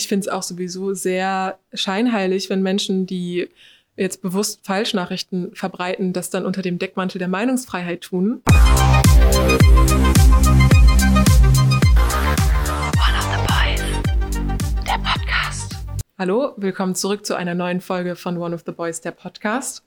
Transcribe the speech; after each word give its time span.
ich 0.00 0.08
finde 0.08 0.26
es 0.26 0.28
auch 0.28 0.42
sowieso 0.42 0.94
sehr 0.94 1.58
scheinheilig, 1.72 2.50
wenn 2.50 2.62
Menschen, 2.62 3.06
die 3.06 3.48
jetzt 3.96 4.22
bewusst 4.22 4.60
Falschnachrichten 4.64 5.54
verbreiten, 5.54 6.12
das 6.12 6.30
dann 6.30 6.44
unter 6.44 6.62
dem 6.62 6.78
Deckmantel 6.78 7.18
der 7.18 7.28
Meinungsfreiheit 7.28 8.00
tun. 8.00 8.42
Hallo, 16.18 16.54
willkommen 16.56 16.94
zurück 16.94 17.26
zu 17.26 17.36
einer 17.36 17.54
neuen 17.54 17.80
Folge 17.80 18.16
von 18.16 18.36
One 18.38 18.54
of 18.54 18.62
the 18.66 18.72
Boys, 18.72 19.00
der 19.00 19.12
Podcast. 19.12 19.84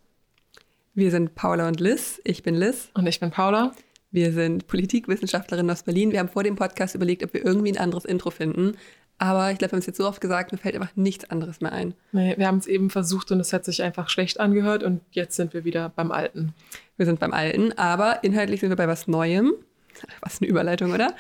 Wir 0.94 1.12
sind 1.12 1.36
Paula 1.36 1.68
und 1.68 1.80
Liz. 1.80 2.22
Ich 2.24 2.44
bin 2.44 2.56
Liz. 2.56 2.90
Und 2.94 3.08
ich 3.08 3.20
bin 3.20 3.32
Paula. 3.32 3.74
Wir 4.12 4.32
sind 4.32 4.68
Politikwissenschaftlerinnen 4.68 5.70
aus 5.70 5.84
Berlin. 5.84 6.12
Wir 6.12 6.20
haben 6.20 6.30
vor 6.30 6.44
dem 6.44 6.56
Podcast 6.56 6.96
überlegt, 6.96 7.24
ob 7.24 7.34
wir 7.34 7.46
irgendwie 7.46 7.72
ein 7.72 7.78
anderes 7.78 8.06
Intro 8.06 8.32
finden. 8.32 8.78
Aber 9.20 9.52
ich 9.52 9.58
glaube, 9.58 9.72
wir 9.72 9.76
haben 9.78 9.80
es 9.80 9.88
jetzt 9.88 9.98
so 9.98 10.08
oft 10.08 10.22
gesagt, 10.22 10.52
mir 10.52 10.58
fällt 10.58 10.76
einfach 10.76 10.96
nichts 10.96 11.30
anderes 11.30 11.60
mehr 11.60 11.72
ein. 11.72 11.96
Nee, 12.12 12.36
wir 12.38 12.48
haben 12.48 12.60
es 12.60 12.68
eben 12.68 12.90
versucht 12.90 13.32
und 13.32 13.40
es 13.40 13.52
hat 13.52 13.66
sich 13.66 13.82
einfach 13.82 14.10
schlecht 14.10 14.40
angehört 14.40 14.84
und 14.84 15.02
jetzt 15.12 15.36
sind 15.36 15.54
wir 15.54 15.64
wieder 15.64 15.90
beim 15.90 16.12
Alten. 16.12 16.54
Wir 16.98 17.06
sind 17.06 17.20
beim 17.20 17.34
Alten, 17.34 17.74
aber 17.74 18.24
inhaltlich 18.24 18.60
sind 18.60 18.70
wir 18.70 18.76
bei 18.76 18.88
was 18.88 19.08
Neuem. 19.08 19.54
Was 20.22 20.40
eine 20.40 20.48
Überleitung, 20.48 20.94
oder? 20.94 21.16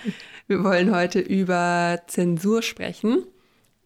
Wir 0.45 0.63
wollen 0.63 0.95
heute 0.95 1.19
über 1.19 1.99
Zensur 2.05 2.61
sprechen, 2.61 3.23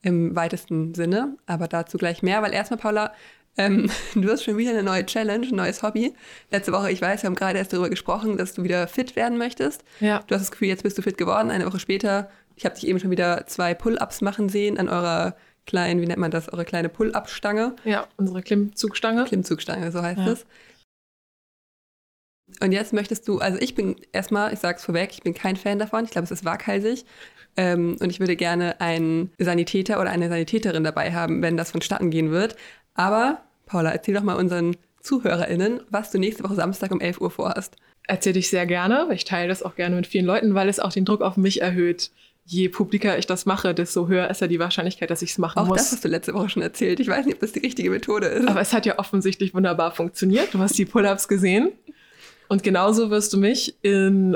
im 0.02 0.36
weitesten 0.36 0.94
Sinne, 0.94 1.38
aber 1.46 1.70
dazu 1.70 1.98
gleich 1.98 2.24
mehr, 2.24 2.42
weil 2.42 2.54
erstmal, 2.54 2.78
Paula, 2.80 3.14
ähm, 3.58 3.90
du 4.16 4.30
hast 4.30 4.44
schon 4.44 4.58
wieder 4.58 4.72
eine 4.72 4.84
neue 4.84 5.06
Challenge, 5.06 5.48
ein 5.48 5.56
neues 5.56 5.84
Hobby. 5.84 6.14
Letzte 6.52 6.72
Woche, 6.72 6.92
ich 6.92 7.02
weiß, 7.02 7.24
wir 7.24 7.28
haben 7.28 7.36
gerade 7.36 7.58
erst 7.58 7.74
darüber 7.74 7.90
gesprochen, 7.90 8.38
dass 8.38 8.54
du 8.54 8.64
wieder 8.64 8.88
fit 8.88 9.16
werden 9.16 9.38
möchtest. 9.38 9.84
Ja. 10.00 10.24
Du 10.28 10.36
hast 10.36 10.42
das 10.42 10.52
Gefühl, 10.52 10.70
jetzt 10.70 10.84
bist 10.84 10.98
du 10.98 11.02
fit 11.02 11.18
geworden. 11.18 11.50
Eine 11.50 11.66
Woche 11.66 11.80
später, 11.80 12.30
ich 12.62 12.66
habe 12.66 12.76
dich 12.76 12.88
eben 12.88 13.00
schon 13.00 13.10
wieder 13.10 13.48
zwei 13.48 13.74
Pull-ups 13.74 14.22
machen 14.22 14.48
sehen 14.48 14.78
an 14.78 14.88
eurer 14.88 15.36
kleinen, 15.66 16.00
wie 16.00 16.06
nennt 16.06 16.20
man 16.20 16.30
das, 16.30 16.48
eure 16.54 16.64
kleine 16.64 16.90
Pull-up-Stange. 16.90 17.76
Ja, 17.86 18.08
unsere 18.18 18.44
Klimmzugstange. 18.44 19.24
Klimmzugstange, 19.24 19.92
so 19.92 20.04
heißt 20.04 20.20
Ja. 20.20 20.28
es. 20.34 20.46
Und 22.62 22.72
jetzt 22.72 22.94
möchtest 22.94 23.28
du, 23.28 23.40
also 23.40 23.58
ich 23.60 23.74
bin 23.74 23.96
erstmal, 24.12 24.54
ich 24.54 24.60
sag's 24.60 24.86
vorweg, 24.86 25.10
ich 25.12 25.24
bin 25.24 25.34
kein 25.34 25.56
Fan 25.56 25.80
davon. 25.80 26.06
Ich 26.06 26.12
glaube, 26.12 26.26
es 26.26 26.32
ist 26.32 26.46
waghalsig. 26.46 27.04
Ähm, 27.58 27.98
und 28.00 28.12
ich 28.12 28.20
würde 28.20 28.36
gerne 28.36 28.80
einen 28.80 29.32
Sanitäter 29.40 30.00
oder 30.00 30.12
eine 30.12 30.30
Sanitäterin 30.30 30.84
dabei 30.84 31.14
haben, 31.14 31.42
wenn 31.42 31.58
das 31.58 31.72
vonstatten 31.72 32.12
gehen 32.12 32.30
wird. 32.30 32.56
Aber, 32.94 33.42
Paula, 33.66 33.90
erzähl 33.92 34.14
doch 34.14 34.22
mal 34.22 34.36
unseren 34.36 34.78
ZuhörerInnen, 35.02 35.82
was 35.90 36.12
du 36.12 36.20
nächste 36.20 36.44
Woche 36.44 36.54
Samstag 36.54 36.92
um 36.92 37.02
11 37.02 37.22
Uhr 37.22 37.32
vorhast. 37.32 37.76
Erzähle 38.08 38.38
ich 38.38 38.50
sehr 38.52 38.68
gerne. 38.68 39.08
Ich 39.14 39.26
teile 39.26 39.48
das 39.48 39.64
auch 39.64 39.76
gerne 39.76 39.96
mit 39.96 40.06
vielen 40.06 40.26
Leuten, 40.26 40.54
weil 40.54 40.70
es 40.70 40.80
auch 40.80 40.92
den 40.94 41.06
Druck 41.06 41.22
auf 41.22 41.38
mich 41.38 41.62
erhöht. 41.62 42.12
Je 42.52 42.68
publiker 42.68 43.18
ich 43.18 43.26
das 43.28 43.46
mache, 43.46 43.74
desto 43.74 44.10
höher 44.10 44.30
ist 44.30 44.42
ja 44.42 44.48
die 44.48 44.60
Wahrscheinlichkeit, 44.60 45.10
dass 45.10 45.22
ich 45.22 45.32
es 45.32 45.38
machen 45.38 45.58
Auch 45.58 45.68
muss. 45.68 45.78
das 45.78 45.94
hast 45.94 46.04
du 46.04 46.10
letzte 46.10 46.34
Woche 46.34 46.50
schon 46.50 46.62
erzählt. 46.62 47.00
Ich 47.00 47.08
weiß 47.08 47.26
nicht, 47.26 47.36
ob 47.36 47.40
das 47.40 47.54
die 47.54 47.60
richtige 47.60 47.90
Methode 47.90 48.28
ist. 48.28 48.46
Aber 48.46 48.60
es 48.60 48.74
hat 48.74 48.86
ja 48.86 49.00
offensichtlich 49.00 49.54
wunderbar 49.54 49.92
funktioniert. 49.92 50.54
Du 50.54 50.60
hast 50.60 50.78
die 50.78 50.84
Pull-ups 50.84 51.30
gesehen. 51.30 51.72
Und 52.50 52.62
genauso 52.62 53.10
wirst 53.10 53.32
du 53.32 53.38
mich 53.38 53.78
in 53.84 54.36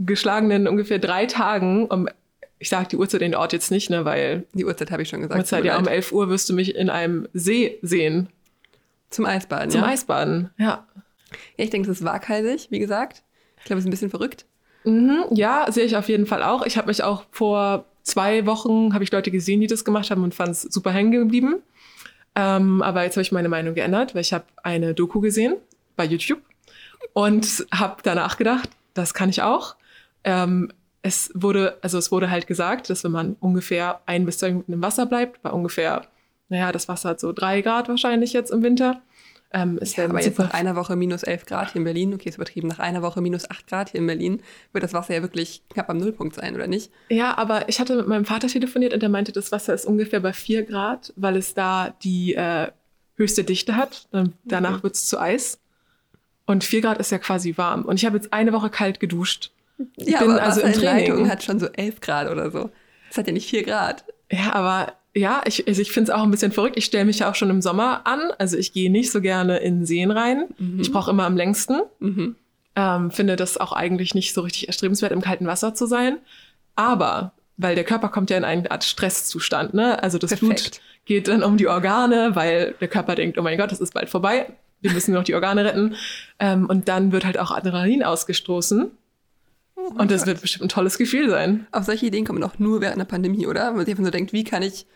geschlagenen 0.00 0.66
ungefähr 0.66 0.98
drei 0.98 1.26
Tagen, 1.26 1.86
um, 1.86 2.08
ich 2.58 2.68
sage 2.68 2.88
die 2.88 2.96
Uhrzeit 2.96 3.20
den 3.20 3.36
Ort 3.36 3.52
jetzt 3.52 3.70
nicht, 3.70 3.90
ne, 3.90 4.04
weil 4.04 4.44
die 4.54 4.64
Uhrzeit 4.64 4.90
habe 4.90 5.02
ich 5.02 5.08
schon 5.08 5.20
gesagt. 5.20 5.38
Uhrzeit 5.38 5.64
ja 5.64 5.78
um 5.78 5.84
leid. 5.84 5.94
11 5.94 6.10
Uhr 6.10 6.30
wirst 6.30 6.48
du 6.48 6.54
mich 6.54 6.74
in 6.74 6.90
einem 6.90 7.28
See 7.32 7.78
sehen. 7.82 8.28
Zum 9.08 9.24
Eisbaden, 9.24 9.70
Zum 9.70 9.82
ja? 9.82 9.86
Eisbaden. 9.86 10.50
Ja. 10.58 10.88
Ja, 11.56 11.64
ich 11.64 11.70
denke, 11.70 11.88
es 11.88 12.00
ist 12.00 12.04
waghalsig, 12.04 12.72
wie 12.72 12.80
gesagt. 12.80 13.22
Ich 13.58 13.66
glaube, 13.66 13.78
es 13.78 13.84
ist 13.84 13.88
ein 13.88 13.92
bisschen 13.92 14.10
verrückt. 14.10 14.46
Mhm, 14.84 15.24
ja, 15.30 15.70
sehe 15.70 15.84
ich 15.84 15.96
auf 15.96 16.08
jeden 16.08 16.26
Fall 16.26 16.42
auch. 16.42 16.64
Ich 16.66 16.76
habe 16.76 16.88
mich 16.88 17.02
auch 17.02 17.24
vor 17.30 17.84
zwei 18.02 18.46
Wochen, 18.46 18.94
habe 18.94 19.04
ich 19.04 19.12
Leute 19.12 19.30
gesehen, 19.30 19.60
die 19.60 19.66
das 19.66 19.84
gemacht 19.84 20.10
haben 20.10 20.24
und 20.24 20.34
fand 20.34 20.50
es 20.50 20.62
super 20.62 20.90
hängen 20.90 21.12
geblieben. 21.12 21.56
Ähm, 22.34 22.82
aber 22.82 23.04
jetzt 23.04 23.16
habe 23.16 23.22
ich 23.22 23.32
meine 23.32 23.48
Meinung 23.48 23.74
geändert, 23.74 24.14
weil 24.14 24.22
ich 24.22 24.32
habe 24.32 24.44
eine 24.62 24.94
Doku 24.94 25.20
gesehen 25.20 25.56
bei 25.96 26.04
YouTube 26.04 26.40
und 27.12 27.66
habe 27.72 27.96
danach 28.02 28.38
gedacht, 28.38 28.70
das 28.94 29.14
kann 29.14 29.28
ich 29.28 29.42
auch. 29.42 29.76
Ähm, 30.24 30.72
es 31.02 31.30
wurde, 31.34 31.78
also 31.82 31.98
es 31.98 32.12
wurde 32.12 32.30
halt 32.30 32.46
gesagt, 32.46 32.88
dass 32.88 33.04
wenn 33.04 33.12
man 33.12 33.36
ungefähr 33.40 34.00
ein 34.06 34.24
bis 34.24 34.38
zwei 34.38 34.48
Minuten 34.48 34.72
im 34.72 34.82
Wasser 34.82 35.06
bleibt, 35.06 35.42
bei 35.42 35.50
ungefähr, 35.50 36.02
naja, 36.48 36.72
das 36.72 36.88
Wasser 36.88 37.10
hat 37.10 37.20
so 37.20 37.32
drei 37.32 37.60
Grad 37.60 37.88
wahrscheinlich 37.88 38.32
jetzt 38.32 38.50
im 38.50 38.62
Winter. 38.62 39.00
Ähm, 39.54 39.78
es 39.80 39.96
Ja, 39.96 40.04
aber 40.04 40.22
jetzt 40.22 40.38
nach 40.38 40.54
einer 40.54 40.76
Woche 40.76 40.96
minus 40.96 41.22
11 41.22 41.46
Grad 41.46 41.72
hier 41.72 41.80
in 41.80 41.84
Berlin, 41.84 42.14
okay, 42.14 42.28
ist 42.28 42.36
übertrieben, 42.36 42.68
nach 42.68 42.78
einer 42.78 43.02
Woche 43.02 43.20
minus 43.20 43.50
8 43.50 43.66
Grad 43.66 43.90
hier 43.90 44.00
in 44.00 44.06
Berlin, 44.06 44.42
wird 44.72 44.82
das 44.82 44.92
Wasser 44.94 45.14
ja 45.14 45.22
wirklich 45.22 45.62
knapp 45.68 45.90
am 45.90 45.98
Nullpunkt 45.98 46.34
sein, 46.34 46.54
oder 46.54 46.66
nicht? 46.66 46.90
Ja, 47.10 47.36
aber 47.36 47.68
ich 47.68 47.78
hatte 47.80 47.96
mit 47.96 48.06
meinem 48.08 48.24
Vater 48.24 48.48
telefoniert 48.48 48.94
und 48.94 49.00
der 49.02 49.08
meinte, 49.10 49.32
das 49.32 49.52
Wasser 49.52 49.74
ist 49.74 49.84
ungefähr 49.84 50.20
bei 50.20 50.32
4 50.32 50.62
Grad, 50.64 51.12
weil 51.16 51.36
es 51.36 51.54
da 51.54 51.94
die 52.02 52.34
äh, 52.34 52.68
höchste 53.16 53.44
Dichte 53.44 53.76
hat. 53.76 54.08
Dann, 54.10 54.32
danach 54.44 54.78
Mhm. 54.78 54.82
wird 54.84 54.94
es 54.94 55.06
zu 55.06 55.18
Eis. 55.20 55.58
Und 56.46 56.64
4 56.64 56.80
Grad 56.80 56.98
ist 56.98 57.10
ja 57.12 57.18
quasi 57.18 57.56
warm. 57.56 57.84
Und 57.84 57.96
ich 57.96 58.06
habe 58.06 58.16
jetzt 58.16 58.32
eine 58.32 58.52
Woche 58.52 58.70
kalt 58.70 59.00
geduscht. 59.00 59.52
Ja, 59.96 60.20
bin 60.20 60.30
aber 60.30 60.42
also 60.42 60.60
in 60.60 60.74
Leitung 60.80 61.28
hat 61.28 61.42
schon 61.42 61.58
so 61.60 61.66
11 61.66 62.00
Grad 62.00 62.30
oder 62.30 62.50
so. 62.50 62.70
Das 63.08 63.18
hat 63.18 63.26
ja 63.26 63.32
nicht 63.32 63.48
4 63.50 63.64
Grad. 63.64 64.04
Ja, 64.30 64.54
aber 64.54 64.94
ja, 65.14 65.42
ich, 65.44 65.66
also 65.68 65.82
ich 65.82 65.92
finde 65.92 66.10
es 66.10 66.16
auch 66.18 66.22
ein 66.22 66.30
bisschen 66.30 66.52
verrückt. 66.52 66.76
Ich 66.76 66.86
stelle 66.86 67.04
mich 67.04 67.18
ja 67.18 67.30
auch 67.30 67.34
schon 67.34 67.50
im 67.50 67.60
Sommer 67.60 68.06
an. 68.06 68.32
Also 68.38 68.56
ich 68.56 68.72
gehe 68.72 68.90
nicht 68.90 69.10
so 69.10 69.20
gerne 69.20 69.58
in 69.58 69.84
Seen 69.84 70.10
rein. 70.10 70.48
Ich 70.80 70.90
brauche 70.90 71.10
immer 71.10 71.24
am 71.24 71.36
längsten. 71.36 71.82
Mhm. 71.98 72.36
Ähm, 72.74 73.10
finde 73.10 73.36
das 73.36 73.58
auch 73.58 73.72
eigentlich 73.72 74.14
nicht 74.14 74.32
so 74.32 74.40
richtig 74.40 74.68
erstrebenswert, 74.68 75.12
im 75.12 75.20
kalten 75.20 75.46
Wasser 75.46 75.74
zu 75.74 75.86
sein. 75.86 76.18
Aber, 76.76 77.32
weil 77.58 77.74
der 77.74 77.84
Körper 77.84 78.08
kommt 78.08 78.30
ja 78.30 78.38
in 78.38 78.44
eine 78.44 78.70
Art 78.70 78.84
Stresszustand, 78.84 79.74
ne? 79.74 80.02
Also 80.02 80.16
das 80.16 80.34
Blut 80.36 80.54
Perfekt. 80.54 80.80
geht 81.04 81.28
dann 81.28 81.42
um 81.42 81.58
die 81.58 81.68
Organe, 81.68 82.30
weil 82.34 82.74
der 82.80 82.88
Körper 82.88 83.14
denkt, 83.14 83.36
oh 83.36 83.42
mein 83.42 83.58
Gott, 83.58 83.72
es 83.72 83.80
ist 83.80 83.92
bald 83.92 84.08
vorbei. 84.08 84.46
Wir 84.80 84.92
müssen 84.92 85.10
nur 85.10 85.20
noch 85.20 85.26
die 85.26 85.34
Organe 85.34 85.66
retten. 85.66 85.94
Ähm, 86.38 86.66
und 86.66 86.88
dann 86.88 87.12
wird 87.12 87.26
halt 87.26 87.38
auch 87.38 87.50
Adrenalin 87.50 88.02
ausgestoßen. 88.02 88.90
Und 89.74 90.10
das 90.10 90.26
wird 90.26 90.40
bestimmt 90.40 90.64
ein 90.64 90.68
tolles 90.68 90.96
Gefühl 90.96 91.28
sein. 91.28 91.66
Auf 91.72 91.84
solche 91.84 92.06
Ideen 92.06 92.24
kommt 92.24 92.40
man 92.40 92.48
auch 92.48 92.58
nur 92.58 92.80
während 92.80 92.96
einer 92.96 93.04
Pandemie, 93.04 93.46
oder? 93.46 93.68
Wenn 93.68 93.76
man 93.76 93.84
sich 93.84 93.92
einfach 93.92 94.02
nur 94.02 94.10
denkt, 94.10 94.32
wie 94.32 94.44
kann 94.44 94.62
ich 94.62 94.86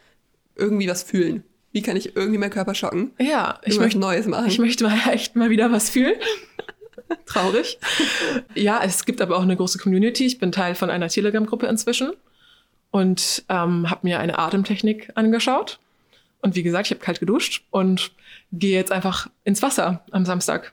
irgendwie 0.57 0.89
was 0.89 1.03
fühlen? 1.03 1.45
Wie 1.73 1.83
kann 1.83 1.97
ich 1.97 2.17
irgendwie 2.17 2.39
meinen 2.39 2.51
Körper 2.51 2.75
schocken? 2.75 3.13
Ja, 3.19 3.61
ich 3.65 3.79
möchte, 3.79 3.99
Neues 3.99 4.27
machen. 4.27 4.47
ich 4.47 4.59
möchte 4.59 4.85
mal 4.85 4.99
echt 5.11 5.37
mal 5.37 5.51
wieder 5.51 5.71
was 5.71 5.91
fühlen. 5.91 6.15
Traurig. 7.27 7.79
Ja, 8.55 8.81
es 8.83 9.05
gibt 9.05 9.21
aber 9.21 9.37
auch 9.37 9.43
eine 9.43 9.57
große 9.57 9.79
Community. 9.79 10.25
Ich 10.27 10.39
bin 10.39 10.53
Teil 10.53 10.75
von 10.75 10.91
einer 10.91 11.09
Telegram-Gruppe 11.09 11.67
inzwischen 11.67 12.13
und 12.91 13.45
ähm, 13.49 13.91
habe 13.91 14.01
mir 14.03 14.19
eine 14.21 14.39
Atemtechnik 14.39 15.11
angeschaut. 15.15 15.79
Und 16.41 16.55
wie 16.55 16.63
gesagt, 16.63 16.87
ich 16.87 16.93
habe 16.93 17.05
kalt 17.05 17.21
geduscht 17.21 17.65
und 17.71 18.13
gehe 18.53 18.77
jetzt 18.77 18.93
einfach 18.93 19.29
ins 19.45 19.63
Wasser 19.63 20.03
am 20.11 20.25
Samstag. 20.25 20.73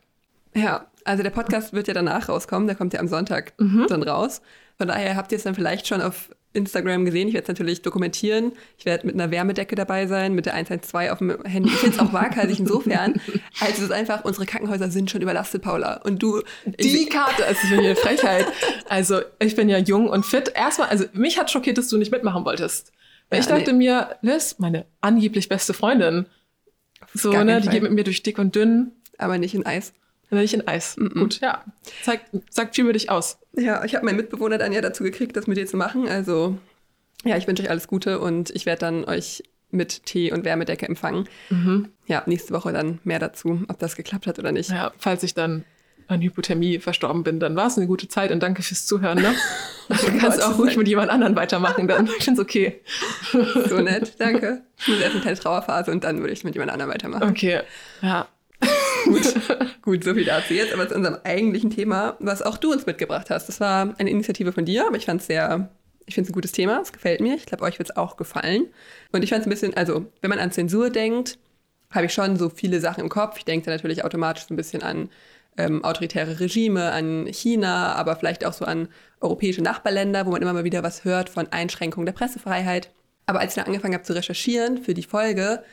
Ja, 0.56 0.88
also 1.04 1.22
der 1.24 1.32
Podcast 1.32 1.74
wird 1.74 1.88
ja 1.88 1.94
danach 1.94 2.30
rauskommen, 2.30 2.68
der 2.68 2.76
kommt 2.76 2.94
ja 2.94 3.00
am 3.00 3.08
Sonntag 3.08 3.54
Mhm. 3.58 3.86
dann 3.90 4.04
raus. 4.04 4.42
Von 4.78 4.88
daher 4.88 5.16
habt 5.16 5.32
ihr 5.32 5.38
es 5.38 5.44
dann 5.44 5.56
vielleicht 5.56 5.88
schon 5.88 6.02
auf 6.02 6.30
Instagram 6.54 7.06
gesehen. 7.06 7.28
Ich 7.28 7.34
werde 7.34 7.44
es 7.44 7.48
natürlich 7.50 7.82
dokumentieren. 7.82 8.54
Ich 8.78 8.86
werde 8.86 9.06
mit 9.08 9.16
einer 9.16 9.32
Wärmedecke 9.32 9.76
dabei 9.76 10.08
sein, 10.08 10.34
mit 10.34 10.46
der 10.46 10.54
112 10.54 11.12
auf 11.12 11.18
dem 11.18 11.44
Handy. 11.44 11.70
Ich 11.70 11.76
finde 11.76 11.96
es 11.96 12.00
auch 12.02 12.14
waghalsig 12.14 12.60
insofern, 12.60 13.20
als 13.60 13.78
es 13.78 13.86
ist 13.86 13.92
einfach, 13.92 14.24
unsere 14.24 14.46
Krankenhäuser 14.46 14.90
sind 14.90 15.10
schon 15.12 15.22
überlastet, 15.22 15.62
Paula. 15.64 16.02
Und 16.04 16.22
du, 16.22 16.42
Die 16.66 17.06
Karte, 17.10 17.44
ist 17.44 17.64
ja 17.70 17.78
eine 17.78 17.96
Frechheit. 17.96 18.46
Also, 18.88 19.22
ich 19.40 19.56
bin 19.56 19.68
ja 19.70 19.78
jung 19.80 20.08
und 20.10 20.26
fit. 20.26 20.52
Erstmal, 20.56 20.90
also 20.90 21.06
mich 21.14 21.40
hat 21.40 21.50
schockiert, 21.52 21.78
dass 21.78 21.88
du 21.90 21.98
nicht 21.98 22.12
mitmachen 22.12 22.46
wolltest. 22.46 22.92
Weil 23.30 23.40
Ja, 23.40 23.42
ich 23.42 23.48
dachte 23.50 23.72
nee. 23.74 23.78
mir, 23.86 24.16
Liz, 24.22 24.56
meine 24.60 24.86
angeblich 25.02 25.50
beste 25.50 25.74
Freundin, 25.74 26.28
so, 27.14 27.32
ne, 27.32 27.58
die 27.60 27.64
Fall. 27.66 27.74
geht 27.74 27.84
mit 27.84 27.92
mir 27.92 28.04
durch 28.04 28.24
dick 28.24 28.38
und 28.40 28.56
dünn, 28.56 28.92
aber 29.18 29.38
nicht 29.38 29.54
in 29.56 29.66
Eis. 29.66 29.94
Dann 30.36 30.44
nicht 30.44 30.54
in 30.54 30.68
Eis. 30.68 30.96
Gut, 30.96 31.40
ja. 31.42 31.64
Zeigt, 32.04 32.30
sagt 32.50 32.76
viel 32.76 32.86
über 32.86 32.94
dich 32.94 33.10
aus. 33.10 33.38
Ja, 33.56 33.84
ich 33.84 33.96
habe 33.96 34.06
meinen 34.06 34.18
Mitbewohner 34.18 34.58
dann 34.58 34.72
ja 34.72 34.82
dazu 34.82 35.04
gekriegt, 35.04 35.36
das 35.36 35.48
mit 35.48 35.58
dir 35.58 35.66
zu 35.66 35.78
machen. 35.78 36.08
Also, 36.08 36.58
ja, 37.24 37.38
ich 37.38 37.48
wünsche 37.48 37.64
euch 37.64 37.70
alles 37.70 37.88
Gute 37.88 38.20
und 38.20 38.50
ich 38.52 38.66
werde 38.66 38.80
dann 38.80 39.06
euch 39.06 39.44
mit 39.72 40.06
Tee 40.06 40.32
und 40.32 40.46
Wärmedecke 40.46 40.88
empfangen. 40.88 41.28
Ja, 42.06 42.24
nächste 42.26 42.54
Woche 42.54 42.72
dann 42.74 43.00
mehr 43.04 43.20
dazu, 43.20 43.64
ob 43.68 43.80
das 43.80 43.96
geklappt 43.96 44.28
hat 44.28 44.38
oder 44.40 44.52
nicht. 44.52 44.70
Ja, 44.70 44.94
falls 44.98 45.24
ich 45.24 45.34
dann 45.34 45.66
an 46.08 46.22
Hypothermie 46.22 46.80
verstorben 46.80 47.24
bin, 47.24 47.40
dann 47.40 47.56
war 47.56 47.68
es 47.68 47.78
eine 47.78 47.88
gute 47.88 48.08
Zeit 48.08 48.32
und 48.32 48.42
danke 48.42 48.62
fürs 48.62 48.86
Zuhören. 48.86 49.22
Ne? 49.22 49.34
Du 49.90 50.18
kannst 50.18 50.40
Gott. 50.40 50.48
auch 50.48 50.58
ruhig 50.58 50.78
mit 50.78 50.88
jemand 50.88 51.12
anderen 51.12 51.36
weitermachen, 51.36 51.90
dann 51.90 52.10
ich 52.18 52.26
es 52.26 52.40
okay. 52.40 52.80
So 53.68 53.82
nett, 53.82 54.14
danke. 54.18 54.62
Ich 54.80 54.88
muss 54.88 55.02
erst 55.02 55.12
eine 55.12 55.22
kleine 55.22 55.38
Trauerphase 55.38 55.92
und 55.92 56.06
dann 56.06 56.22
würde 56.22 56.32
ich 56.32 56.46
mit 56.46 56.56
jemand 56.56 56.72
anderem 56.72 56.90
weitermachen. 56.90 57.30
Okay, 57.30 57.60
ja. 58.02 58.28
Gut. 59.04 59.34
Gut, 59.82 60.04
so 60.04 60.14
viel 60.14 60.26
dazu. 60.26 60.54
Jetzt 60.54 60.74
aber 60.74 60.88
zu 60.88 60.96
unserem 60.96 61.18
eigentlichen 61.24 61.70
Thema, 61.70 62.16
was 62.20 62.42
auch 62.42 62.58
du 62.58 62.72
uns 62.72 62.86
mitgebracht 62.86 63.30
hast. 63.30 63.48
Das 63.48 63.60
war 63.60 63.94
eine 63.98 64.10
Initiative 64.10 64.52
von 64.52 64.66
dir, 64.66 64.88
aber 64.88 64.98
ich 64.98 65.06
fand 65.06 65.22
es 65.22 65.28
sehr, 65.28 65.70
ich 66.06 66.16
finde 66.16 66.28
es 66.28 66.32
ein 66.32 66.34
gutes 66.34 66.52
Thema. 66.52 66.80
Es 66.82 66.94
gefällt 66.94 67.22
mir. 67.22 67.36
Ich 67.36 67.46
glaube, 67.46 67.64
euch 67.64 67.80
wird 67.80 67.90
es 67.90 67.98
auch 67.98 68.18
gefallen. 68.18 68.68
Und 69.12 69.24
ich 69.24 69.30
fand 69.30 69.42
es 69.42 69.48
ein 69.48 69.50
bisschen, 69.50 69.74
also, 69.76 70.06
wenn 70.22 70.30
man 70.30 70.40
an 70.40 70.52
Zensur 70.52 70.90
denkt, 70.90 71.38
habe 71.92 72.06
ich 72.06 72.14
schon 72.14 72.38
so 72.38 72.50
viele 72.50 72.80
Sachen 72.80 73.02
im 73.02 73.10
Kopf. 73.10 73.38
Ich 73.38 73.46
denke 73.46 73.66
da 73.66 73.72
natürlich 73.72 74.04
automatisch 74.04 74.46
so 74.46 74.54
ein 74.54 74.58
bisschen 74.58 74.82
an 74.82 75.10
ähm, 75.58 75.84
autoritäre 75.84 76.40
Regime, 76.40 76.92
an 76.92 77.28
China, 77.28 77.94
aber 77.94 78.16
vielleicht 78.16 78.46
auch 78.46 78.54
so 78.54 78.66
an 78.66 78.88
europäische 79.22 79.62
Nachbarländer, 79.62 80.26
wo 80.26 80.32
man 80.32 80.42
immer 80.42 80.54
mal 80.54 80.64
wieder 80.64 80.84
was 80.84 81.06
hört 81.06 81.30
von 81.30 81.48
Einschränkungen 81.52 82.06
der 82.06 82.14
Pressefreiheit. 82.14 82.90
Aber 83.26 83.40
als 83.40 83.52
ich 83.52 83.56
dann 83.56 83.68
angefangen 83.68 83.94
habe 83.94 84.04
zu 84.04 84.14
recherchieren 84.14 84.80
für 84.80 84.94
die 84.94 85.04
Folge, 85.04 85.64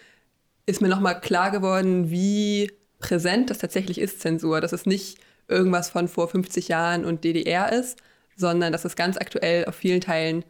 ist 0.66 0.80
mir 0.80 0.88
nochmal 0.88 1.20
klar 1.20 1.50
geworden, 1.50 2.10
wie 2.10 2.70
präsent 3.00 3.50
das 3.50 3.58
tatsächlich 3.58 4.00
ist, 4.00 4.20
Zensur. 4.20 4.60
Dass 4.60 4.72
es 4.72 4.86
nicht 4.86 5.18
irgendwas 5.48 5.90
von 5.90 6.08
vor 6.08 6.28
50 6.28 6.68
Jahren 6.68 7.04
und 7.04 7.24
DDR 7.24 7.72
ist, 7.72 7.98
sondern 8.36 8.72
dass 8.72 8.84
es 8.84 8.96
ganz 8.96 9.16
aktuell 9.16 9.64
auf 9.64 9.74
vielen 9.74 10.00
Teilen 10.00 10.44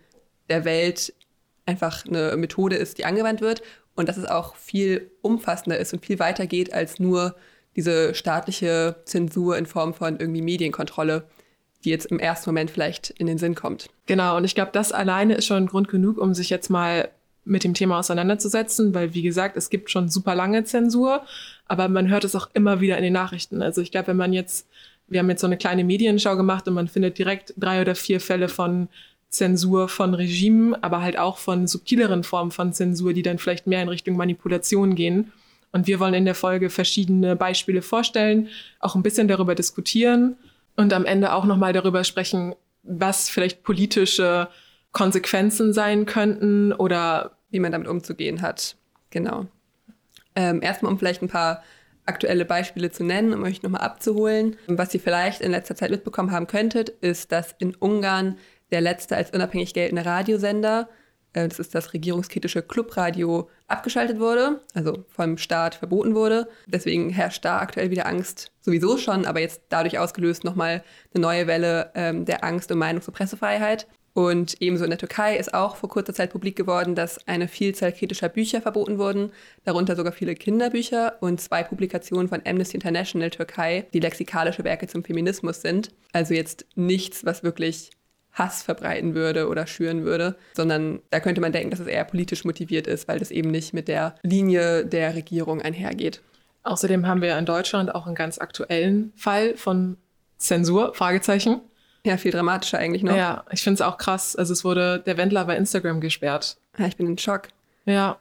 der 0.48 0.64
Welt 0.64 1.14
einfach 1.66 2.04
eine 2.04 2.36
Methode 2.36 2.76
ist, 2.76 2.98
die 2.98 3.04
angewandt 3.04 3.40
wird 3.40 3.62
und 3.94 4.08
dass 4.08 4.16
es 4.16 4.26
auch 4.26 4.56
viel 4.56 5.10
umfassender 5.22 5.78
ist 5.78 5.92
und 5.92 6.04
viel 6.04 6.18
weiter 6.18 6.46
geht 6.46 6.72
als 6.72 6.98
nur 6.98 7.36
diese 7.76 8.14
staatliche 8.14 8.96
Zensur 9.04 9.56
in 9.56 9.66
Form 9.66 9.94
von 9.94 10.18
irgendwie 10.18 10.42
Medienkontrolle, 10.42 11.24
die 11.84 11.90
jetzt 11.90 12.06
im 12.06 12.18
ersten 12.18 12.50
Moment 12.50 12.70
vielleicht 12.70 13.10
in 13.10 13.26
den 13.26 13.38
Sinn 13.38 13.54
kommt. 13.54 13.88
Genau, 14.06 14.36
und 14.36 14.44
ich 14.44 14.54
glaube, 14.54 14.72
das 14.72 14.92
alleine 14.92 15.34
ist 15.34 15.46
schon 15.46 15.66
Grund 15.66 15.88
genug, 15.88 16.18
um 16.18 16.34
sich 16.34 16.50
jetzt 16.50 16.68
mal 16.68 17.10
mit 17.44 17.64
dem 17.64 17.74
Thema 17.74 17.98
auseinanderzusetzen, 17.98 18.94
weil 18.94 19.14
wie 19.14 19.22
gesagt, 19.22 19.56
es 19.56 19.70
gibt 19.70 19.90
schon 19.90 20.08
super 20.08 20.34
lange 20.34 20.64
Zensur, 20.64 21.22
aber 21.66 21.88
man 21.88 22.08
hört 22.08 22.24
es 22.24 22.36
auch 22.36 22.48
immer 22.54 22.80
wieder 22.80 22.96
in 22.96 23.02
den 23.02 23.12
Nachrichten. 23.12 23.62
Also 23.62 23.80
ich 23.80 23.90
glaube, 23.90 24.08
wenn 24.08 24.16
man 24.16 24.32
jetzt, 24.32 24.68
wir 25.08 25.20
haben 25.20 25.30
jetzt 25.30 25.40
so 25.40 25.46
eine 25.46 25.56
kleine 25.56 25.84
Medienschau 25.84 26.36
gemacht 26.36 26.68
und 26.68 26.74
man 26.74 26.88
findet 26.88 27.18
direkt 27.18 27.54
drei 27.56 27.80
oder 27.80 27.94
vier 27.94 28.20
Fälle 28.20 28.48
von 28.48 28.88
Zensur 29.30 29.88
von 29.88 30.14
Regimen, 30.14 30.74
aber 30.82 31.02
halt 31.02 31.18
auch 31.18 31.38
von 31.38 31.66
subtileren 31.66 32.24
Formen 32.24 32.50
von 32.50 32.72
Zensur, 32.72 33.12
die 33.12 33.22
dann 33.22 33.38
vielleicht 33.38 33.66
mehr 33.66 33.82
in 33.82 33.88
Richtung 33.88 34.16
Manipulation 34.16 34.96
gehen. 34.96 35.32
Und 35.72 35.86
wir 35.86 36.00
wollen 36.00 36.14
in 36.14 36.24
der 36.24 36.34
Folge 36.34 36.68
verschiedene 36.68 37.36
Beispiele 37.36 37.80
vorstellen, 37.80 38.48
auch 38.80 38.96
ein 38.96 39.04
bisschen 39.04 39.28
darüber 39.28 39.54
diskutieren 39.54 40.36
und 40.76 40.92
am 40.92 41.04
Ende 41.04 41.32
auch 41.32 41.44
nochmal 41.44 41.72
darüber 41.72 42.02
sprechen, 42.02 42.54
was 42.82 43.30
vielleicht 43.30 43.62
politische 43.62 44.48
Konsequenzen 44.92 45.72
sein 45.72 46.06
könnten 46.06 46.72
oder 46.72 47.36
wie 47.50 47.60
man 47.60 47.72
damit 47.72 47.88
umzugehen 47.88 48.42
hat. 48.42 48.76
Genau. 49.10 49.46
Ähm, 50.36 50.62
erstmal, 50.62 50.92
um 50.92 50.98
vielleicht 50.98 51.22
ein 51.22 51.28
paar 51.28 51.62
aktuelle 52.06 52.44
Beispiele 52.44 52.90
zu 52.90 53.04
nennen, 53.04 53.32
um 53.32 53.42
euch 53.42 53.62
nochmal 53.62 53.82
abzuholen. 53.82 54.56
Was 54.66 54.94
ihr 54.94 55.00
vielleicht 55.00 55.40
in 55.40 55.50
letzter 55.50 55.76
Zeit 55.76 55.90
mitbekommen 55.90 56.32
haben 56.32 56.46
könntet, 56.46 56.88
ist, 56.88 57.32
dass 57.32 57.54
in 57.58 57.74
Ungarn 57.74 58.38
der 58.70 58.80
letzte 58.80 59.16
als 59.16 59.30
unabhängig 59.30 59.74
geltende 59.74 60.04
Radiosender, 60.04 60.88
äh, 61.32 61.46
das 61.46 61.58
ist 61.58 61.74
das 61.74 61.92
regierungskritische 61.92 62.62
Clubradio, 62.62 63.48
abgeschaltet 63.68 64.18
wurde, 64.18 64.60
also 64.74 65.04
vom 65.08 65.38
Staat 65.38 65.76
verboten 65.76 66.14
wurde. 66.14 66.48
Deswegen 66.66 67.10
herrscht 67.10 67.44
da 67.44 67.58
aktuell 67.58 67.90
wieder 67.90 68.06
Angst, 68.06 68.52
sowieso 68.60 68.96
schon, 68.96 69.26
aber 69.26 69.40
jetzt 69.40 69.62
dadurch 69.68 69.98
ausgelöst 69.98 70.44
nochmal 70.44 70.82
eine 71.14 71.22
neue 71.22 71.46
Welle 71.46 71.90
ähm, 71.94 72.24
der 72.24 72.44
Angst 72.44 72.72
um 72.72 72.78
Meinungs- 72.78 73.06
und 73.06 73.14
Pressefreiheit. 73.14 73.86
Und 74.20 74.60
ebenso 74.60 74.84
in 74.84 74.90
der 74.90 74.98
Türkei 74.98 75.38
ist 75.38 75.54
auch 75.54 75.76
vor 75.76 75.88
kurzer 75.88 76.12
Zeit 76.12 76.30
publik 76.30 76.54
geworden, 76.54 76.94
dass 76.94 77.26
eine 77.26 77.48
Vielzahl 77.48 77.90
kritischer 77.90 78.28
Bücher 78.28 78.60
verboten 78.60 78.98
wurden, 78.98 79.32
darunter 79.64 79.96
sogar 79.96 80.12
viele 80.12 80.34
Kinderbücher 80.34 81.16
und 81.20 81.40
zwei 81.40 81.62
Publikationen 81.62 82.28
von 82.28 82.42
Amnesty 82.44 82.76
International 82.76 83.30
Türkei, 83.30 83.86
die 83.94 84.00
lexikalische 84.00 84.62
Werke 84.62 84.88
zum 84.88 85.04
Feminismus 85.04 85.62
sind. 85.62 85.90
Also 86.12 86.34
jetzt 86.34 86.66
nichts, 86.74 87.24
was 87.24 87.42
wirklich 87.42 87.92
Hass 88.32 88.62
verbreiten 88.62 89.14
würde 89.14 89.48
oder 89.48 89.66
schüren 89.66 90.04
würde, 90.04 90.36
sondern 90.52 91.00
da 91.08 91.18
könnte 91.20 91.40
man 91.40 91.52
denken, 91.52 91.70
dass 91.70 91.80
es 91.80 91.86
eher 91.86 92.04
politisch 92.04 92.44
motiviert 92.44 92.86
ist, 92.86 93.08
weil 93.08 93.18
das 93.18 93.30
eben 93.30 93.50
nicht 93.50 93.72
mit 93.72 93.88
der 93.88 94.16
Linie 94.22 94.84
der 94.84 95.14
Regierung 95.14 95.62
einhergeht. 95.62 96.20
Außerdem 96.62 97.06
haben 97.06 97.22
wir 97.22 97.38
in 97.38 97.46
Deutschland 97.46 97.94
auch 97.94 98.06
einen 98.06 98.14
ganz 98.14 98.38
aktuellen 98.38 99.14
Fall 99.16 99.56
von 99.56 99.96
Zensur, 100.36 100.92
Fragezeichen. 100.94 101.62
Ja, 102.04 102.16
viel 102.16 102.32
dramatischer 102.32 102.78
eigentlich 102.78 103.02
noch. 103.02 103.16
Ja, 103.16 103.44
ich 103.50 103.62
finde 103.62 103.74
es 103.74 103.80
auch 103.82 103.98
krass. 103.98 104.34
Also 104.36 104.52
es 104.52 104.64
wurde 104.64 105.02
der 105.04 105.16
Wendler 105.16 105.44
bei 105.44 105.56
Instagram 105.56 106.00
gesperrt. 106.00 106.56
Ja, 106.78 106.86
ich 106.86 106.96
bin 106.96 107.06
in 107.06 107.18
Schock. 107.18 107.48
Ja. 107.84 108.18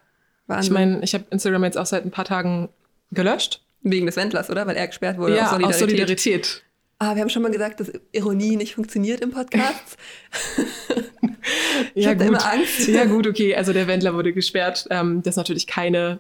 Wahnsinn. 0.48 0.64
Ich 0.64 0.74
meine, 0.74 1.04
ich 1.04 1.14
habe 1.14 1.26
Instagram 1.30 1.64
jetzt 1.64 1.78
auch 1.78 1.86
seit 1.86 2.06
ein 2.06 2.12
paar 2.12 2.26
Tagen 2.26 2.70
gelöscht. 3.12 3.64
Wegen 3.82 4.06
des 4.06 4.18
Wendlers, 4.18 4.50
oder? 4.50 4.68
Weil 4.68 4.76
er 4.76 4.88
gesperrt 4.88 5.18
wurde. 5.18 5.38
Ja, 5.38 5.44
aus 5.44 5.52
Solidarität. 5.52 5.74
Aus 5.74 5.80
Solidarität. 5.80 6.64
Ah, 7.02 7.16
wir 7.16 7.22
haben 7.22 7.30
schon 7.30 7.42
mal 7.42 7.52
gesagt, 7.52 7.80
dass 7.80 7.94
Ironie 8.12 8.58
nicht 8.58 8.76
funktioniert 8.76 9.22
im 9.22 9.32
Podcast. 9.32 9.98
ich 11.94 12.04
ja, 12.04 12.12
habe 12.12 12.26
immer 12.26 12.46
Angst. 12.46 12.90
Ja, 12.90 13.06
gut, 13.06 13.26
okay. 13.26 13.56
Also 13.56 13.72
der 13.72 13.88
Wendler 13.88 14.14
wurde 14.14 14.34
gesperrt. 14.34 14.86
Ähm, 14.90 15.24
das 15.24 15.34
ist 15.34 15.38
natürlich 15.38 15.66
keine 15.66 16.20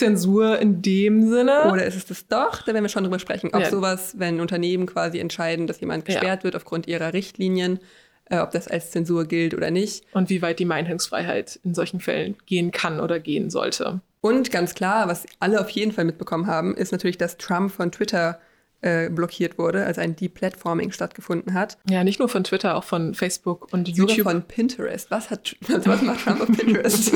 Zensur 0.00 0.58
in 0.58 0.82
dem 0.82 1.28
Sinne. 1.28 1.70
Oder 1.70 1.84
ist 1.84 1.96
es 1.96 2.06
das 2.06 2.26
doch? 2.26 2.62
Da 2.62 2.72
werden 2.72 2.82
wir 2.84 2.88
schon 2.88 3.04
drüber 3.04 3.18
sprechen. 3.18 3.50
Ob 3.52 3.60
ja. 3.60 3.70
sowas, 3.70 4.14
wenn 4.18 4.40
Unternehmen 4.40 4.86
quasi 4.86 5.18
entscheiden, 5.18 5.66
dass 5.66 5.80
jemand 5.80 6.04
gesperrt 6.04 6.40
ja. 6.40 6.44
wird 6.44 6.56
aufgrund 6.56 6.88
ihrer 6.88 7.12
Richtlinien, 7.12 7.78
äh, 8.24 8.38
ob 8.38 8.50
das 8.50 8.66
als 8.66 8.90
Zensur 8.90 9.26
gilt 9.26 9.54
oder 9.54 9.70
nicht. 9.70 10.04
Und 10.12 10.30
wie 10.30 10.42
weit 10.42 10.58
die 10.58 10.64
Meinungsfreiheit 10.64 11.60
in 11.62 11.74
solchen 11.74 12.00
Fällen 12.00 12.36
gehen 12.46 12.70
kann 12.70 12.98
oder 12.98 13.20
gehen 13.20 13.50
sollte. 13.50 14.00
Und 14.22 14.50
ganz 14.50 14.74
klar, 14.74 15.08
was 15.08 15.26
alle 15.38 15.60
auf 15.60 15.70
jeden 15.70 15.92
Fall 15.92 16.04
mitbekommen 16.04 16.46
haben, 16.46 16.74
ist 16.74 16.92
natürlich, 16.92 17.18
dass 17.18 17.36
Trump 17.36 17.70
von 17.70 17.92
Twitter 17.92 18.40
äh, 18.82 19.10
blockiert 19.10 19.58
wurde, 19.58 19.84
also 19.84 20.00
ein 20.00 20.16
Deplatforming 20.16 20.92
stattgefunden 20.92 21.54
hat. 21.54 21.78
Ja, 21.88 22.04
nicht 22.04 22.18
nur 22.18 22.28
von 22.28 22.44
Twitter, 22.44 22.76
auch 22.76 22.84
von 22.84 23.14
Facebook 23.14 23.72
und 23.72 23.88
Sogar 23.88 24.08
YouTube. 24.08 24.26
von 24.26 24.42
Pinterest. 24.42 25.10
Was 25.10 25.30
hat 25.30 25.56
was 25.68 26.02
macht 26.02 26.24
Trump 26.24 26.40
auf 26.40 26.48
Pinterest? 26.48 27.12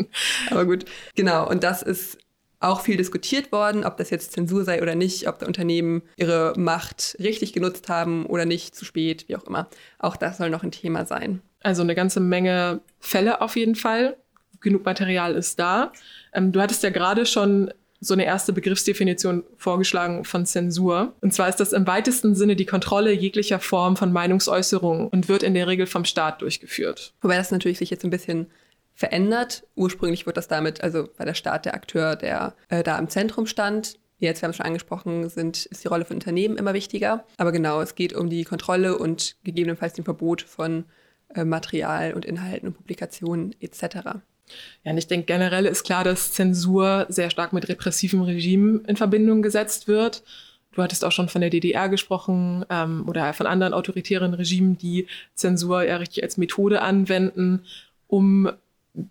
Aber 0.50 0.64
gut, 0.64 0.84
genau. 1.14 1.48
Und 1.48 1.62
das 1.62 1.82
ist 1.82 2.18
auch 2.60 2.80
viel 2.80 2.96
diskutiert 2.96 3.50
worden, 3.52 3.84
ob 3.84 3.96
das 3.96 4.10
jetzt 4.10 4.32
Zensur 4.32 4.64
sei 4.64 4.80
oder 4.82 4.94
nicht, 4.94 5.28
ob 5.28 5.40
die 5.40 5.46
Unternehmen 5.46 6.02
ihre 6.16 6.54
Macht 6.56 7.16
richtig 7.18 7.52
genutzt 7.52 7.88
haben 7.88 8.24
oder 8.26 8.44
nicht, 8.44 8.74
zu 8.74 8.84
spät, 8.84 9.28
wie 9.28 9.36
auch 9.36 9.44
immer. 9.44 9.68
Auch 9.98 10.16
das 10.16 10.38
soll 10.38 10.48
noch 10.50 10.62
ein 10.62 10.70
Thema 10.70 11.04
sein. 11.04 11.42
Also 11.60 11.82
eine 11.82 11.94
ganze 11.94 12.20
Menge 12.20 12.80
Fälle 13.00 13.40
auf 13.40 13.56
jeden 13.56 13.74
Fall. 13.74 14.16
Genug 14.60 14.84
Material 14.84 15.34
ist 15.34 15.58
da. 15.58 15.92
Ähm, 16.32 16.52
du 16.52 16.60
hattest 16.60 16.84
ja 16.84 16.90
gerade 16.90 17.26
schon 17.26 17.72
so 18.04 18.14
eine 18.14 18.24
erste 18.24 18.52
Begriffsdefinition 18.52 19.44
vorgeschlagen 19.56 20.24
von 20.24 20.44
Zensur. 20.44 21.14
Und 21.20 21.32
zwar 21.32 21.48
ist 21.48 21.60
das 21.60 21.72
im 21.72 21.86
weitesten 21.86 22.34
Sinne 22.34 22.56
die 22.56 22.66
Kontrolle 22.66 23.12
jeglicher 23.12 23.60
Form 23.60 23.96
von 23.96 24.12
Meinungsäußerung 24.12 25.08
und 25.08 25.28
wird 25.28 25.44
in 25.44 25.54
der 25.54 25.68
Regel 25.68 25.86
vom 25.86 26.04
Staat 26.04 26.42
durchgeführt. 26.42 27.14
Wobei 27.20 27.36
das 27.36 27.52
natürlich 27.52 27.78
sich 27.78 27.90
jetzt 27.90 28.04
ein 28.04 28.10
bisschen 28.10 28.48
verändert. 28.94 29.62
Ursprünglich 29.76 30.26
wird 30.26 30.36
das 30.36 30.48
damit, 30.48 30.82
also 30.82 31.08
bei 31.16 31.24
der 31.24 31.34
Staat 31.34 31.64
der 31.64 31.74
Akteur, 31.74 32.16
der 32.16 32.54
äh, 32.68 32.82
da 32.82 32.98
im 32.98 33.08
Zentrum 33.08 33.46
stand. 33.46 34.00
Jetzt, 34.18 34.42
wir 34.42 34.46
haben 34.46 34.50
es 34.50 34.56
schon 34.56 34.66
angesprochen, 34.66 35.28
sind, 35.28 35.66
ist 35.66 35.84
die 35.84 35.88
Rolle 35.88 36.04
von 36.04 36.16
Unternehmen 36.16 36.56
immer 36.56 36.74
wichtiger. 36.74 37.24
Aber 37.36 37.52
genau, 37.52 37.80
es 37.80 37.94
geht 37.94 38.14
um 38.14 38.28
die 38.28 38.42
Kontrolle 38.42 38.98
und 38.98 39.36
gegebenenfalls 39.44 39.94
dem 39.94 40.04
Verbot 40.04 40.42
von 40.42 40.86
äh, 41.34 41.44
Material 41.44 42.14
und 42.14 42.24
Inhalten 42.24 42.68
und 42.68 42.74
Publikationen 42.74 43.54
etc. 43.60 44.18
Ja, 44.84 44.92
und 44.92 44.98
ich 44.98 45.06
denke, 45.06 45.26
generell 45.26 45.66
ist 45.66 45.84
klar, 45.84 46.04
dass 46.04 46.32
Zensur 46.32 47.06
sehr 47.08 47.30
stark 47.30 47.52
mit 47.52 47.68
repressiven 47.68 48.22
Regimen 48.22 48.84
in 48.86 48.96
Verbindung 48.96 49.42
gesetzt 49.42 49.88
wird. 49.88 50.22
Du 50.72 50.82
hattest 50.82 51.04
auch 51.04 51.12
schon 51.12 51.28
von 51.28 51.40
der 51.40 51.50
DDR 51.50 51.88
gesprochen 51.88 52.64
ähm, 52.70 53.04
oder 53.06 53.32
von 53.34 53.46
anderen 53.46 53.74
autoritären 53.74 54.34
Regimen, 54.34 54.78
die 54.78 55.06
Zensur 55.34 55.84
ja 55.84 55.96
richtig 55.96 56.22
als 56.22 56.38
Methode 56.38 56.80
anwenden, 56.80 57.64
um 58.08 58.50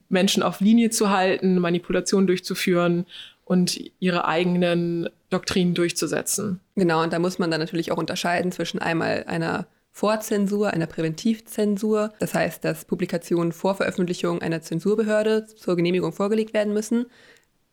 Menschen 0.10 0.43
auf 0.43 0.60
Linie 0.60 0.89
zu 0.89 1.10
halten, 1.10 1.60
Manipulationen 1.60 2.27
durchzuführen 2.27 3.05
und 3.45 3.79
ihre 4.00 4.25
eigenen 4.25 5.10
Doktrinen 5.29 5.74
durchzusetzen. 5.74 6.60
Genau, 6.75 7.03
und 7.03 7.13
da 7.13 7.19
muss 7.19 7.39
man 7.39 7.51
dann 7.51 7.60
natürlich 7.60 7.91
auch 7.91 7.98
unterscheiden 7.98 8.51
zwischen 8.51 8.79
einmal 8.79 9.24
einer 9.27 9.65
Vorzensur, 9.91 10.71
einer 10.71 10.88
Präventivzensur. 10.88 12.13
Das 12.19 12.33
heißt, 12.33 12.63
dass 12.63 12.86
Publikationen 12.86 13.51
vor 13.51 13.75
Veröffentlichung 13.75 14.41
einer 14.41 14.62
Zensurbehörde 14.62 15.45
zur 15.45 15.75
Genehmigung 15.75 16.13
vorgelegt 16.13 16.53
werden 16.53 16.74
müssen. 16.74 17.05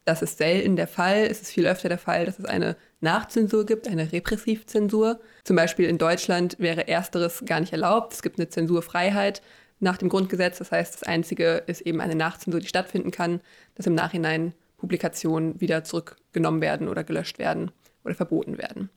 Das 0.04 0.22
ist 0.22 0.38
selten 0.38 0.76
der 0.76 0.88
Fall. 0.88 1.26
Es 1.30 1.42
ist 1.42 1.50
viel 1.50 1.66
öfter 1.66 1.88
der 1.88 1.98
Fall, 1.98 2.25
dass 2.25 2.38
es 2.38 2.44
eine 2.44 2.76
Nachzensur 3.00 3.66
gibt, 3.66 3.87
eine 3.87 4.10
Repressivzensur. 4.10 5.20
Zum 5.44 5.54
Beispiel 5.54 5.87
in 5.87 5.98
Deutschland 5.98 6.56
wäre 6.58 6.88
ersteres 6.88 7.42
gar 7.44 7.60
nicht 7.60 7.72
erlaubt. 7.72 8.14
Es 8.14 8.22
gibt 8.22 8.38
eine 8.38 8.48
Zensurfreiheit 8.48 9.42
nach 9.80 9.98
dem 9.98 10.08
Grundgesetz. 10.08 10.58
Das 10.58 10.72
heißt, 10.72 10.94
das 10.94 11.02
Einzige 11.02 11.62
ist 11.66 11.82
eben 11.82 12.00
eine 12.00 12.14
Nachzensur, 12.14 12.60
die 12.60 12.66
stattfinden 12.66 13.10
kann, 13.10 13.40
dass 13.75 13.87
im 13.87 13.94
Nachhinein 13.94 14.54
Publikationen 14.78 15.60
wieder 15.60 15.84
zurückgenommen 15.84 16.62
werden 16.62 16.88
oder 16.88 17.04
gelöscht 17.04 17.38
werden 17.38 17.70
oder 18.04 18.14
verboten 18.14 18.58
werden. 18.58 18.90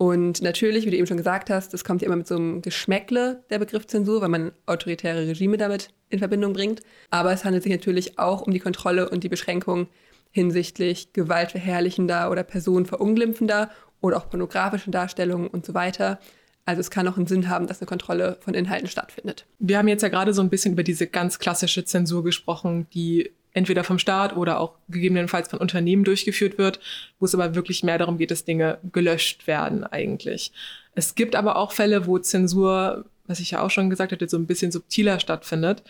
Und 0.00 0.40
natürlich, 0.40 0.86
wie 0.86 0.90
du 0.90 0.96
eben 0.96 1.06
schon 1.06 1.18
gesagt 1.18 1.50
hast, 1.50 1.74
das 1.74 1.84
kommt 1.84 2.00
ja 2.00 2.06
immer 2.06 2.16
mit 2.16 2.26
so 2.26 2.34
einem 2.34 2.62
Geschmäckle, 2.62 3.44
der 3.50 3.58
Begriff 3.58 3.86
Zensur, 3.86 4.22
weil 4.22 4.30
man 4.30 4.52
autoritäre 4.64 5.28
Regime 5.28 5.58
damit 5.58 5.90
in 6.08 6.20
Verbindung 6.20 6.54
bringt. 6.54 6.80
Aber 7.10 7.34
es 7.34 7.44
handelt 7.44 7.64
sich 7.64 7.72
natürlich 7.72 8.18
auch 8.18 8.40
um 8.40 8.50
die 8.54 8.60
Kontrolle 8.60 9.10
und 9.10 9.24
die 9.24 9.28
Beschränkung 9.28 9.88
hinsichtlich 10.30 11.12
gewaltverherrlichender 11.12 12.30
oder 12.30 12.44
personenverunglimpfender 12.44 13.70
oder 14.00 14.16
auch 14.16 14.30
pornografischen 14.30 14.90
Darstellungen 14.90 15.48
und 15.48 15.66
so 15.66 15.74
weiter. 15.74 16.18
Also 16.64 16.80
es 16.80 16.90
kann 16.90 17.06
auch 17.06 17.18
einen 17.18 17.26
Sinn 17.26 17.50
haben, 17.50 17.66
dass 17.66 17.82
eine 17.82 17.86
Kontrolle 17.86 18.38
von 18.40 18.54
Inhalten 18.54 18.88
stattfindet. 18.88 19.44
Wir 19.58 19.76
haben 19.76 19.88
jetzt 19.88 20.02
ja 20.02 20.08
gerade 20.08 20.32
so 20.32 20.40
ein 20.40 20.48
bisschen 20.48 20.72
über 20.72 20.82
diese 20.82 21.08
ganz 21.08 21.38
klassische 21.38 21.84
Zensur 21.84 22.24
gesprochen, 22.24 22.86
die 22.94 23.32
entweder 23.52 23.84
vom 23.84 23.98
Staat 23.98 24.36
oder 24.36 24.60
auch 24.60 24.74
gegebenenfalls 24.88 25.48
von 25.48 25.58
Unternehmen 25.58 26.04
durchgeführt 26.04 26.58
wird, 26.58 26.80
wo 27.18 27.26
es 27.26 27.34
aber 27.34 27.54
wirklich 27.54 27.82
mehr 27.82 27.98
darum 27.98 28.18
geht, 28.18 28.30
dass 28.30 28.44
Dinge 28.44 28.78
gelöscht 28.92 29.46
werden 29.46 29.84
eigentlich. 29.84 30.52
Es 30.94 31.14
gibt 31.14 31.36
aber 31.36 31.56
auch 31.56 31.72
Fälle, 31.72 32.06
wo 32.06 32.18
Zensur, 32.18 33.04
was 33.26 33.40
ich 33.40 33.52
ja 33.52 33.62
auch 33.62 33.70
schon 33.70 33.90
gesagt 33.90 34.12
hatte, 34.12 34.28
so 34.28 34.36
ein 34.36 34.46
bisschen 34.46 34.72
subtiler 34.72 35.20
stattfindet. 35.20 35.82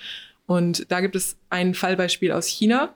Und 0.46 0.90
da 0.90 1.00
gibt 1.00 1.16
es 1.16 1.36
ein 1.48 1.74
Fallbeispiel 1.74 2.32
aus 2.32 2.46
China, 2.46 2.94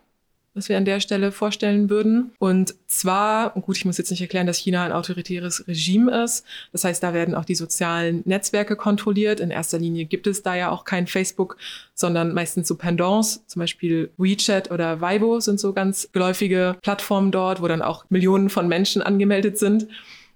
was 0.54 0.68
wir 0.68 0.76
an 0.76 0.84
der 0.84 1.00
Stelle 1.00 1.32
vorstellen 1.32 1.90
würden. 1.90 2.32
Und 2.38 2.74
zwar, 2.86 3.50
gut, 3.50 3.76
ich 3.76 3.84
muss 3.84 3.98
jetzt 3.98 4.10
nicht 4.10 4.20
erklären, 4.20 4.46
dass 4.46 4.56
China 4.56 4.84
ein 4.84 4.92
autoritäres 4.92 5.66
Regime 5.66 6.22
ist. 6.22 6.44
Das 6.72 6.84
heißt, 6.84 7.02
da 7.02 7.12
werden 7.12 7.34
auch 7.34 7.44
die 7.44 7.56
sozialen 7.56 8.22
Netzwerke 8.24 8.76
kontrolliert. 8.76 9.40
In 9.40 9.50
erster 9.50 9.78
Linie 9.78 10.04
gibt 10.04 10.26
es 10.26 10.42
da 10.42 10.54
ja 10.54 10.70
auch 10.70 10.84
kein 10.84 11.06
Facebook, 11.06 11.56
sondern 11.94 12.32
meistens 12.32 12.68
so 12.68 12.76
Pendants, 12.76 13.44
zum 13.46 13.60
Beispiel 13.60 14.10
WeChat 14.16 14.70
oder 14.70 15.00
Weibo 15.00 15.40
sind 15.40 15.58
so 15.58 15.72
ganz 15.72 16.08
geläufige 16.12 16.76
Plattformen 16.82 17.32
dort, 17.32 17.60
wo 17.60 17.66
dann 17.66 17.82
auch 17.82 18.04
Millionen 18.08 18.48
von 18.48 18.68
Menschen 18.68 19.02
angemeldet 19.02 19.58
sind. 19.58 19.88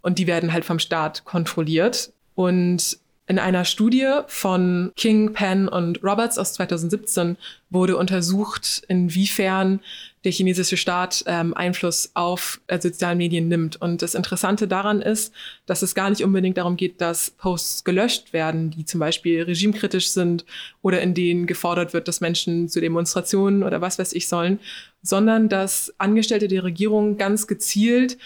Und 0.03 0.19
die 0.19 0.27
werden 0.27 0.53
halt 0.53 0.65
vom 0.65 0.79
Staat 0.79 1.25
kontrolliert. 1.25 2.13
Und 2.35 2.99
in 3.29 3.39
einer 3.39 3.67
Studie 3.67 4.09
von 4.27 4.91
King, 4.97 5.35
Penn 5.35 5.69
und 5.69 6.03
Roberts 6.03 6.39
aus 6.39 6.55
2017 6.55 7.37
wurde 7.69 7.99
untersucht, 7.99 8.83
inwiefern 8.89 9.81
der 10.25 10.33
chinesische 10.33 10.79
Staat 10.79 11.25
ähm, 11.27 11.53
Einfluss 11.53 12.11
auf 12.15 12.59
äh, 12.69 12.81
sozialen 12.81 13.19
Medien 13.19 13.49
nimmt. 13.49 13.81
Und 13.81 14.01
das 14.01 14.15
Interessante 14.15 14.67
daran 14.67 15.03
ist, 15.03 15.35
dass 15.67 15.83
es 15.83 15.95
gar 15.95 16.09
nicht 16.09 16.25
unbedingt 16.25 16.57
darum 16.57 16.79
geht, 16.79 17.03
dass 17.03 17.31
Posts 17.31 17.85
gelöscht 17.85 18.33
werden, 18.33 18.71
die 18.71 18.87
zum 18.87 18.99
Beispiel 18.99 19.43
regimekritisch 19.43 20.09
sind 20.09 20.47
oder 20.81 21.03
in 21.03 21.13
denen 21.13 21.47
gefordert 21.47 21.93
wird, 21.93 22.09
dass 22.09 22.23
Menschen 22.23 22.71
zu 22.71 22.81
Demonstrationen 22.81 23.63
oder 23.63 23.83
was 23.83 23.99
weiß 23.99 24.15
ich 24.15 24.27
sollen, 24.27 24.59
sondern 25.03 25.51
dass 25.51 25.95
Angestellte 25.99 26.49
der 26.49 26.65
Regierung 26.65 27.19
ganz 27.19 27.47
gezielt 27.47 28.17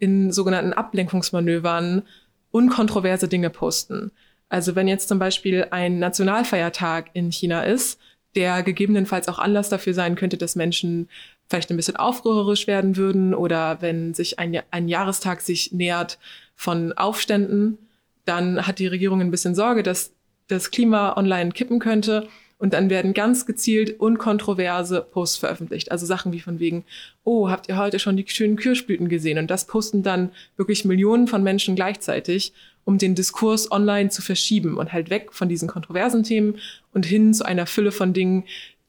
in 0.00 0.32
sogenannten 0.32 0.72
Ablenkungsmanövern 0.72 2.02
unkontroverse 2.50 3.28
Dinge 3.28 3.50
posten. 3.50 4.10
Also 4.48 4.74
wenn 4.74 4.88
jetzt 4.88 5.08
zum 5.08 5.18
Beispiel 5.18 5.66
ein 5.70 5.98
Nationalfeiertag 5.98 7.10
in 7.12 7.30
China 7.30 7.62
ist, 7.62 8.00
der 8.34 8.62
gegebenenfalls 8.62 9.28
auch 9.28 9.38
Anlass 9.38 9.68
dafür 9.68 9.94
sein 9.94 10.14
könnte, 10.14 10.36
dass 10.36 10.56
Menschen 10.56 11.08
vielleicht 11.48 11.70
ein 11.70 11.76
bisschen 11.76 11.96
aufrührerisch 11.96 12.66
werden 12.66 12.96
würden 12.96 13.34
oder 13.34 13.80
wenn 13.80 14.14
sich 14.14 14.38
ein, 14.38 14.60
ein 14.70 14.88
Jahrestag 14.88 15.40
sich 15.40 15.72
nähert 15.72 16.18
von 16.54 16.92
Aufständen, 16.92 17.78
dann 18.24 18.66
hat 18.66 18.78
die 18.78 18.86
Regierung 18.86 19.20
ein 19.20 19.30
bisschen 19.30 19.54
Sorge, 19.54 19.82
dass 19.82 20.12
das 20.48 20.70
Klima 20.70 21.16
online 21.16 21.52
kippen 21.52 21.78
könnte. 21.78 22.28
Und 22.58 22.72
dann 22.72 22.90
werden 22.90 23.14
ganz 23.14 23.46
gezielt 23.46 24.00
unkontroverse 24.00 25.00
Posts 25.00 25.36
veröffentlicht. 25.36 25.92
Also 25.92 26.06
Sachen 26.06 26.32
wie 26.32 26.40
von 26.40 26.58
wegen, 26.58 26.84
oh, 27.22 27.48
habt 27.50 27.68
ihr 27.68 27.78
heute 27.78 28.00
schon 28.00 28.16
die 28.16 28.24
schönen 28.26 28.56
Kirschblüten 28.56 29.08
gesehen? 29.08 29.38
Und 29.38 29.48
das 29.48 29.66
posten 29.66 30.02
dann 30.02 30.30
wirklich 30.56 30.84
Millionen 30.84 31.28
von 31.28 31.44
Menschen 31.44 31.76
gleichzeitig 31.76 32.52
um 32.88 32.96
den 32.96 33.14
Diskurs 33.14 33.70
online 33.70 34.08
zu 34.08 34.22
verschieben 34.22 34.78
und 34.78 34.94
halt 34.94 35.10
weg 35.10 35.34
von 35.34 35.46
diesen 35.46 35.68
kontroversen 35.68 36.22
Themen 36.22 36.56
und 36.94 37.04
hin 37.04 37.34
zu 37.34 37.44
einer 37.44 37.66
Fülle 37.66 37.92
von 37.92 38.14
Dingen, 38.14 38.44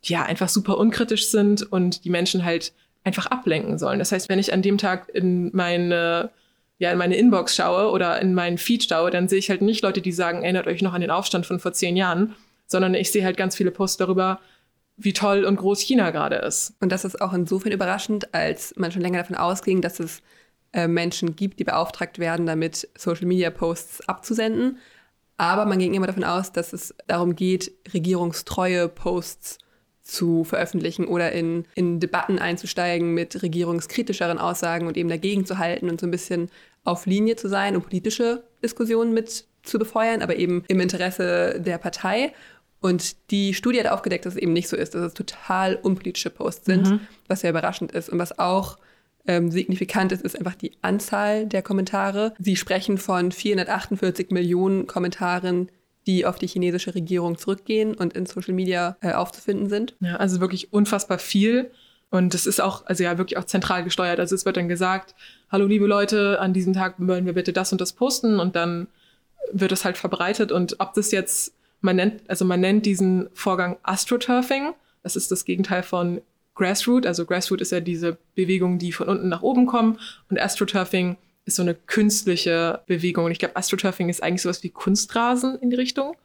die 0.06 0.14
ja 0.14 0.24
einfach 0.24 0.48
super 0.48 0.78
unkritisch 0.78 1.28
sind 1.28 1.70
und 1.70 2.06
die 2.06 2.10
Menschen 2.10 2.46
halt 2.46 2.72
einfach 3.04 3.26
ablenken 3.26 3.78
sollen. 3.78 4.00
Das 4.00 4.14
heißt, 4.14 4.30
wenn 4.30 4.40
ich 4.40 4.54
an 4.54 4.62
dem 4.62 4.78
Tag 4.78 5.10
in 5.14 5.54
meine 5.54 6.30
ja, 6.78 6.94
in 6.94 6.98
meine 6.98 7.18
Inbox 7.18 7.58
schaue 7.58 7.92
oder 7.92 8.22
in 8.22 8.34
meinen 8.34 8.58
Feed 8.58 8.86
schaue, 8.88 9.12
dann 9.12 9.28
sehe 9.28 9.40
ich 9.40 9.50
halt 9.50 9.62
nicht 9.62 9.82
Leute, 9.82 10.00
die 10.00 10.14
sagen, 10.14 10.44
erinnert 10.44 10.68
euch 10.68 10.82
noch 10.82 10.94
an 10.94 11.02
den 11.02 11.12
Aufstand 11.12 11.46
von 11.46 11.60
vor 11.60 11.74
zehn 11.74 11.98
Jahren, 11.98 12.36
sondern 12.68 12.94
ich 12.94 13.12
sehe 13.12 13.26
halt 13.26 13.36
ganz 13.36 13.58
viele 13.58 13.72
Posts 13.72 13.98
darüber, 13.98 14.40
wie 14.96 15.12
toll 15.12 15.44
und 15.44 15.58
groß 15.58 15.82
China 15.82 16.12
gerade 16.12 16.38
ist. 16.38 16.74
Und 16.80 16.94
das 16.94 17.04
ist 17.04 17.20
auch 17.20 17.34
insofern 17.34 17.74
überraschend, 17.74 18.34
als 18.34 18.74
man 18.78 18.94
schon 18.94 19.02
länger 19.02 19.20
davon 19.20 19.36
ausging, 19.36 19.82
dass 19.82 20.00
es 20.00 20.22
äh, 20.74 20.88
Menschen 20.88 21.36
gibt, 21.36 21.60
die 21.60 21.64
beauftragt 21.64 22.20
werden, 22.20 22.46
damit 22.46 22.88
Social-Media-Posts 22.98 24.08
abzusenden. 24.08 24.78
Aber 25.38 25.66
man 25.66 25.80
ging 25.80 25.94
immer 25.94 26.08
davon 26.08 26.24
aus, 26.24 26.52
dass 26.52 26.74
es 26.74 26.94
darum 27.08 27.36
geht, 27.36 27.72
regierungstreue 27.94 28.90
Posts 28.90 29.60
zu 30.02 30.44
veröffentlichen 30.44 31.06
oder 31.06 31.32
in, 31.32 31.66
in 31.76 32.00
Debatten 32.00 32.40
einzusteigen 32.40 33.14
mit 33.14 33.42
regierungskritischeren 33.42 34.38
Aussagen 34.38 34.88
und 34.88 34.98
eben 34.98 35.10
dagegen 35.10 35.46
zu 35.46 35.58
halten 35.58 35.90
und 35.90 36.02
so 36.02 36.08
ein 36.08 36.12
bisschen 36.12 36.50
auf 36.84 37.06
Linie 37.06 37.36
zu 37.36 37.48
sein 37.48 37.76
und 37.76 37.84
politische 37.84 38.44
Diskussionen 38.64 39.14
mit 39.14 39.46
zu 39.64 39.78
befeuern, 39.78 40.22
aber 40.22 40.36
eben 40.36 40.64
im 40.68 40.80
Interesse 40.80 41.60
der 41.60 41.78
Partei. 41.78 42.34
Und 42.82 43.30
die 43.32 43.54
Studie 43.54 43.80
hat 43.80 43.88
aufgedeckt, 43.88 44.26
dass 44.26 44.36
es 44.36 44.42
eben 44.42 44.54
nicht 44.54 44.70
so 44.70 44.78
ist, 44.78 44.96
dass 44.96 45.02
es 45.02 45.14
total 45.14 45.76
unpolitische 45.76 46.30
Posts 46.30 46.66
sind, 46.66 46.90
mhm. 46.90 47.00
was 47.28 47.42
sehr 47.42 47.50
überraschend 47.50 47.92
ist 47.92 48.10
und 48.10 48.20
was 48.20 48.40
auch 48.40 48.78
ähm, 49.28 49.52
signifikant 49.52 50.12
ist, 50.12 50.24
ist 50.24 50.38
einfach 50.38 50.56
die 50.56 50.72
Anzahl 50.82 51.46
der 51.46 51.62
Kommentare. 51.62 52.34
Sie 52.40 52.56
sprechen 52.56 52.98
von 52.98 53.32
448 53.32 54.32
Millionen 54.32 54.88
Kommentaren, 54.88 55.70
die 56.08 56.26
auf 56.26 56.40
die 56.40 56.48
chinesische 56.48 56.96
Regierung 56.96 57.38
zurückgehen 57.38 57.94
und 57.94 58.14
in 58.14 58.26
Social 58.26 58.54
Media 58.54 58.98
äh, 59.02 59.12
aufzufinden 59.12 59.70
sind. 59.70 59.96
Ja, 60.00 60.16
also 60.16 60.40
wirklich 60.40 60.74
unfassbar 60.74 61.20
viel. 61.20 61.72
Und 62.10 62.34
es 62.34 62.48
ist 62.48 62.60
auch, 62.60 62.86
also 62.88 63.04
ja, 63.04 63.18
wirklich 63.18 63.38
auch 63.38 63.44
zentral 63.44 63.84
gesteuert. 63.84 64.20
Also 64.20 64.34
es 64.34 64.46
wird 64.46 64.58
dann 64.58 64.68
gesagt, 64.68 65.14
hallo 65.52 65.68
liebe 65.68 65.86
Leute, 65.86 66.40
an 66.40 66.54
diesem 66.54 66.74
Tag 66.74 66.96
wollen 66.98 67.26
wir 67.26 67.34
bitte 67.34 67.54
das 67.54 67.72
und 67.72 67.80
das 67.80 67.94
posten 67.94 68.40
und 68.40 68.56
dann 68.56 68.88
wird 69.52 69.72
es 69.72 69.86
halt 69.86 69.98
verbreitet. 69.98 70.52
Und 70.52 70.80
ob 70.80 70.94
das 70.94 71.12
jetzt, 71.12 71.54
man 71.82 71.98
nennt, 71.98 72.28
also 72.28 72.46
man 72.46 72.60
nennt 72.60 72.86
diesen 72.86 73.30
Vorgang 73.34 73.78
Astroturfing. 73.84 74.74
Das 75.04 75.16
ist 75.16 75.32
das 75.32 75.46
Gegenteil 75.46 75.84
von 75.84 76.22
Grassroot. 76.60 77.08
Also 77.08 77.26
Grassroot 77.26 77.62
ist 77.62 77.72
ja 77.72 77.80
diese 77.80 78.18
Bewegung, 78.36 78.78
die 78.78 78.92
von 78.92 79.08
unten 79.08 79.30
nach 79.30 79.42
oben 79.42 79.66
kommen. 79.66 79.98
Und 80.30 80.40
Astroturfing 80.40 81.18
ist 81.46 81.56
so 81.56 81.64
eine 81.64 81.74
künstliche 81.74 82.82
Bewegung. 82.86 83.26
Und 83.26 83.32
ich 83.32 83.40
glaube, 83.40 83.56
Astroturfing 83.56 84.10
ist 84.10 84.22
eigentlich 84.22 84.44
sowas 84.44 84.62
wie 84.62 84.70
Kunstrasen 84.70 85.58
in 85.60 85.72
die 85.72 85.78
Richtung. 85.78 86.16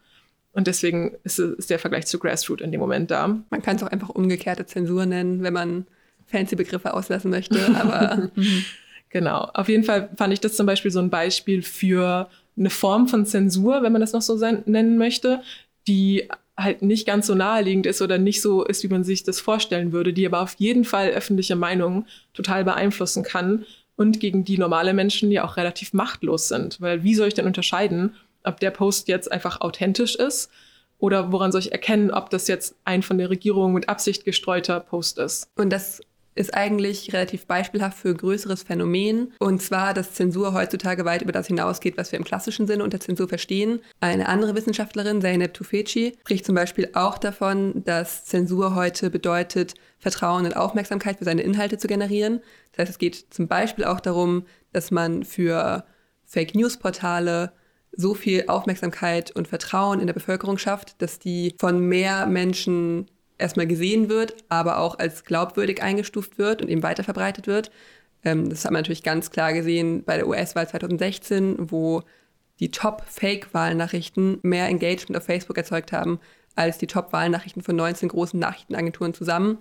Und 0.52 0.66
deswegen 0.66 1.16
ist, 1.24 1.38
ist 1.38 1.70
der 1.70 1.78
Vergleich 1.78 2.06
zu 2.06 2.18
Grassroot 2.18 2.60
in 2.60 2.72
dem 2.72 2.80
Moment 2.80 3.10
da. 3.10 3.28
Man 3.50 3.62
kann 3.62 3.76
es 3.76 3.82
auch 3.82 3.90
einfach 3.90 4.10
umgekehrte 4.10 4.66
Zensur 4.66 5.06
nennen, 5.06 5.42
wenn 5.42 5.54
man 5.54 5.86
fancy 6.26 6.56
Begriffe 6.56 6.92
auslassen 6.94 7.30
möchte. 7.30 7.58
Aber 7.74 8.30
genau. 9.08 9.50
Auf 9.54 9.68
jeden 9.68 9.84
Fall 9.84 10.10
fand 10.16 10.32
ich 10.32 10.40
das 10.40 10.56
zum 10.56 10.66
Beispiel 10.66 10.90
so 10.90 11.00
ein 11.00 11.10
Beispiel 11.10 11.62
für 11.62 12.28
eine 12.56 12.70
Form 12.70 13.08
von 13.08 13.24
Zensur, 13.24 13.82
wenn 13.82 13.92
man 13.92 14.00
das 14.00 14.12
noch 14.12 14.22
so 14.22 14.36
nennen 14.36 14.98
möchte, 14.98 15.42
die 15.86 16.28
halt 16.56 16.82
nicht 16.82 17.06
ganz 17.06 17.26
so 17.26 17.34
naheliegend 17.34 17.86
ist 17.86 18.00
oder 18.00 18.18
nicht 18.18 18.40
so 18.40 18.64
ist, 18.64 18.82
wie 18.82 18.88
man 18.88 19.04
sich 19.04 19.24
das 19.24 19.40
vorstellen 19.40 19.92
würde, 19.92 20.12
die 20.12 20.26
aber 20.26 20.40
auf 20.40 20.54
jeden 20.58 20.84
Fall 20.84 21.10
öffentliche 21.10 21.56
Meinung 21.56 22.06
total 22.32 22.64
beeinflussen 22.64 23.24
kann 23.24 23.64
und 23.96 24.20
gegen 24.20 24.44
die 24.44 24.58
normale 24.58 24.94
Menschen 24.94 25.30
ja 25.30 25.44
auch 25.44 25.56
relativ 25.56 25.92
machtlos 25.92 26.48
sind. 26.48 26.80
Weil 26.80 27.02
wie 27.02 27.14
soll 27.14 27.28
ich 27.28 27.34
denn 27.34 27.46
unterscheiden, 27.46 28.14
ob 28.44 28.60
der 28.60 28.70
Post 28.70 29.08
jetzt 29.08 29.30
einfach 29.32 29.60
authentisch 29.60 30.14
ist 30.14 30.50
oder 30.98 31.32
woran 31.32 31.50
soll 31.50 31.60
ich 31.60 31.72
erkennen, 31.72 32.10
ob 32.10 32.30
das 32.30 32.46
jetzt 32.46 32.76
ein 32.84 33.02
von 33.02 33.18
der 33.18 33.30
Regierung 33.30 33.72
mit 33.72 33.88
Absicht 33.88 34.24
gestreuter 34.24 34.80
Post 34.80 35.18
ist? 35.18 35.48
Und 35.56 35.70
das 35.70 36.00
ist 36.34 36.54
eigentlich 36.54 37.12
relativ 37.12 37.46
beispielhaft 37.46 37.98
für 37.98 38.10
ein 38.10 38.16
größeres 38.16 38.62
Phänomen. 38.62 39.32
Und 39.38 39.62
zwar, 39.62 39.94
dass 39.94 40.14
Zensur 40.14 40.52
heutzutage 40.52 41.04
weit 41.04 41.22
über 41.22 41.32
das 41.32 41.46
hinausgeht, 41.46 41.96
was 41.96 42.12
wir 42.12 42.18
im 42.18 42.24
klassischen 42.24 42.66
Sinne 42.66 42.84
unter 42.84 43.00
Zensur 43.00 43.28
verstehen. 43.28 43.80
Eine 44.00 44.28
andere 44.28 44.54
Wissenschaftlerin, 44.54 45.20
Zeynep 45.22 45.54
Tufeci, 45.54 46.16
spricht 46.20 46.44
zum 46.44 46.54
Beispiel 46.54 46.90
auch 46.94 47.18
davon, 47.18 47.84
dass 47.84 48.24
Zensur 48.24 48.74
heute 48.74 49.10
bedeutet, 49.10 49.74
Vertrauen 49.98 50.44
und 50.44 50.56
Aufmerksamkeit 50.56 51.18
für 51.18 51.24
seine 51.24 51.42
Inhalte 51.42 51.78
zu 51.78 51.86
generieren. 51.86 52.40
Das 52.72 52.80
heißt, 52.80 52.90
es 52.90 52.98
geht 52.98 53.26
zum 53.30 53.48
Beispiel 53.48 53.84
auch 53.84 54.00
darum, 54.00 54.44
dass 54.72 54.90
man 54.90 55.24
für 55.24 55.84
Fake 56.24 56.54
News-Portale 56.54 57.52
so 57.96 58.14
viel 58.14 58.44
Aufmerksamkeit 58.48 59.30
und 59.30 59.46
Vertrauen 59.46 60.00
in 60.00 60.06
der 60.06 60.14
Bevölkerung 60.14 60.58
schafft, 60.58 61.00
dass 61.00 61.20
die 61.20 61.54
von 61.60 61.78
mehr 61.78 62.26
Menschen 62.26 63.06
erstmal 63.38 63.66
gesehen 63.66 64.08
wird, 64.08 64.36
aber 64.48 64.78
auch 64.78 64.98
als 64.98 65.24
glaubwürdig 65.24 65.82
eingestuft 65.82 66.38
wird 66.38 66.62
und 66.62 66.68
eben 66.68 66.82
weiterverbreitet 66.82 67.46
wird. 67.46 67.70
Ähm, 68.24 68.48
das 68.48 68.64
hat 68.64 68.72
man 68.72 68.80
natürlich 68.80 69.02
ganz 69.02 69.30
klar 69.30 69.52
gesehen 69.52 70.04
bei 70.04 70.16
der 70.16 70.28
US-Wahl 70.28 70.68
2016, 70.68 71.70
wo 71.70 72.02
die 72.60 72.70
Top-Fake-Wahlnachrichten 72.70 74.38
mehr 74.42 74.68
Engagement 74.68 75.16
auf 75.16 75.24
Facebook 75.24 75.58
erzeugt 75.58 75.92
haben 75.92 76.20
als 76.56 76.78
die 76.78 76.86
Top-Wahlnachrichten 76.86 77.62
von 77.62 77.74
19 77.74 78.08
großen 78.08 78.38
Nachrichtenagenturen 78.38 79.12
zusammen. 79.12 79.58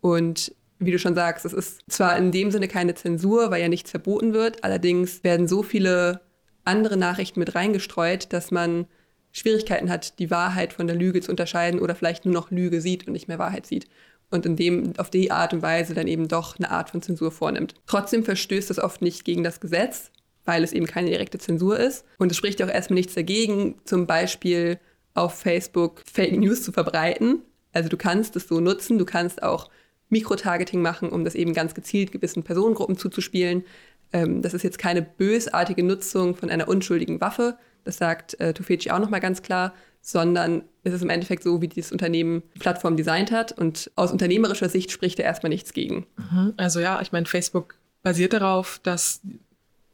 Und 0.00 0.54
wie 0.78 0.90
du 0.90 0.98
schon 0.98 1.14
sagst, 1.14 1.44
es 1.44 1.52
ist 1.52 1.82
zwar 1.88 2.16
in 2.16 2.30
dem 2.30 2.50
Sinne 2.50 2.68
keine 2.68 2.94
Zensur, 2.94 3.50
weil 3.50 3.62
ja 3.62 3.68
nichts 3.68 3.90
verboten 3.90 4.32
wird, 4.32 4.62
allerdings 4.62 5.24
werden 5.24 5.48
so 5.48 5.62
viele 5.62 6.20
andere 6.64 6.96
Nachrichten 6.96 7.40
mit 7.40 7.54
reingestreut, 7.54 8.32
dass 8.32 8.50
man 8.50 8.86
Schwierigkeiten 9.32 9.90
hat, 9.90 10.18
die 10.18 10.30
Wahrheit 10.30 10.72
von 10.72 10.86
der 10.86 10.96
Lüge 10.96 11.20
zu 11.20 11.30
unterscheiden 11.30 11.80
oder 11.80 11.94
vielleicht 11.94 12.24
nur 12.24 12.34
noch 12.34 12.50
Lüge 12.50 12.80
sieht 12.80 13.06
und 13.06 13.12
nicht 13.12 13.28
mehr 13.28 13.38
Wahrheit 13.38 13.66
sieht. 13.66 13.86
Und 14.30 14.44
in 14.44 14.56
dem, 14.56 14.92
auf 14.98 15.10
die 15.10 15.30
Art 15.30 15.54
und 15.54 15.62
Weise 15.62 15.94
dann 15.94 16.06
eben 16.06 16.28
doch 16.28 16.58
eine 16.58 16.70
Art 16.70 16.90
von 16.90 17.00
Zensur 17.00 17.30
vornimmt. 17.30 17.74
Trotzdem 17.86 18.24
verstößt 18.24 18.68
das 18.68 18.78
oft 18.78 19.00
nicht 19.00 19.24
gegen 19.24 19.42
das 19.42 19.60
Gesetz, 19.60 20.10
weil 20.44 20.62
es 20.64 20.72
eben 20.72 20.86
keine 20.86 21.08
direkte 21.08 21.38
Zensur 21.38 21.78
ist. 21.78 22.04
Und 22.18 22.30
es 22.30 22.36
spricht 22.36 22.62
auch 22.62 22.68
erstmal 22.68 22.96
nichts 22.96 23.14
dagegen, 23.14 23.76
zum 23.84 24.06
Beispiel 24.06 24.78
auf 25.14 25.34
Facebook 25.34 26.02
Fake 26.10 26.38
News 26.38 26.62
zu 26.62 26.72
verbreiten. 26.72 27.42
Also 27.72 27.88
du 27.88 27.96
kannst 27.96 28.36
es 28.36 28.48
so 28.48 28.60
nutzen, 28.60 28.98
du 28.98 29.04
kannst 29.04 29.42
auch 29.42 29.70
Mikrotargeting 30.10 30.80
machen, 30.80 31.10
um 31.10 31.24
das 31.24 31.34
eben 31.34 31.52
ganz 31.52 31.74
gezielt 31.74 32.12
gewissen 32.12 32.42
Personengruppen 32.42 32.96
zuzuspielen. 32.96 33.64
Ähm, 34.12 34.42
das 34.42 34.54
ist 34.54 34.62
jetzt 34.62 34.78
keine 34.78 35.02
bösartige 35.02 35.82
Nutzung 35.82 36.34
von 36.34 36.50
einer 36.50 36.68
unschuldigen 36.68 37.20
Waffe, 37.20 37.58
das 37.88 37.96
sagt 37.96 38.38
äh, 38.38 38.52
Tufeci 38.52 38.90
auch 38.90 38.98
nochmal 38.98 39.20
ganz 39.20 39.40
klar, 39.40 39.72
sondern 40.02 40.62
ist 40.84 40.92
es 40.92 41.00
im 41.00 41.08
Endeffekt 41.08 41.42
so, 41.42 41.62
wie 41.62 41.68
dieses 41.68 41.90
Unternehmen 41.90 42.42
die 42.54 42.58
Plattform 42.58 42.98
designt 42.98 43.32
hat. 43.32 43.50
Und 43.52 43.90
aus 43.96 44.12
unternehmerischer 44.12 44.68
Sicht 44.68 44.90
spricht 44.90 45.18
da 45.18 45.22
erstmal 45.22 45.48
nichts 45.48 45.72
gegen. 45.72 46.06
Mhm. 46.18 46.52
Also 46.58 46.80
ja, 46.80 47.00
ich 47.00 47.12
meine, 47.12 47.24
Facebook 47.24 47.76
basiert 48.02 48.34
darauf, 48.34 48.78
dass 48.82 49.22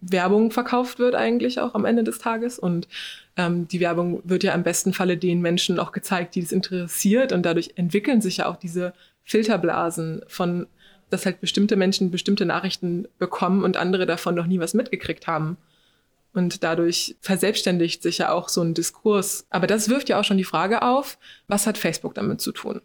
Werbung 0.01 0.51
verkauft 0.51 0.99
wird 0.99 1.15
eigentlich 1.15 1.61
auch 1.61 1.77
am 1.77 1.85
Ende 1.85 2.03
des 2.03 2.19
Tages. 2.19 2.59
Und 2.59 2.89
ähm, 3.37 3.69
die 3.69 3.79
Werbung 3.79 4.21
wird 4.25 4.43
ja 4.43 4.55
im 4.55 4.65
besten 4.65 4.93
Falle 4.93 5.17
den 5.17 5.41
Menschen 5.41 5.79
auch 5.79 5.93
gezeigt, 5.93 6.35
die 6.35 6.41
das 6.41 6.51
interessiert. 6.51 7.31
Und 7.31 7.47
dadurch 7.47 7.75
entwickeln 7.77 8.21
sich 8.21 8.39
ja 8.39 8.47
auch 8.47 8.57
diese 8.57 8.93
Filterblasen 9.23 10.25
von, 10.27 10.67
dass 11.11 11.27
halt 11.27 11.41
bestimmte 11.41 11.77
Menschen 11.77 12.11
bestimmte 12.11 12.45
Nachrichten 12.45 13.07
bekommen 13.21 13.63
und 13.63 13.77
andere 13.77 14.05
davon 14.05 14.35
noch 14.35 14.49
nie 14.49 14.59
was 14.59 14.75
mitgekriegt 14.75 15.29
haben. 15.29 15.59
Und 16.35 16.65
dadurch 16.65 17.17
verselbstständigt 17.21 18.03
sich 18.03 18.19
ja 18.19 18.33
auch 18.33 18.49
so 18.49 18.61
ein 18.61 18.75
Diskurs. 18.75 19.47
Aber 19.51 19.69
das 19.69 19.89
wirft 19.89 20.09
ja 20.09 20.19
auch 20.19 20.25
schon 20.25 20.37
die 20.37 20.45
Frage 20.45 20.83
auf, 20.83 21.17
was 21.47 21.67
hat 21.67 21.79
Facebook 21.79 22.15
damit 22.15 22.41
zu 22.41 22.51
tun? 22.53 22.83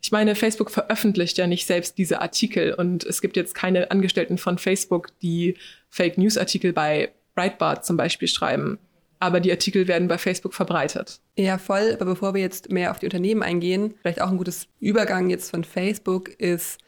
Ich 0.00 0.12
meine, 0.12 0.34
Facebook 0.34 0.70
veröffentlicht 0.70 1.36
ja 1.38 1.46
nicht 1.46 1.66
selbst 1.66 1.98
diese 1.98 2.20
Artikel 2.20 2.74
und 2.74 3.04
es 3.04 3.20
gibt 3.20 3.36
jetzt 3.36 3.54
keine 3.54 3.90
Angestellten 3.90 4.38
von 4.38 4.58
Facebook, 4.58 5.08
die 5.22 5.56
Fake 5.88 6.18
News 6.18 6.38
Artikel 6.38 6.72
bei 6.72 7.12
Breitbart 7.34 7.84
zum 7.84 7.96
Beispiel 7.96 8.28
schreiben. 8.28 8.78
Aber 9.18 9.40
die 9.40 9.50
Artikel 9.50 9.88
werden 9.88 10.06
bei 10.06 10.18
Facebook 10.18 10.54
verbreitet. 10.54 11.20
Ja, 11.36 11.58
voll. 11.58 11.92
Aber 11.94 12.04
bevor 12.04 12.34
wir 12.34 12.42
jetzt 12.42 12.70
mehr 12.70 12.90
auf 12.90 12.98
die 12.98 13.06
Unternehmen 13.06 13.42
eingehen, 13.42 13.94
vielleicht 14.02 14.20
auch 14.20 14.30
ein 14.30 14.36
gutes 14.36 14.68
Übergang 14.78 15.30
jetzt 15.30 15.50
von 15.50 15.64
Facebook 15.64 16.28
ist, 16.38 16.78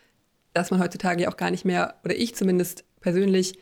dass 0.52 0.70
man 0.70 0.80
heutzutage 0.80 1.22
ja 1.22 1.30
auch 1.30 1.36
gar 1.36 1.50
nicht 1.50 1.64
mehr, 1.64 1.94
oder 2.04 2.14
ich 2.14 2.34
zumindest 2.34 2.84
persönlich, 3.00 3.58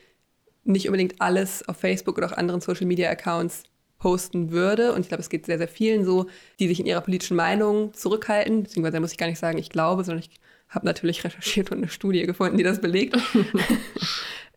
nicht 0.65 0.87
unbedingt 0.89 1.21
alles 1.21 1.67
auf 1.69 1.77
Facebook 1.77 2.19
oder 2.19 2.29
auch 2.29 2.37
anderen 2.37 2.61
Social 2.61 2.87
Media 2.87 3.11
Accounts 3.11 3.65
posten 3.99 4.51
würde. 4.51 4.93
Und 4.93 5.01
ich 5.01 5.09
glaube, 5.09 5.23
es 5.23 5.31
geht 5.31 5.47
sehr, 5.47 5.59
sehr 5.59 5.69
vielen 5.69 6.05
so, 6.05 6.27
die 6.59 6.69
sich 6.69 6.81
in 6.81 6.87
ihrer 6.87 7.01
politischen 7.01 7.37
Meinung 7.37 7.95
zurückhalten. 7.95 8.65
Beziehungsweise 8.65 9.01
muss 9.01 9.13
ich 9.13 9.19
gar 9.19 9.29
nicht 9.29 9.39
sagen, 9.39 9.59
ich 9.59 9.71
glaube, 9.71 10.05
sondern 10.05 10.25
ich 10.25 10.31
habe 10.69 10.87
natürlich 10.87 11.25
recherchiert 11.25 11.71
und 11.71 11.79
eine 11.79 11.89
Studie 11.89 12.27
gefunden, 12.27 12.57
die 12.57 12.65
das 12.65 12.81
belegt. 12.81 13.17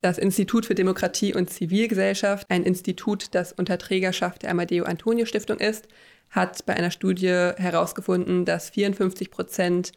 Das 0.01 0.19
Institut 0.19 0.67
für 0.67 0.75
Demokratie 0.75 1.33
und 1.33 1.49
Zivilgesellschaft, 1.49 2.45
ein 2.49 2.63
Institut, 2.63 3.33
das 3.33 3.51
unter 3.51 3.79
Trägerschaft 3.79 4.43
der 4.43 4.51
Amadeo 4.51 4.85
Antonio 4.85 5.25
Stiftung 5.25 5.57
ist, 5.57 5.87
hat 6.29 6.65
bei 6.67 6.75
einer 6.75 6.91
Studie 6.91 7.51
herausgefunden, 7.57 8.45
dass 8.45 8.69
54 8.69 9.31
Prozent 9.31 9.91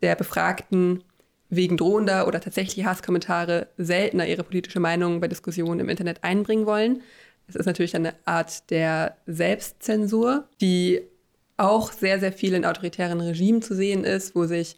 der 0.00 0.16
Befragten 0.16 1.04
wegen 1.52 1.76
drohender 1.76 2.26
oder 2.26 2.40
tatsächlicher 2.40 2.88
Hasskommentare 2.88 3.68
seltener 3.76 4.26
ihre 4.26 4.42
politische 4.42 4.80
Meinung 4.80 5.20
bei 5.20 5.28
Diskussionen 5.28 5.80
im 5.80 5.90
Internet 5.90 6.24
einbringen 6.24 6.64
wollen. 6.64 7.02
Es 7.46 7.56
ist 7.56 7.66
natürlich 7.66 7.94
eine 7.94 8.14
Art 8.24 8.70
der 8.70 9.18
Selbstzensur, 9.26 10.48
die 10.62 11.02
auch 11.58 11.92
sehr, 11.92 12.18
sehr 12.20 12.32
viel 12.32 12.54
in 12.54 12.64
autoritären 12.64 13.20
Regimen 13.20 13.60
zu 13.60 13.74
sehen 13.74 14.04
ist, 14.04 14.34
wo 14.34 14.46
sich 14.46 14.76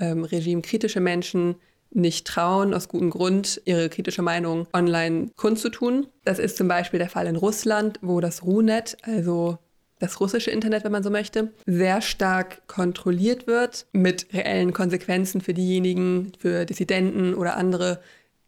ähm, 0.00 0.24
regimekritische 0.24 0.98
Menschen 0.98 1.54
nicht 1.92 2.26
trauen, 2.26 2.74
aus 2.74 2.88
gutem 2.88 3.10
Grund, 3.10 3.62
ihre 3.64 3.88
kritische 3.88 4.22
Meinung 4.22 4.66
online 4.72 5.30
kundzutun. 5.36 6.08
Das 6.24 6.40
ist 6.40 6.56
zum 6.56 6.66
Beispiel 6.66 6.98
der 6.98 7.08
Fall 7.08 7.28
in 7.28 7.36
Russland, 7.36 8.00
wo 8.02 8.18
das 8.20 8.42
RUNET, 8.42 8.96
also 9.02 9.58
das 9.98 10.20
russische 10.20 10.50
Internet, 10.50 10.84
wenn 10.84 10.92
man 10.92 11.02
so 11.02 11.10
möchte, 11.10 11.52
sehr 11.64 12.02
stark 12.02 12.66
kontrolliert 12.68 13.46
wird 13.46 13.86
mit 13.92 14.26
reellen 14.32 14.72
Konsequenzen 14.72 15.40
für 15.40 15.54
diejenigen, 15.54 16.32
für 16.38 16.66
Dissidenten 16.66 17.34
oder 17.34 17.56
andere, 17.56 18.00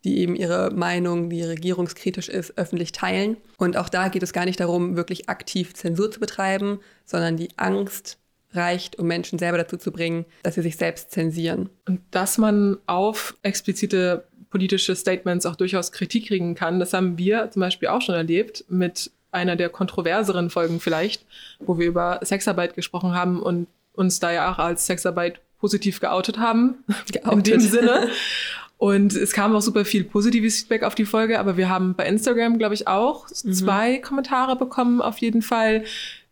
die 0.04 0.18
eben 0.18 0.36
ihre 0.36 0.70
Meinung, 0.70 1.30
die 1.30 1.42
regierungskritisch 1.42 2.28
ist, 2.28 2.56
öffentlich 2.56 2.92
teilen. 2.92 3.36
Und 3.56 3.76
auch 3.76 3.88
da 3.88 4.08
geht 4.08 4.22
es 4.22 4.32
gar 4.32 4.44
nicht 4.44 4.60
darum, 4.60 4.96
wirklich 4.96 5.28
aktiv 5.28 5.74
Zensur 5.74 6.10
zu 6.10 6.20
betreiben, 6.20 6.80
sondern 7.04 7.36
die 7.36 7.48
Angst 7.56 8.18
reicht, 8.52 8.98
um 8.98 9.06
Menschen 9.06 9.38
selber 9.38 9.58
dazu 9.58 9.76
zu 9.76 9.92
bringen, 9.92 10.24
dass 10.42 10.54
sie 10.54 10.62
sich 10.62 10.76
selbst 10.76 11.10
zensieren. 11.10 11.68
Und 11.86 12.00
dass 12.10 12.38
man 12.38 12.78
auf 12.86 13.36
explizite 13.42 14.24
politische 14.50 14.96
Statements 14.96 15.44
auch 15.44 15.56
durchaus 15.56 15.92
Kritik 15.92 16.28
kriegen 16.28 16.54
kann, 16.54 16.78
das 16.78 16.92
haben 16.92 17.18
wir 17.18 17.50
zum 17.50 17.60
Beispiel 17.60 17.88
auch 17.88 18.00
schon 18.00 18.14
erlebt 18.14 18.64
mit 18.68 19.10
einer 19.30 19.56
der 19.56 19.68
kontroverseren 19.68 20.50
Folgen 20.50 20.80
vielleicht, 20.80 21.24
wo 21.60 21.78
wir 21.78 21.86
über 21.86 22.20
Sexarbeit 22.22 22.74
gesprochen 22.74 23.14
haben 23.14 23.42
und 23.42 23.66
uns 23.92 24.20
da 24.20 24.32
ja 24.32 24.52
auch 24.52 24.58
als 24.58 24.86
Sexarbeit 24.86 25.40
positiv 25.58 26.00
geoutet 26.00 26.38
haben. 26.38 26.84
Geoutet. 27.12 27.54
In 27.54 27.60
dem 27.60 27.60
Sinne. 27.60 28.08
Und 28.78 29.12
es 29.12 29.32
kam 29.32 29.56
auch 29.56 29.60
super 29.60 29.84
viel 29.84 30.04
positives 30.04 30.60
Feedback 30.60 30.84
auf 30.84 30.94
die 30.94 31.04
Folge, 31.04 31.40
aber 31.40 31.56
wir 31.56 31.68
haben 31.68 31.94
bei 31.94 32.06
Instagram, 32.06 32.58
glaube 32.58 32.74
ich, 32.74 32.86
auch 32.86 33.26
mhm. 33.42 33.52
zwei 33.52 33.98
Kommentare 33.98 34.54
bekommen, 34.54 35.02
auf 35.02 35.18
jeden 35.18 35.42
Fall, 35.42 35.82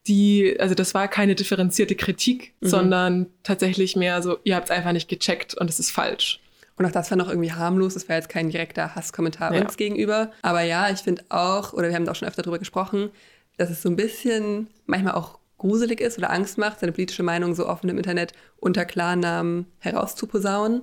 die, 0.07 0.57
also 0.61 0.77
das 0.77 0.95
war 0.95 1.09
keine 1.09 1.35
differenzierte 1.35 1.97
Kritik, 1.97 2.53
mhm. 2.61 2.69
sondern 2.69 3.27
tatsächlich 3.43 3.97
mehr 3.97 4.23
so, 4.23 4.39
ihr 4.45 4.55
habt 4.55 4.67
es 4.67 4.71
einfach 4.71 4.93
nicht 4.93 5.09
gecheckt 5.09 5.55
und 5.55 5.69
es 5.69 5.81
ist 5.81 5.91
falsch. 5.91 6.39
Und 6.77 6.85
auch 6.85 6.91
das 6.91 7.11
war 7.11 7.17
noch 7.17 7.29
irgendwie 7.29 7.53
harmlos. 7.53 7.95
Das 7.95 8.09
war 8.09 8.17
jetzt 8.17 8.29
kein 8.29 8.51
direkter 8.51 8.95
Hasskommentar 8.95 9.55
ja. 9.55 9.62
uns 9.62 9.77
gegenüber. 9.77 10.31
Aber 10.43 10.62
ja, 10.62 10.91
ich 10.91 11.01
finde 11.01 11.25
auch, 11.31 11.73
oder 11.73 11.89
wir 11.89 11.95
haben 11.95 12.05
da 12.05 12.12
auch 12.12 12.17
schon 12.17 12.29
öfter 12.29 12.43
darüber 12.43 12.59
gesprochen, 12.59 13.11
dass 13.57 13.71
es 13.71 13.83
so 13.83 13.89
ein 13.89 13.97
bisschen 13.97 14.69
manchmal 14.85 15.15
auch 15.15 15.39
gruselig 15.59 16.01
ist 16.01 16.19
oder 16.19 16.31
Angst 16.31 16.59
macht, 16.59 16.81
seine 16.81 16.93
politische 16.93 17.23
Meinung 17.23 17.55
so 17.55 17.67
offen 17.67 17.89
im 17.89 17.97
Internet 17.97 18.33
unter 18.59 18.85
Klarnamen 18.85 19.67
herauszuposaunen. 19.79 20.83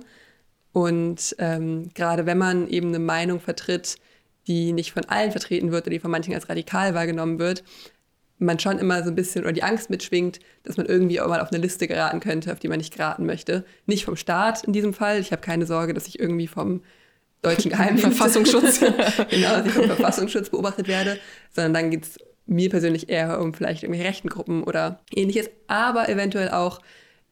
Und 0.72 1.36
ähm, 1.38 1.90
gerade 1.94 2.26
wenn 2.26 2.38
man 2.38 2.66
eben 2.66 2.88
eine 2.88 2.98
Meinung 2.98 3.38
vertritt, 3.38 3.96
die 4.48 4.72
nicht 4.72 4.92
von 4.92 5.04
allen 5.04 5.30
vertreten 5.30 5.70
wird 5.70 5.84
oder 5.84 5.92
die 5.92 6.00
von 6.00 6.10
manchen 6.10 6.34
als 6.34 6.48
radikal 6.48 6.94
wahrgenommen 6.94 7.38
wird, 7.38 7.62
man 8.38 8.58
schon 8.58 8.78
immer 8.78 9.02
so 9.02 9.10
ein 9.10 9.14
bisschen 9.14 9.44
oder 9.44 9.52
die 9.52 9.62
Angst 9.62 9.90
mitschwingt, 9.90 10.40
dass 10.64 10.76
man 10.76 10.86
irgendwie 10.86 11.20
auch 11.20 11.28
mal 11.28 11.40
auf 11.40 11.52
eine 11.52 11.62
Liste 11.62 11.86
geraten 11.86 12.20
könnte, 12.20 12.52
auf 12.52 12.58
die 12.58 12.68
man 12.68 12.78
nicht 12.78 12.94
geraten 12.94 13.26
möchte. 13.26 13.64
Nicht 13.86 14.04
vom 14.04 14.16
Staat 14.16 14.64
in 14.64 14.72
diesem 14.72 14.92
Fall. 14.92 15.20
Ich 15.20 15.32
habe 15.32 15.42
keine 15.42 15.66
Sorge, 15.66 15.94
dass 15.94 16.06
ich 16.06 16.18
irgendwie 16.18 16.48
vom 16.48 16.82
deutschen 17.42 17.70
Geheimverfassungsschutz, 17.72 18.80
genau, 19.30 19.56
dass 19.56 19.66
ich 19.66 19.72
vom 19.72 19.86
Verfassungsschutz 19.86 20.50
beobachtet 20.50 20.88
werde, 20.88 21.18
sondern 21.50 21.74
dann 21.74 21.90
geht 21.90 22.04
es 22.04 22.18
mir 22.46 22.70
persönlich 22.70 23.08
eher 23.08 23.40
um 23.40 23.54
vielleicht 23.54 23.82
irgendwelche 23.82 24.08
rechten 24.08 24.28
Gruppen 24.28 24.64
oder 24.64 25.00
ähnliches, 25.14 25.48
aber 25.66 26.08
eventuell 26.08 26.50
auch, 26.50 26.80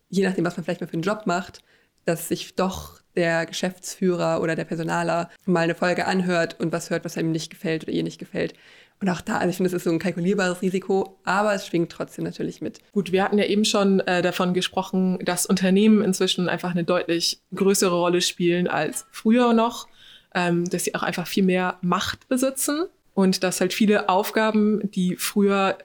je 0.09 0.25
nachdem, 0.25 0.45
was 0.45 0.57
man 0.57 0.65
vielleicht 0.65 0.81
mal 0.81 0.87
für 0.87 0.95
einen 0.95 1.03
Job 1.03 1.27
macht, 1.27 1.63
dass 2.05 2.29
sich 2.29 2.55
doch 2.55 3.01
der 3.15 3.47
Geschäftsführer 3.47 4.41
oder 4.41 4.57
der 4.57 4.65
Personaler 4.65 5.31
mal 5.45 5.61
eine 5.61 5.75
Folge 5.75 6.07
anhört 6.07 6.59
und 6.61 6.73
was 6.73 6.91
hört, 6.91 7.05
was 7.05 7.19
einem 7.19 7.33
nicht 7.33 7.51
gefällt 7.51 7.85
oder 7.85 7.93
ihr 7.93 8.03
nicht 8.03 8.19
gefällt. 8.19 8.55
Und 9.03 9.09
auch 9.09 9.21
da, 9.21 9.39
also 9.39 9.51
ich 9.51 9.57
finde, 9.57 9.67
es 9.67 9.73
ist 9.73 9.83
so 9.83 9.91
ein 9.91 9.99
kalkulierbares 9.99 10.63
Risiko, 10.63 11.19
aber 11.25 11.53
es 11.53 11.67
schwingt 11.67 11.91
trotzdem 11.91 12.25
natürlich 12.25 12.61
mit. 12.61 12.79
Gut, 12.93 13.11
wir 13.11 13.25
hatten 13.25 13.37
ja 13.37 13.45
eben 13.45 13.65
schon 13.65 13.99
äh, 14.01 14.23
davon 14.23 14.55
gesprochen, 14.55 15.19
dass 15.25 15.45
Unternehmen 15.45 16.03
inzwischen 16.05 16.49
einfach 16.49 16.71
eine 16.71 16.85
deutlich 16.85 17.41
größere 17.53 17.97
Rolle 17.97 18.21
spielen 18.21 18.69
als 18.69 19.05
früher 19.11 19.55
noch, 19.55 19.89
ähm, 20.37 20.71
dass 20.71 20.85
sie 20.85 20.95
auch 20.95 21.03
einfach 21.03 21.27
viel 21.27 21.43
mehr 21.43 21.79
Macht 21.83 22.29
besitzen 22.29 22.85
und 23.13 23.43
dass 23.43 23.61
halt 23.61 23.73
viele 23.73 24.09
Aufgaben, 24.09 24.89
die 24.93 25.17
früher 25.17 25.79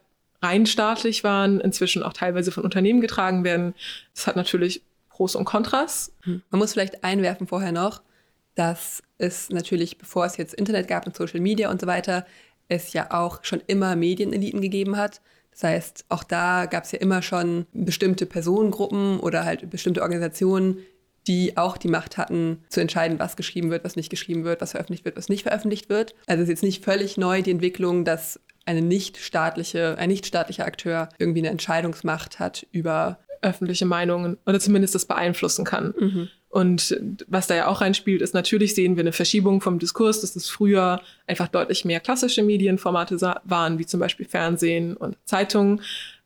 rein 0.43 0.67
staatlich 0.67 1.23
waren, 1.23 1.59
inzwischen 1.59 2.03
auch 2.03 2.13
teilweise 2.13 2.51
von 2.51 2.63
Unternehmen 2.63 3.01
getragen 3.01 3.43
werden. 3.43 3.73
Das 4.13 4.27
hat 4.27 4.35
natürlich 4.35 4.83
Pros 5.09 5.35
und 5.35 5.45
Kontras. 5.45 6.13
Hm. 6.21 6.43
Man 6.51 6.59
muss 6.59 6.73
vielleicht 6.73 7.03
einwerfen 7.03 7.47
vorher 7.47 7.71
noch, 7.71 8.03
dass 8.53 9.01
es 9.17 9.49
natürlich, 9.49 9.97
bevor 9.97 10.25
es 10.25 10.37
jetzt 10.37 10.53
Internet 10.53 10.87
gab 10.87 11.07
und 11.07 11.15
Social 11.15 11.39
Media 11.39 11.71
und 11.71 11.81
so 11.81 11.87
weiter, 11.87 12.27
es 12.67 12.93
ja 12.93 13.11
auch 13.11 13.43
schon 13.43 13.61
immer 13.67 13.95
Medieneliten 13.95 14.61
gegeben 14.61 14.97
hat. 14.97 15.21
Das 15.51 15.63
heißt, 15.63 16.05
auch 16.09 16.23
da 16.23 16.65
gab 16.65 16.83
es 16.83 16.91
ja 16.91 16.99
immer 16.99 17.21
schon 17.21 17.65
bestimmte 17.73 18.25
Personengruppen 18.25 19.19
oder 19.19 19.43
halt 19.43 19.69
bestimmte 19.69 20.01
Organisationen, 20.01 20.79
die 21.27 21.57
auch 21.57 21.77
die 21.77 21.87
Macht 21.87 22.17
hatten, 22.17 22.63
zu 22.69 22.79
entscheiden, 22.79 23.19
was 23.19 23.35
geschrieben 23.35 23.69
wird, 23.69 23.83
was 23.83 23.95
nicht 23.95 24.09
geschrieben 24.09 24.43
wird, 24.43 24.61
was 24.61 24.71
veröffentlicht 24.71 25.03
wird, 25.03 25.17
was 25.17 25.29
nicht 25.29 25.43
veröffentlicht 25.43 25.89
wird. 25.89 26.15
Also 26.25 26.43
es 26.43 26.49
ist 26.49 26.49
jetzt 26.49 26.63
nicht 26.63 26.85
völlig 26.85 27.17
neu 27.17 27.41
die 27.41 27.51
Entwicklung, 27.51 28.05
dass 28.05 28.39
eine 28.65 28.81
nichtstaatliche, 28.81 29.97
ein 29.97 30.09
nichtstaatlicher 30.09 30.65
Akteur 30.65 31.09
irgendwie 31.17 31.39
eine 31.39 31.49
Entscheidungsmacht 31.49 32.39
hat 32.39 32.65
über 32.71 33.19
öffentliche 33.41 33.85
Meinungen 33.85 34.37
oder 34.45 34.59
zumindest 34.59 34.95
das 34.95 35.05
beeinflussen 35.05 35.65
kann. 35.65 35.93
Mhm. 35.97 36.29
Und 36.57 36.99
was 37.27 37.45
da 37.45 37.53
ja 37.53 37.67
auch 37.67 37.81
reinspielt, 37.81 38.19
ist 38.19 38.33
natürlich 38.33 38.73
sehen 38.73 38.95
wir 38.95 39.01
eine 39.01 39.11
Verschiebung 39.11 39.61
vom 39.61 39.77
Diskurs, 39.77 40.21
dass 40.21 40.35
es 40.35 40.49
früher 40.49 41.01
einfach 41.27 41.49
deutlich 41.49 41.85
mehr 41.85 41.99
klassische 41.99 42.41
Medienformate 42.41 43.21
waren, 43.43 43.77
wie 43.77 43.85
zum 43.85 43.99
Beispiel 43.99 44.25
Fernsehen 44.25 44.97
und 44.97 45.17
Zeitungen 45.25 45.81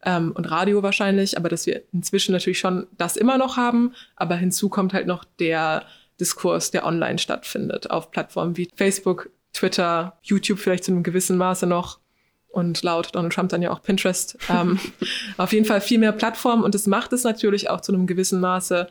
ähm, 0.05 0.31
und 0.31 0.49
Radio 0.49 0.81
wahrscheinlich, 0.83 1.35
aber 1.35 1.49
dass 1.49 1.65
wir 1.65 1.81
inzwischen 1.91 2.31
natürlich 2.31 2.59
schon 2.59 2.87
das 2.97 3.17
immer 3.17 3.37
noch 3.37 3.57
haben, 3.57 3.93
aber 4.15 4.37
hinzu 4.37 4.69
kommt 4.69 4.93
halt 4.93 5.05
noch 5.05 5.25
der 5.41 5.83
Diskurs, 6.17 6.71
der 6.71 6.85
online 6.85 7.19
stattfindet, 7.19 7.91
auf 7.91 8.09
Plattformen 8.09 8.55
wie 8.55 8.69
Facebook, 8.73 9.29
Twitter, 9.51 10.17
YouTube 10.23 10.59
vielleicht 10.59 10.85
zu 10.85 10.93
einem 10.93 11.03
gewissen 11.03 11.35
Maße 11.35 11.67
noch. 11.67 11.99
Und 12.47 12.83
laut 12.83 13.15
Donald 13.15 13.33
Trump 13.33 13.49
dann 13.49 13.61
ja 13.61 13.71
auch 13.71 13.81
Pinterest. 13.81 14.37
Ähm, 14.49 14.77
auf 15.37 15.53
jeden 15.53 15.65
Fall 15.65 15.79
viel 15.79 15.99
mehr 15.99 16.11
Plattformen. 16.11 16.63
Und 16.63 16.75
es 16.75 16.85
macht 16.85 17.13
es 17.13 17.23
natürlich 17.23 17.69
auch 17.69 17.79
zu 17.79 17.93
einem 17.93 18.07
gewissen 18.07 18.41
Maße 18.41 18.89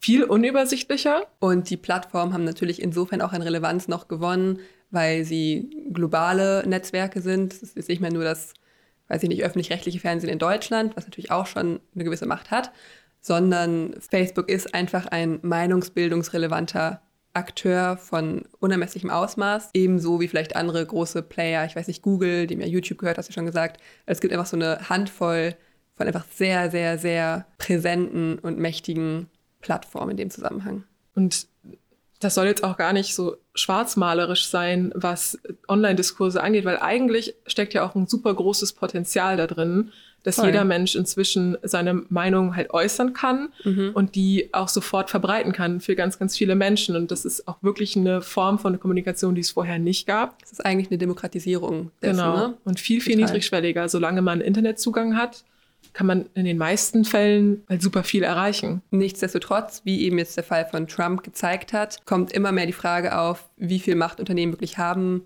viel 0.00 0.24
unübersichtlicher. 0.24 1.26
Und 1.38 1.70
die 1.70 1.76
Plattformen 1.76 2.32
haben 2.32 2.44
natürlich 2.44 2.82
insofern 2.82 3.20
auch 3.20 3.32
an 3.32 3.42
Relevanz 3.42 3.88
noch 3.88 4.08
gewonnen, 4.08 4.60
weil 4.90 5.24
sie 5.24 5.70
globale 5.92 6.66
Netzwerke 6.66 7.20
sind. 7.20 7.52
Es 7.52 7.74
ist 7.74 7.88
nicht 7.88 8.00
mehr 8.00 8.12
nur 8.12 8.24
das 8.24 8.54
weiß 9.08 9.22
ich 9.22 9.28
nicht, 9.28 9.42
öffentlich-rechtliche 9.42 10.00
Fernsehen 10.00 10.30
in 10.30 10.38
Deutschland, 10.38 10.96
was 10.96 11.04
natürlich 11.04 11.30
auch 11.30 11.46
schon 11.46 11.80
eine 11.94 12.04
gewisse 12.04 12.26
Macht 12.26 12.50
hat, 12.50 12.72
sondern 13.20 13.94
Facebook 14.10 14.48
ist 14.48 14.74
einfach 14.74 15.06
ein 15.06 15.40
meinungsbildungsrelevanter 15.42 17.02
Akteur 17.34 17.96
von 17.96 18.44
unermesslichem 18.58 19.10
Ausmaß, 19.10 19.70
ebenso 19.74 20.20
wie 20.20 20.28
vielleicht 20.28 20.56
andere 20.56 20.84
große 20.84 21.22
Player, 21.22 21.64
ich 21.64 21.76
weiß 21.76 21.88
nicht, 21.88 22.02
Google, 22.02 22.46
dem 22.46 22.60
ja 22.60 22.66
YouTube 22.66 22.98
gehört, 22.98 23.18
hast 23.18 23.28
du 23.28 23.32
schon 23.32 23.46
gesagt. 23.46 23.80
Es 24.06 24.20
gibt 24.20 24.32
einfach 24.32 24.46
so 24.46 24.56
eine 24.56 24.88
Handvoll 24.88 25.54
von 25.96 26.06
einfach 26.06 26.24
sehr, 26.32 26.70
sehr, 26.70 26.98
sehr 26.98 27.46
präsenten 27.58 28.38
und 28.38 28.58
mächtigen 28.58 29.28
Plattformen 29.60 30.12
in 30.12 30.16
dem 30.16 30.30
Zusammenhang. 30.30 30.84
Und 31.14 31.46
das 32.20 32.34
soll 32.34 32.46
jetzt 32.46 32.64
auch 32.64 32.76
gar 32.76 32.92
nicht 32.92 33.14
so 33.14 33.36
schwarzmalerisch 33.54 34.46
sein, 34.46 34.92
was 34.94 35.38
Online-Diskurse 35.68 36.42
angeht, 36.42 36.64
weil 36.64 36.78
eigentlich 36.78 37.34
steckt 37.46 37.74
ja 37.74 37.88
auch 37.88 37.94
ein 37.94 38.06
super 38.06 38.34
großes 38.34 38.72
Potenzial 38.72 39.36
da 39.36 39.46
drin, 39.46 39.92
dass 40.24 40.36
Voll. 40.36 40.46
jeder 40.46 40.64
Mensch 40.64 40.96
inzwischen 40.96 41.56
seine 41.62 42.02
Meinung 42.08 42.56
halt 42.56 42.70
äußern 42.70 43.12
kann 43.12 43.50
mhm. 43.64 43.92
und 43.94 44.16
die 44.16 44.50
auch 44.52 44.68
sofort 44.68 45.10
verbreiten 45.10 45.52
kann 45.52 45.80
für 45.80 45.94
ganz, 45.94 46.18
ganz 46.18 46.36
viele 46.36 46.56
Menschen. 46.56 46.96
Und 46.96 47.12
das 47.12 47.24
ist 47.24 47.46
auch 47.46 47.62
wirklich 47.62 47.96
eine 47.96 48.20
Form 48.20 48.58
von 48.58 48.78
Kommunikation, 48.80 49.36
die 49.36 49.42
es 49.42 49.52
vorher 49.52 49.78
nicht 49.78 50.06
gab. 50.06 50.40
Das 50.40 50.52
ist 50.52 50.66
eigentlich 50.66 50.90
eine 50.90 50.98
Demokratisierung. 50.98 51.92
Dessen, 52.02 52.16
genau. 52.16 52.36
Ne? 52.36 52.54
Und 52.64 52.80
viel, 52.80 53.00
viel 53.00 53.14
Total. 53.14 53.26
niedrigschwelliger. 53.26 53.88
Solange 53.88 54.20
man 54.20 54.40
Internetzugang 54.40 55.16
hat, 55.16 55.44
kann 55.92 56.06
man 56.06 56.26
in 56.34 56.44
den 56.44 56.58
meisten 56.58 57.04
Fällen 57.04 57.64
halt 57.68 57.82
super 57.82 58.04
viel 58.04 58.22
erreichen. 58.22 58.82
Nichtsdestotrotz, 58.90 59.82
wie 59.84 60.02
eben 60.02 60.18
jetzt 60.18 60.36
der 60.36 60.44
Fall 60.44 60.66
von 60.66 60.86
Trump 60.86 61.24
gezeigt 61.24 61.72
hat, 61.72 62.06
kommt 62.06 62.32
immer 62.32 62.52
mehr 62.52 62.66
die 62.66 62.72
Frage 62.72 63.18
auf, 63.18 63.48
wie 63.56 63.80
viel 63.80 63.96
Macht 63.96 64.20
Unternehmen 64.20 64.52
wirklich 64.52 64.78
haben 64.78 65.24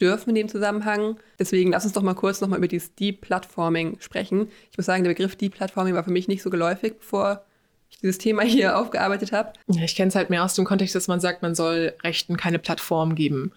dürfen 0.00 0.30
in 0.30 0.36
dem 0.36 0.48
Zusammenhang. 0.48 1.16
Deswegen 1.38 1.72
lass 1.72 1.84
uns 1.84 1.92
doch 1.92 2.02
mal 2.02 2.14
kurz 2.14 2.40
nochmal 2.40 2.58
über 2.58 2.68
dieses 2.68 2.94
Deep-Platforming 2.94 3.98
sprechen. 4.00 4.48
Ich 4.70 4.78
muss 4.78 4.86
sagen, 4.86 5.04
der 5.04 5.10
Begriff 5.10 5.36
Deep-Platforming 5.36 5.94
war 5.94 6.04
für 6.04 6.10
mich 6.10 6.28
nicht 6.28 6.42
so 6.42 6.50
geläufig, 6.50 6.94
bevor 6.98 7.44
ich 7.90 7.98
dieses 7.98 8.18
Thema 8.18 8.42
hier 8.44 8.78
aufgearbeitet 8.78 9.32
habe. 9.32 9.52
Ja, 9.68 9.84
ich 9.84 9.94
kenne 9.94 10.08
es 10.08 10.14
halt 10.14 10.30
mehr 10.30 10.44
aus 10.44 10.54
dem 10.54 10.64
Kontext, 10.64 10.94
dass 10.94 11.08
man 11.08 11.20
sagt, 11.20 11.42
man 11.42 11.54
soll 11.54 11.94
Rechten 12.02 12.36
keine 12.36 12.58
Plattform 12.58 13.14
geben. 13.14 13.52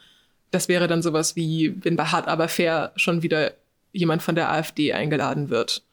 Das 0.52 0.68
wäre 0.68 0.88
dann 0.88 1.02
sowas 1.02 1.36
wie, 1.36 1.76
wenn 1.84 1.96
bei 1.96 2.06
Hart 2.06 2.28
aber 2.28 2.48
fair 2.48 2.92
schon 2.96 3.24
wieder 3.24 3.54
jemand 3.92 4.22
von 4.22 4.36
der 4.36 4.52
AfD 4.52 4.94
eingeladen 4.94 5.50
wird. 5.50 5.84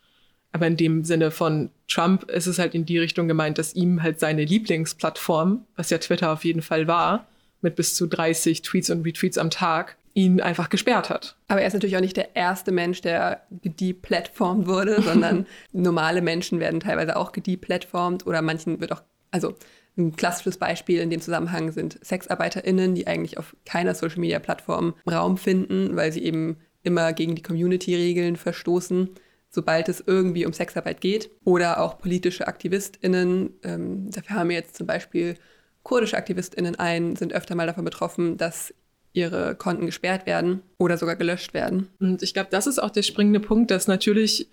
Aber 0.55 0.69
in 0.69 0.77
dem 0.77 1.03
Sinne 1.03 1.33
von 1.33 1.71
Trump 1.89 2.31
ist 2.31 2.47
es 2.47 2.61
halt 2.61 2.77
in 2.77 2.87
die 2.87 3.01
Richtung 3.01 3.27
gemeint, 3.27 3.59
dass 3.59 3.75
ihm 3.75 4.05
halt 4.05 4.21
seine 4.21 4.45
Lieblingsplattform, 4.45 5.67
was 5.75 5.91
ja 5.91 5.99
Twitter 5.99 6.33
auf 6.33 6.45
jeden 6.45 6.63
Fall 6.63 6.87
war, 6.87 7.27
mit 7.61 7.75
bis 7.75 7.97
zu 7.97 8.07
30 8.07 8.63
Tweets 8.63 8.89
und 8.89 9.05
Retweets 9.05 9.37
am 9.37 9.51
Tag, 9.51 9.97
ihn 10.13 10.41
einfach 10.41 10.69
gesperrt 10.69 11.11
hat. 11.11 11.35
Aber 11.49 11.61
er 11.61 11.67
ist 11.67 11.73
natürlich 11.73 11.97
auch 11.97 12.01
nicht 12.01 12.17
der 12.17 12.37
erste 12.37 12.71
Mensch, 12.71 13.01
der 13.01 13.43
gedeplatformt 13.63 14.69
wurde, 14.69 15.03
sondern 15.03 15.47
normale 15.73 16.23
Menschen 16.23 16.61
werden 16.61 16.79
teilweise 16.79 17.17
auch 17.17 17.33
gedeplatformt 17.33 18.25
oder 18.25 18.41
manchen 18.41 18.81
wird 18.81 18.93
auch, 18.93 19.03
also 19.33 19.57
ein 19.97 20.15
klassisches 20.15 20.59
Beispiel 20.59 21.01
in 21.01 21.11
dem 21.11 21.21
Zusammenhang 21.21 21.73
sind 21.73 21.99
SexarbeiterInnen, 22.01 22.95
die 22.95 23.09
eigentlich 23.09 23.39
auf 23.39 23.57
keiner 23.65 23.97
Social 23.97 24.21
Media 24.21 24.39
Plattform 24.39 24.95
Raum 25.11 25.37
finden, 25.37 25.97
weil 25.97 26.13
sie 26.13 26.23
eben 26.23 26.59
immer 26.85 27.13
gegen 27.13 27.35
die 27.35 27.43
Community-Regeln 27.43 28.37
verstoßen, 28.37 29.11
sobald 29.55 29.89
es 29.89 30.03
irgendwie 30.07 30.45
um 30.47 30.53
Sexarbeit 30.53 31.01
geht. 31.01 31.31
Oder 31.45 31.81
auch 31.81 31.99
politische 31.99 32.47
AktivistInnen. 32.47 33.55
Ähm, 33.63 34.11
dafür 34.11 34.37
haben 34.37 34.49
wir 34.49 34.57
jetzt 34.57 34.77
zum 34.77 34.87
Beispiel 34.87 35.37
kurdische 35.83 36.17
AktivistInnen 36.17 36.77
ein, 36.77 37.17
sind 37.17 37.33
öfter 37.33 37.55
mal 37.55 37.67
davon 37.67 37.85
betroffen, 37.85 38.37
dass 38.37 38.75
ihre 39.13 39.55
Konten 39.55 39.87
gesperrt 39.87 40.27
werden 40.27 40.63
oder 40.79 40.99
sogar 40.99 41.15
gelöscht 41.15 41.55
werden. 41.55 41.89
Und 42.01 42.23
ich 42.23 42.35
glaube, 42.35 42.49
das 42.51 42.67
ist 42.67 42.83
auch 42.83 42.91
der 42.91 43.03
springende 43.03 43.41
Punkt, 43.41 43.71
dass 43.71 43.87
natürlich 43.87 44.49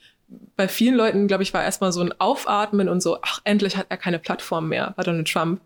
bei 0.55 0.67
vielen 0.67 0.95
Leuten, 0.95 1.27
glaube 1.27 1.43
ich, 1.43 1.53
war 1.53 1.63
erstmal 1.63 1.91
so 1.91 2.01
ein 2.01 2.13
Aufatmen 2.19 2.87
und 2.87 3.01
so, 3.01 3.17
ach, 3.21 3.41
endlich 3.43 3.75
hat 3.75 3.87
er 3.89 3.97
keine 3.97 4.19
Plattform 4.19 4.69
mehr 4.69 4.93
bei 4.95 5.03
Donald 5.03 5.27
Trump. 5.27 5.61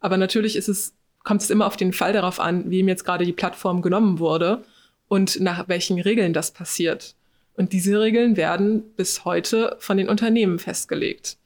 Aber 0.00 0.16
natürlich 0.16 0.56
ist 0.56 0.68
es, 0.68 0.94
kommt 1.22 1.42
es 1.42 1.50
immer 1.50 1.66
auf 1.66 1.76
den 1.76 1.92
Fall 1.92 2.12
darauf 2.12 2.40
an, 2.40 2.70
wie 2.70 2.80
ihm 2.80 2.88
jetzt 2.88 3.04
gerade 3.04 3.24
die 3.24 3.32
Plattform 3.32 3.82
genommen 3.82 4.18
wurde 4.18 4.64
und 5.08 5.40
nach 5.40 5.68
welchen 5.68 6.00
Regeln 6.00 6.32
das 6.32 6.50
passiert. 6.50 7.14
Und 7.54 7.72
diese 7.72 8.00
Regeln 8.00 8.36
werden 8.36 8.82
bis 8.96 9.24
heute 9.24 9.76
von 9.78 9.96
den 9.96 10.08
Unternehmen 10.08 10.58
festgelegt. 10.58 11.36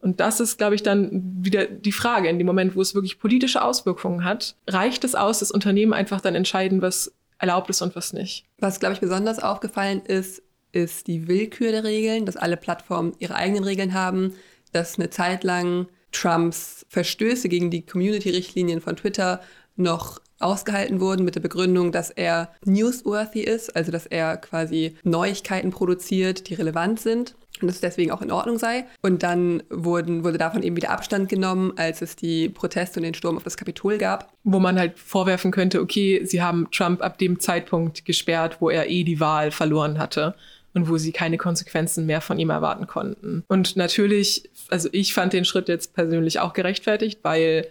Und 0.00 0.20
das 0.20 0.40
ist, 0.40 0.58
glaube 0.58 0.74
ich, 0.74 0.82
dann 0.82 1.22
wieder 1.42 1.66
die 1.66 1.92
Frage, 1.92 2.28
in 2.28 2.38
dem 2.38 2.46
Moment, 2.46 2.76
wo 2.76 2.80
es 2.80 2.94
wirklich 2.94 3.18
politische 3.18 3.62
Auswirkungen 3.62 4.24
hat, 4.24 4.54
reicht 4.68 5.04
es 5.04 5.14
aus, 5.14 5.40
dass 5.40 5.50
Unternehmen 5.50 5.92
einfach 5.92 6.20
dann 6.20 6.36
entscheiden, 6.36 6.82
was 6.82 7.12
erlaubt 7.38 7.70
ist 7.70 7.82
und 7.82 7.96
was 7.96 8.12
nicht. 8.12 8.44
Was, 8.58 8.80
glaube 8.80 8.94
ich, 8.94 9.00
besonders 9.00 9.40
aufgefallen 9.40 10.02
ist, 10.04 10.42
ist 10.72 11.06
die 11.06 11.26
Willkür 11.26 11.72
der 11.72 11.84
Regeln, 11.84 12.26
dass 12.26 12.36
alle 12.36 12.56
Plattformen 12.56 13.14
ihre 13.18 13.34
eigenen 13.34 13.64
Regeln 13.64 13.94
haben, 13.94 14.34
dass 14.72 14.98
eine 14.98 15.10
Zeit 15.10 15.44
lang 15.44 15.88
Trumps 16.12 16.86
Verstöße 16.88 17.48
gegen 17.48 17.70
die 17.70 17.84
Community-Richtlinien 17.84 18.80
von 18.80 18.96
Twitter 18.96 19.40
noch 19.76 20.20
ausgehalten 20.38 21.00
wurden 21.00 21.24
mit 21.24 21.34
der 21.34 21.40
Begründung, 21.40 21.92
dass 21.92 22.10
er 22.10 22.50
newsworthy 22.64 23.40
ist, 23.40 23.74
also 23.74 23.92
dass 23.92 24.06
er 24.06 24.36
quasi 24.36 24.96
Neuigkeiten 25.02 25.70
produziert, 25.70 26.48
die 26.48 26.54
relevant 26.54 27.00
sind 27.00 27.34
und 27.60 27.68
dass 27.68 27.76
es 27.76 27.80
deswegen 27.80 28.10
auch 28.10 28.22
in 28.22 28.30
Ordnung 28.30 28.58
sei. 28.58 28.86
Und 29.02 29.22
dann 29.22 29.62
wurden, 29.70 30.24
wurde 30.24 30.38
davon 30.38 30.62
eben 30.62 30.76
wieder 30.76 30.90
Abstand 30.90 31.28
genommen, 31.28 31.72
als 31.76 32.02
es 32.02 32.16
die 32.16 32.48
Proteste 32.48 33.00
und 33.00 33.04
den 33.04 33.14
Sturm 33.14 33.36
auf 33.36 33.42
das 33.42 33.56
Kapitol 33.56 33.98
gab. 33.98 34.32
Wo 34.44 34.58
man 34.58 34.78
halt 34.78 34.98
vorwerfen 34.98 35.50
könnte, 35.50 35.80
okay, 35.80 36.24
sie 36.24 36.42
haben 36.42 36.68
Trump 36.70 37.02
ab 37.02 37.18
dem 37.18 37.40
Zeitpunkt 37.40 38.04
gesperrt, 38.04 38.58
wo 38.60 38.70
er 38.70 38.88
eh 38.88 39.04
die 39.04 39.20
Wahl 39.20 39.50
verloren 39.50 39.98
hatte 39.98 40.34
und 40.74 40.88
wo 40.88 40.98
sie 40.98 41.12
keine 41.12 41.38
Konsequenzen 41.38 42.06
mehr 42.06 42.20
von 42.20 42.38
ihm 42.38 42.50
erwarten 42.50 42.86
konnten. 42.86 43.44
Und 43.48 43.76
natürlich, 43.76 44.50
also 44.68 44.88
ich 44.92 45.14
fand 45.14 45.32
den 45.32 45.44
Schritt 45.44 45.68
jetzt 45.68 45.94
persönlich 45.94 46.40
auch 46.40 46.52
gerechtfertigt, 46.52 47.20
weil 47.22 47.66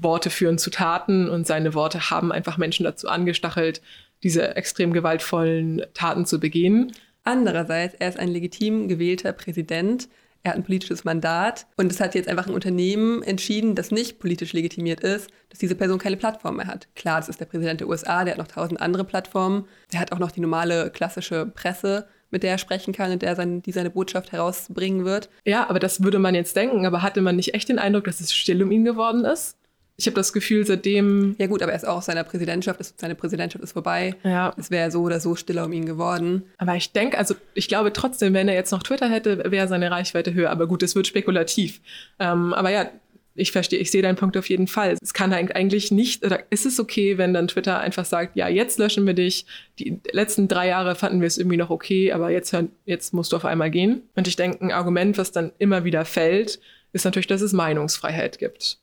Worte 0.00 0.30
führen 0.30 0.58
zu 0.58 0.70
Taten 0.70 1.28
und 1.28 1.46
seine 1.46 1.74
Worte 1.74 2.10
haben 2.10 2.32
einfach 2.32 2.56
Menschen 2.56 2.84
dazu 2.84 3.08
angestachelt, 3.08 3.82
diese 4.22 4.56
extrem 4.56 4.92
gewaltvollen 4.92 5.82
Taten 5.94 6.26
zu 6.26 6.38
begehen. 6.38 6.92
Andererseits, 7.24 7.94
er 7.98 8.08
ist 8.08 8.18
ein 8.18 8.28
legitim 8.28 8.88
gewählter 8.88 9.32
Präsident. 9.32 10.08
Er 10.44 10.50
hat 10.50 10.58
ein 10.58 10.64
politisches 10.64 11.04
Mandat 11.04 11.66
und 11.76 11.92
es 11.92 12.00
hat 12.00 12.16
jetzt 12.16 12.28
einfach 12.28 12.48
ein 12.48 12.54
Unternehmen 12.54 13.22
entschieden, 13.22 13.76
das 13.76 13.92
nicht 13.92 14.18
politisch 14.18 14.52
legitimiert 14.52 15.00
ist, 15.00 15.30
dass 15.50 15.60
diese 15.60 15.76
Person 15.76 16.00
keine 16.00 16.16
Plattform 16.16 16.56
mehr 16.56 16.66
hat. 16.66 16.88
Klar, 16.96 17.20
das 17.20 17.28
ist 17.28 17.38
der 17.38 17.44
Präsident 17.44 17.80
der 17.80 17.88
USA, 17.88 18.24
der 18.24 18.32
hat 18.32 18.38
noch 18.38 18.48
tausend 18.48 18.80
andere 18.80 19.04
Plattformen. 19.04 19.66
Der 19.92 20.00
hat 20.00 20.10
auch 20.10 20.18
noch 20.18 20.32
die 20.32 20.40
normale 20.40 20.90
klassische 20.90 21.46
Presse, 21.46 22.08
mit 22.32 22.42
der 22.42 22.50
er 22.50 22.58
sprechen 22.58 22.92
kann 22.92 23.12
und 23.12 23.22
der 23.22 23.36
sein, 23.36 23.62
die 23.62 23.70
seine 23.70 23.90
Botschaft 23.90 24.32
herausbringen 24.32 25.04
wird. 25.04 25.28
Ja, 25.44 25.68
aber 25.70 25.78
das 25.78 26.02
würde 26.02 26.18
man 26.18 26.34
jetzt 26.34 26.56
denken. 26.56 26.86
Aber 26.86 27.02
hatte 27.02 27.20
man 27.20 27.36
nicht 27.36 27.54
echt 27.54 27.68
den 27.68 27.78
Eindruck, 27.78 28.04
dass 28.04 28.20
es 28.20 28.34
still 28.34 28.62
um 28.64 28.72
ihn 28.72 28.84
geworden 28.84 29.24
ist? 29.24 29.56
Ich 30.02 30.06
habe 30.08 30.16
das 30.16 30.32
Gefühl, 30.32 30.66
seitdem. 30.66 31.36
Ja, 31.38 31.46
gut, 31.46 31.62
aber 31.62 31.70
er 31.70 31.76
ist 31.76 31.86
auch 31.86 32.02
seiner 32.02 32.24
Präsidentschaft, 32.24 32.80
ist, 32.80 33.00
seine 33.00 33.14
Präsidentschaft 33.14 33.62
ist 33.62 33.72
vorbei. 33.72 34.16
Ja. 34.24 34.52
Es 34.56 34.70
wäre 34.70 34.90
so 34.90 35.02
oder 35.02 35.20
so 35.20 35.36
stiller 35.36 35.64
um 35.64 35.72
ihn 35.72 35.86
geworden. 35.86 36.42
Aber 36.58 36.74
ich 36.74 36.92
denke, 36.92 37.16
also 37.16 37.36
ich 37.54 37.68
glaube 37.68 37.92
trotzdem, 37.92 38.34
wenn 38.34 38.48
er 38.48 38.54
jetzt 38.54 38.72
noch 38.72 38.82
Twitter 38.82 39.08
hätte, 39.08 39.50
wäre 39.50 39.68
seine 39.68 39.92
Reichweite 39.92 40.34
höher. 40.34 40.50
Aber 40.50 40.66
gut, 40.66 40.82
es 40.82 40.96
wird 40.96 41.06
spekulativ. 41.06 41.80
Ähm, 42.18 42.52
aber 42.52 42.70
ja, 42.70 42.90
ich 43.36 43.52
verstehe, 43.52 43.78
ich 43.78 43.92
sehe 43.92 44.02
deinen 44.02 44.16
Punkt 44.16 44.36
auf 44.36 44.48
jeden 44.48 44.66
Fall. 44.66 44.96
Es 45.00 45.14
kann 45.14 45.32
eigentlich 45.32 45.92
nicht, 45.92 46.26
oder 46.26 46.40
ist 46.50 46.66
es 46.66 46.80
okay, 46.80 47.16
wenn 47.16 47.32
dann 47.32 47.46
Twitter 47.46 47.78
einfach 47.78 48.04
sagt, 48.04 48.34
ja, 48.34 48.48
jetzt 48.48 48.80
löschen 48.80 49.06
wir 49.06 49.14
dich. 49.14 49.46
Die 49.78 50.00
letzten 50.10 50.48
drei 50.48 50.66
Jahre 50.66 50.96
fanden 50.96 51.20
wir 51.20 51.28
es 51.28 51.38
irgendwie 51.38 51.56
noch 51.56 51.70
okay, 51.70 52.12
aber 52.12 52.30
jetzt, 52.30 52.54
jetzt 52.86 53.14
musst 53.14 53.32
du 53.32 53.36
auf 53.36 53.44
einmal 53.44 53.70
gehen. 53.70 54.02
Und 54.16 54.26
ich 54.26 54.34
denke, 54.34 54.64
ein 54.64 54.72
Argument, 54.72 55.16
was 55.16 55.30
dann 55.30 55.52
immer 55.58 55.84
wieder 55.84 56.04
fällt, 56.04 56.58
ist 56.92 57.04
natürlich, 57.04 57.28
dass 57.28 57.40
es 57.40 57.52
Meinungsfreiheit 57.52 58.38
gibt 58.38 58.82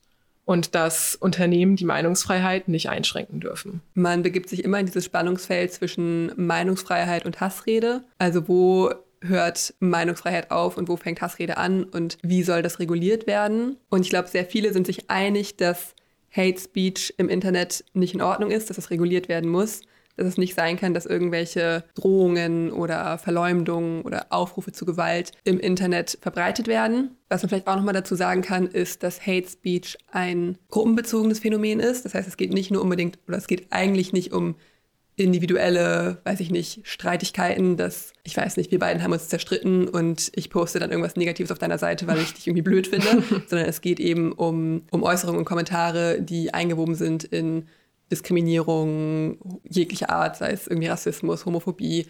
und 0.49 0.73
dass 0.73 1.13
Unternehmen 1.13 1.75
die 1.75 1.85
Meinungsfreiheit 1.85 2.69
nicht 2.69 2.89
einschränken 2.89 3.39
dürfen. 3.39 3.81
Man 3.93 4.23
begibt 4.23 4.49
sich 4.49 4.63
immer 4.63 4.79
in 4.79 4.87
dieses 4.87 5.05
Spannungsfeld 5.05 5.71
zwischen 5.71 6.31
Meinungsfreiheit 6.37 7.23
und 7.27 7.39
Hassrede. 7.39 8.03
Also 8.17 8.47
wo 8.47 8.89
hört 9.21 9.75
Meinungsfreiheit 9.79 10.49
auf 10.49 10.75
und 10.77 10.89
wo 10.89 10.97
fängt 10.97 11.21
Hassrede 11.21 11.57
an 11.57 11.83
und 11.83 12.17
wie 12.23 12.41
soll 12.41 12.63
das 12.63 12.79
reguliert 12.79 13.27
werden? 13.27 13.77
Und 13.91 14.01
ich 14.01 14.09
glaube, 14.09 14.27
sehr 14.27 14.43
viele 14.43 14.73
sind 14.73 14.87
sich 14.87 15.11
einig, 15.11 15.55
dass 15.57 15.93
Hate 16.35 16.59
Speech 16.59 17.13
im 17.17 17.29
Internet 17.29 17.85
nicht 17.93 18.15
in 18.15 18.21
Ordnung 18.23 18.49
ist, 18.49 18.71
dass 18.71 18.79
es 18.79 18.89
reguliert 18.89 19.29
werden 19.29 19.51
muss 19.51 19.81
dass 20.19 20.27
es 20.27 20.37
nicht 20.37 20.55
sein 20.55 20.77
kann, 20.77 20.93
dass 20.93 21.05
irgendwelche 21.05 21.83
Drohungen 21.95 22.71
oder 22.71 23.17
Verleumdungen 23.17 24.01
oder 24.01 24.27
Aufrufe 24.29 24.71
zu 24.71 24.85
Gewalt 24.85 25.31
im 25.43 25.59
Internet 25.59 26.17
verbreitet 26.21 26.67
werden. 26.67 27.15
Was 27.29 27.41
man 27.41 27.49
vielleicht 27.49 27.67
auch 27.67 27.75
nochmal 27.75 27.93
dazu 27.93 28.15
sagen 28.15 28.41
kann, 28.41 28.67
ist, 28.67 29.03
dass 29.03 29.25
Hate 29.25 29.49
Speech 29.49 29.97
ein 30.11 30.57
gruppenbezogenes 30.69 31.39
Phänomen 31.39 31.79
ist. 31.79 32.05
Das 32.05 32.13
heißt, 32.13 32.27
es 32.27 32.37
geht 32.37 32.53
nicht 32.53 32.71
nur 32.71 32.81
unbedingt, 32.81 33.17
oder 33.27 33.37
es 33.37 33.47
geht 33.47 33.67
eigentlich 33.71 34.13
nicht 34.13 34.33
um 34.33 34.55
individuelle, 35.19 36.21
weiß 36.23 36.39
ich 36.39 36.49
nicht, 36.49 36.81
Streitigkeiten, 36.83 37.77
dass, 37.77 38.13
ich 38.23 38.35
weiß 38.37 38.57
nicht, 38.57 38.71
wir 38.71 38.79
beiden 38.79 39.03
haben 39.03 39.11
uns 39.11 39.27
zerstritten 39.27 39.87
und 39.87 40.31
ich 40.33 40.49
poste 40.49 40.79
dann 40.79 40.91
irgendwas 40.91 41.15
Negatives 41.15 41.51
auf 41.51 41.59
deiner 41.59 41.77
Seite, 41.77 42.07
weil 42.07 42.19
ich 42.19 42.33
dich 42.33 42.47
irgendwie 42.47 42.63
blöd 42.63 42.87
finde, 42.87 43.23
sondern 43.47 43.67
es 43.67 43.81
geht 43.81 43.99
eben 43.99 44.31
um, 44.31 44.83
um 44.91 45.03
Äußerungen 45.03 45.39
und 45.39 45.45
Kommentare, 45.45 46.21
die 46.21 46.53
eingewoben 46.53 46.95
sind 46.95 47.25
in 47.25 47.67
Diskriminierung 48.11 49.59
jeglicher 49.63 50.09
Art, 50.09 50.37
sei 50.37 50.51
es 50.51 50.67
irgendwie 50.67 50.87
Rassismus, 50.87 51.45
Homophobie 51.45 52.07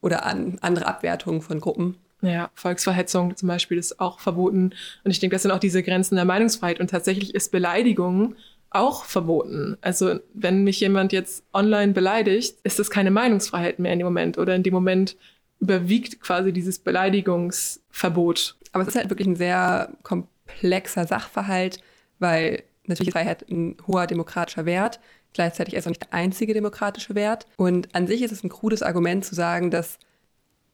oder 0.00 0.24
an 0.24 0.58
andere 0.60 0.86
Abwertungen 0.86 1.42
von 1.42 1.60
Gruppen. 1.60 1.96
Ja, 2.22 2.50
Volksverhetzung 2.54 3.36
zum 3.36 3.48
Beispiel 3.48 3.78
ist 3.78 3.98
auch 3.98 4.20
verboten. 4.20 4.72
Und 5.04 5.10
ich 5.10 5.20
denke, 5.20 5.34
das 5.34 5.42
sind 5.42 5.50
auch 5.52 5.58
diese 5.58 5.82
Grenzen 5.82 6.16
der 6.16 6.24
Meinungsfreiheit. 6.24 6.80
Und 6.80 6.90
tatsächlich 6.90 7.34
ist 7.34 7.50
Beleidigung 7.50 8.36
auch 8.70 9.04
verboten. 9.04 9.76
Also 9.80 10.20
wenn 10.34 10.62
mich 10.62 10.80
jemand 10.80 11.12
jetzt 11.12 11.44
online 11.52 11.92
beleidigt, 11.92 12.58
ist 12.62 12.78
das 12.78 12.90
keine 12.90 13.10
Meinungsfreiheit 13.10 13.78
mehr 13.78 13.92
in 13.92 14.00
dem 14.00 14.06
Moment. 14.06 14.38
Oder 14.38 14.54
in 14.54 14.62
dem 14.62 14.74
Moment 14.74 15.16
überwiegt 15.60 16.20
quasi 16.20 16.52
dieses 16.52 16.78
Beleidigungsverbot. 16.78 18.56
Aber 18.72 18.82
es 18.82 18.88
ist 18.88 18.96
halt 18.96 19.10
wirklich 19.10 19.28
ein 19.28 19.36
sehr 19.36 19.90
komplexer 20.02 21.06
Sachverhalt, 21.06 21.80
weil 22.18 22.62
natürlich 22.86 23.08
ist 23.08 23.12
Freiheit 23.14 23.48
ein 23.48 23.76
hoher 23.86 24.06
demokratischer 24.06 24.66
Wert. 24.66 25.00
Gleichzeitig 25.32 25.74
ist 25.74 25.80
es 25.80 25.86
auch 25.86 25.90
nicht 25.90 26.02
der 26.02 26.14
einzige 26.14 26.54
demokratische 26.54 27.14
Wert. 27.14 27.46
Und 27.56 27.94
an 27.94 28.06
sich 28.06 28.22
ist 28.22 28.32
es 28.32 28.42
ein 28.42 28.48
krudes 28.48 28.82
Argument 28.82 29.24
zu 29.24 29.34
sagen, 29.34 29.70
dass 29.70 29.98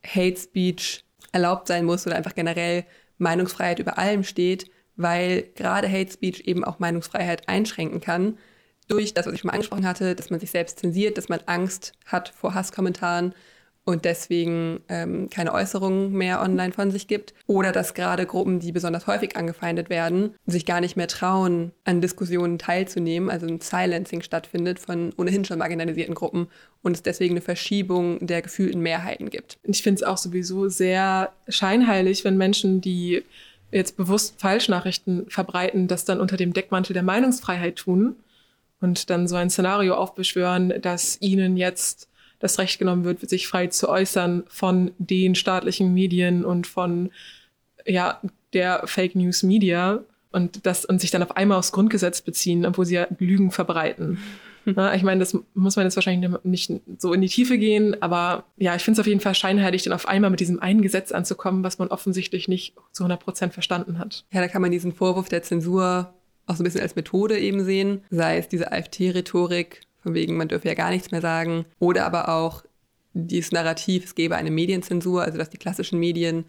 Hate 0.06 0.36
Speech 0.36 1.04
erlaubt 1.32 1.68
sein 1.68 1.84
muss 1.84 2.06
oder 2.06 2.16
einfach 2.16 2.34
generell 2.34 2.84
Meinungsfreiheit 3.18 3.78
über 3.78 3.98
allem 3.98 4.24
steht, 4.24 4.70
weil 4.96 5.42
gerade 5.54 5.90
Hate 5.90 6.12
Speech 6.12 6.42
eben 6.46 6.64
auch 6.64 6.78
Meinungsfreiheit 6.78 7.48
einschränken 7.48 8.00
kann. 8.00 8.38
Durch 8.88 9.14
das, 9.14 9.26
was 9.26 9.34
ich 9.34 9.40
schon 9.40 9.48
mal 9.48 9.54
angesprochen 9.54 9.86
hatte, 9.86 10.14
dass 10.14 10.30
man 10.30 10.40
sich 10.40 10.50
selbst 10.50 10.78
zensiert, 10.78 11.18
dass 11.18 11.28
man 11.28 11.40
Angst 11.46 11.92
hat 12.06 12.28
vor 12.28 12.54
Hasskommentaren 12.54 13.34
und 13.86 14.04
deswegen 14.04 14.80
ähm, 14.88 15.30
keine 15.30 15.54
Äußerungen 15.54 16.12
mehr 16.12 16.42
online 16.42 16.72
von 16.72 16.90
sich 16.90 17.06
gibt. 17.06 17.34
Oder 17.46 17.70
dass 17.70 17.94
gerade 17.94 18.26
Gruppen, 18.26 18.58
die 18.58 18.72
besonders 18.72 19.06
häufig 19.06 19.36
angefeindet 19.36 19.88
werden, 19.90 20.34
sich 20.44 20.66
gar 20.66 20.80
nicht 20.80 20.96
mehr 20.96 21.06
trauen, 21.06 21.70
an 21.84 22.00
Diskussionen 22.00 22.58
teilzunehmen, 22.58 23.30
also 23.30 23.46
ein 23.46 23.60
Silencing 23.60 24.22
stattfindet 24.22 24.80
von 24.80 25.14
ohnehin 25.16 25.44
schon 25.44 25.60
marginalisierten 25.60 26.16
Gruppen 26.16 26.48
und 26.82 26.96
es 26.96 27.04
deswegen 27.04 27.34
eine 27.34 27.40
Verschiebung 27.42 28.26
der 28.26 28.42
gefühlten 28.42 28.80
Mehrheiten 28.80 29.30
gibt. 29.30 29.56
Ich 29.62 29.84
finde 29.84 30.00
es 30.00 30.02
auch 30.02 30.18
sowieso 30.18 30.68
sehr 30.68 31.32
scheinheilig, 31.46 32.24
wenn 32.24 32.36
Menschen, 32.36 32.80
die 32.80 33.22
jetzt 33.70 33.96
bewusst 33.96 34.34
Falschnachrichten 34.40 35.30
verbreiten, 35.30 35.86
das 35.86 36.04
dann 36.04 36.20
unter 36.20 36.36
dem 36.36 36.52
Deckmantel 36.52 36.92
der 36.92 37.04
Meinungsfreiheit 37.04 37.76
tun 37.76 38.16
und 38.80 39.10
dann 39.10 39.28
so 39.28 39.36
ein 39.36 39.48
Szenario 39.48 39.94
aufbeschwören, 39.94 40.74
dass 40.82 41.20
ihnen 41.20 41.56
jetzt 41.56 42.08
das 42.46 42.58
Recht 42.58 42.78
genommen 42.78 43.04
wird, 43.04 43.28
sich 43.28 43.48
frei 43.48 43.66
zu 43.68 43.88
äußern 43.88 44.44
von 44.48 44.92
den 44.98 45.34
staatlichen 45.34 45.92
Medien 45.92 46.44
und 46.44 46.66
von 46.66 47.10
ja, 47.84 48.20
der 48.52 48.82
Fake 48.86 49.14
News 49.14 49.42
Media 49.42 50.00
und 50.32 50.66
das 50.66 50.84
und 50.84 51.00
sich 51.00 51.10
dann 51.10 51.22
auf 51.22 51.36
einmal 51.36 51.58
aufs 51.58 51.72
Grundgesetz 51.72 52.20
beziehen, 52.20 52.66
obwohl 52.66 52.86
sie 52.86 52.94
ja 52.94 53.06
Lügen 53.18 53.50
verbreiten. 53.50 54.18
Ja, 54.74 54.94
ich 54.94 55.04
meine, 55.04 55.20
das 55.20 55.38
muss 55.54 55.76
man 55.76 55.86
jetzt 55.86 55.94
wahrscheinlich 55.94 56.28
nicht 56.42 56.72
so 56.98 57.12
in 57.12 57.20
die 57.20 57.28
Tiefe 57.28 57.56
gehen, 57.56 58.02
aber 58.02 58.42
ja, 58.56 58.74
ich 58.74 58.82
finde 58.82 58.96
es 58.96 59.00
auf 59.00 59.06
jeden 59.06 59.20
Fall 59.20 59.36
scheinheilig, 59.36 59.84
dann 59.84 59.92
auf 59.92 60.08
einmal 60.08 60.28
mit 60.28 60.40
diesem 60.40 60.58
einen 60.58 60.82
Gesetz 60.82 61.12
anzukommen, 61.12 61.62
was 61.62 61.78
man 61.78 61.86
offensichtlich 61.86 62.48
nicht 62.48 62.74
zu 62.90 63.04
100 63.04 63.22
Prozent 63.22 63.52
verstanden 63.52 64.00
hat. 64.00 64.24
Ja, 64.32 64.40
da 64.40 64.48
kann 64.48 64.62
man 64.62 64.72
diesen 64.72 64.92
Vorwurf 64.92 65.28
der 65.28 65.44
Zensur 65.44 66.12
auch 66.46 66.56
so 66.56 66.62
ein 66.62 66.64
bisschen 66.64 66.80
als 66.80 66.96
Methode 66.96 67.38
eben 67.38 67.64
sehen, 67.64 68.02
sei 68.10 68.38
es 68.38 68.48
diese 68.48 68.72
AfD-Rhetorik, 68.72 69.82
von 70.06 70.14
wegen, 70.14 70.36
man 70.36 70.46
dürfe 70.46 70.68
ja 70.68 70.74
gar 70.74 70.90
nichts 70.90 71.10
mehr 71.10 71.20
sagen, 71.20 71.64
oder 71.80 72.06
aber 72.06 72.28
auch 72.28 72.62
dieses 73.12 73.50
Narrativ, 73.50 74.04
es 74.04 74.14
gäbe 74.14 74.36
eine 74.36 74.52
Medienzensur, 74.52 75.24
also 75.24 75.36
dass 75.36 75.50
die 75.50 75.56
klassischen 75.56 75.98
Medien 75.98 76.44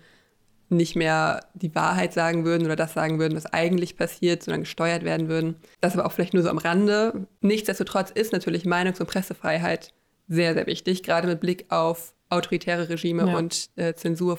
nicht 0.69 0.95
mehr 0.95 1.39
die 1.55 1.73
Wahrheit 1.73 2.13
sagen 2.13 2.45
würden 2.45 2.65
oder 2.65 2.75
das 2.75 2.93
sagen 2.93 3.17
würden, 3.17 3.35
was 3.35 3.47
eigentlich 3.47 3.97
passiert, 3.97 4.43
sondern 4.43 4.61
gesteuert 4.61 5.03
werden 5.03 5.27
würden. 5.27 5.55
Das 5.81 5.95
aber 5.95 6.05
auch 6.05 6.11
vielleicht 6.11 6.35
nur 6.35 6.43
so 6.43 6.49
am 6.49 6.59
Rande. 6.59 7.25
Nichtsdestotrotz 7.41 8.11
ist 8.11 8.31
natürlich 8.31 8.65
Meinungs- 8.65 8.99
und 8.99 9.07
Pressefreiheit 9.07 9.91
sehr, 10.27 10.53
sehr 10.53 10.67
wichtig, 10.67 11.01
gerade 11.01 11.27
mit 11.27 11.39
Blick 11.39 11.65
auf 11.69 12.13
autoritäre 12.29 12.89
Regime 12.89 13.27
ja. 13.27 13.37
und 13.37 13.71
äh, 13.75 13.95
Zensur 13.95 14.37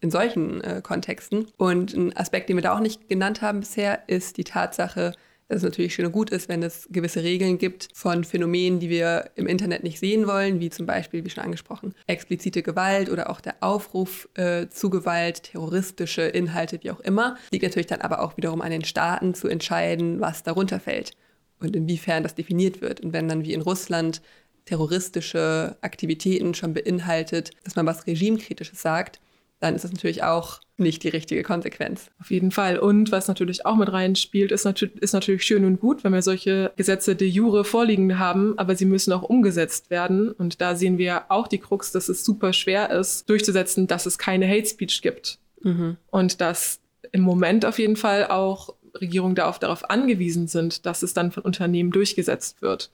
in 0.00 0.10
solchen 0.10 0.60
äh, 0.62 0.80
Kontexten. 0.82 1.46
Und 1.56 1.94
ein 1.94 2.16
Aspekt, 2.16 2.48
den 2.48 2.56
wir 2.56 2.62
da 2.62 2.74
auch 2.74 2.80
nicht 2.80 3.08
genannt 3.08 3.42
haben 3.42 3.60
bisher, 3.60 4.08
ist 4.08 4.38
die 4.38 4.44
Tatsache, 4.44 5.12
dass 5.48 5.58
es 5.58 5.62
natürlich 5.62 5.94
schön 5.94 6.06
und 6.06 6.12
gut 6.12 6.30
ist, 6.30 6.48
wenn 6.48 6.62
es 6.62 6.88
gewisse 6.90 7.22
Regeln 7.22 7.58
gibt 7.58 7.88
von 7.94 8.24
Phänomenen, 8.24 8.80
die 8.80 8.90
wir 8.90 9.30
im 9.36 9.46
Internet 9.46 9.84
nicht 9.84 10.00
sehen 10.00 10.26
wollen, 10.26 10.60
wie 10.60 10.70
zum 10.70 10.86
Beispiel, 10.86 11.24
wie 11.24 11.30
schon 11.30 11.44
angesprochen, 11.44 11.94
explizite 12.06 12.62
Gewalt 12.62 13.10
oder 13.10 13.30
auch 13.30 13.40
der 13.40 13.56
Aufruf 13.60 14.28
äh, 14.34 14.68
zu 14.68 14.90
Gewalt, 14.90 15.44
terroristische 15.44 16.22
Inhalte, 16.22 16.80
wie 16.82 16.90
auch 16.90 17.00
immer. 17.00 17.36
Liegt 17.50 17.64
natürlich 17.64 17.86
dann 17.86 18.00
aber 18.00 18.20
auch 18.20 18.36
wiederum 18.36 18.60
an 18.60 18.70
den 18.70 18.84
Staaten 18.84 19.34
zu 19.34 19.48
entscheiden, 19.48 20.20
was 20.20 20.42
darunter 20.42 20.80
fällt 20.80 21.12
und 21.60 21.76
inwiefern 21.76 22.22
das 22.22 22.34
definiert 22.34 22.80
wird. 22.80 23.00
Und 23.00 23.12
wenn 23.12 23.28
dann 23.28 23.44
wie 23.44 23.54
in 23.54 23.60
Russland 23.60 24.20
terroristische 24.64 25.76
Aktivitäten 25.80 26.54
schon 26.54 26.74
beinhaltet, 26.74 27.52
dass 27.64 27.76
man 27.76 27.86
was 27.86 28.06
Regimekritisches 28.06 28.82
sagt, 28.82 29.20
dann 29.60 29.74
ist 29.74 29.84
das 29.84 29.92
natürlich 29.92 30.22
auch 30.22 30.60
nicht 30.76 31.02
die 31.02 31.08
richtige 31.08 31.42
Konsequenz. 31.42 32.10
Auf 32.20 32.30
jeden 32.30 32.50
Fall. 32.50 32.78
Und 32.78 33.10
was 33.10 33.28
natürlich 33.28 33.64
auch 33.64 33.76
mit 33.76 33.90
reinspielt, 33.90 34.52
ist, 34.52 34.64
natür 34.64 34.90
ist 35.00 35.14
natürlich 35.14 35.44
schön 35.44 35.64
und 35.64 35.80
gut, 35.80 36.04
wenn 36.04 36.12
wir 36.12 36.20
solche 36.20 36.72
Gesetze 36.76 37.16
de 37.16 37.26
jure 37.26 37.64
vorliegen 37.64 38.18
haben, 38.18 38.58
aber 38.58 38.76
sie 38.76 38.84
müssen 38.84 39.12
auch 39.12 39.22
umgesetzt 39.22 39.88
werden. 39.88 40.30
Und 40.30 40.60
da 40.60 40.76
sehen 40.76 40.98
wir 40.98 41.30
auch 41.30 41.48
die 41.48 41.58
Krux, 41.58 41.92
dass 41.92 42.10
es 42.10 42.24
super 42.24 42.52
schwer 42.52 42.90
ist, 42.90 43.28
durchzusetzen, 43.30 43.86
dass 43.86 44.04
es 44.04 44.18
keine 44.18 44.46
Hate 44.46 44.66
Speech 44.66 45.00
gibt. 45.00 45.38
Mhm. 45.62 45.96
Und 46.10 46.40
dass 46.42 46.80
im 47.12 47.22
Moment 47.22 47.64
auf 47.64 47.78
jeden 47.78 47.96
Fall 47.96 48.26
auch 48.26 48.74
Regierungen 49.00 49.34
darauf, 49.34 49.58
darauf 49.58 49.88
angewiesen 49.88 50.48
sind, 50.48 50.84
dass 50.84 51.02
es 51.02 51.14
dann 51.14 51.32
von 51.32 51.42
Unternehmen 51.42 51.90
durchgesetzt 51.90 52.60
wird. 52.60 52.90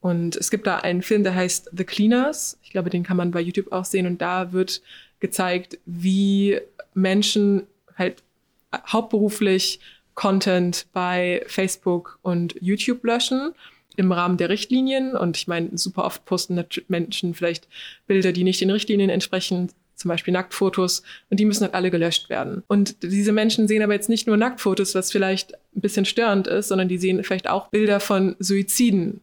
Und 0.00 0.36
es 0.36 0.50
gibt 0.50 0.66
da 0.66 0.78
einen 0.78 1.02
Film, 1.02 1.22
der 1.22 1.34
heißt 1.34 1.70
The 1.72 1.84
Cleaners. 1.84 2.58
Ich 2.62 2.70
glaube, 2.70 2.90
den 2.90 3.04
kann 3.04 3.16
man 3.16 3.30
bei 3.30 3.40
YouTube 3.40 3.70
auch 3.72 3.84
sehen. 3.84 4.06
Und 4.06 4.20
da 4.20 4.52
wird 4.52 4.82
gezeigt, 5.22 5.78
wie 5.86 6.60
Menschen 6.92 7.62
halt 7.96 8.22
hauptberuflich 8.74 9.80
Content 10.14 10.86
bei 10.92 11.42
Facebook 11.46 12.18
und 12.20 12.54
YouTube 12.60 13.02
löschen 13.04 13.54
im 13.96 14.12
Rahmen 14.12 14.36
der 14.36 14.50
Richtlinien. 14.50 15.16
Und 15.16 15.38
ich 15.38 15.48
meine, 15.48 15.70
super 15.78 16.04
oft 16.04 16.26
posten 16.26 16.62
Menschen 16.88 17.34
vielleicht 17.34 17.68
Bilder, 18.06 18.32
die 18.32 18.44
nicht 18.44 18.60
den 18.60 18.70
Richtlinien 18.70 19.08
entsprechen, 19.08 19.70
zum 19.94 20.08
Beispiel 20.08 20.32
Nacktfotos, 20.32 21.02
und 21.30 21.38
die 21.38 21.44
müssen 21.44 21.62
halt 21.62 21.74
alle 21.74 21.90
gelöscht 21.90 22.28
werden. 22.28 22.64
Und 22.66 23.02
diese 23.04 23.30
Menschen 23.30 23.68
sehen 23.68 23.82
aber 23.82 23.92
jetzt 23.92 24.08
nicht 24.08 24.26
nur 24.26 24.36
Nacktfotos, 24.36 24.94
was 24.96 25.12
vielleicht 25.12 25.54
ein 25.54 25.80
bisschen 25.80 26.04
störend 26.04 26.48
ist, 26.48 26.68
sondern 26.68 26.88
die 26.88 26.98
sehen 26.98 27.22
vielleicht 27.22 27.48
auch 27.48 27.68
Bilder 27.68 28.00
von 28.00 28.34
Suiziden 28.40 29.20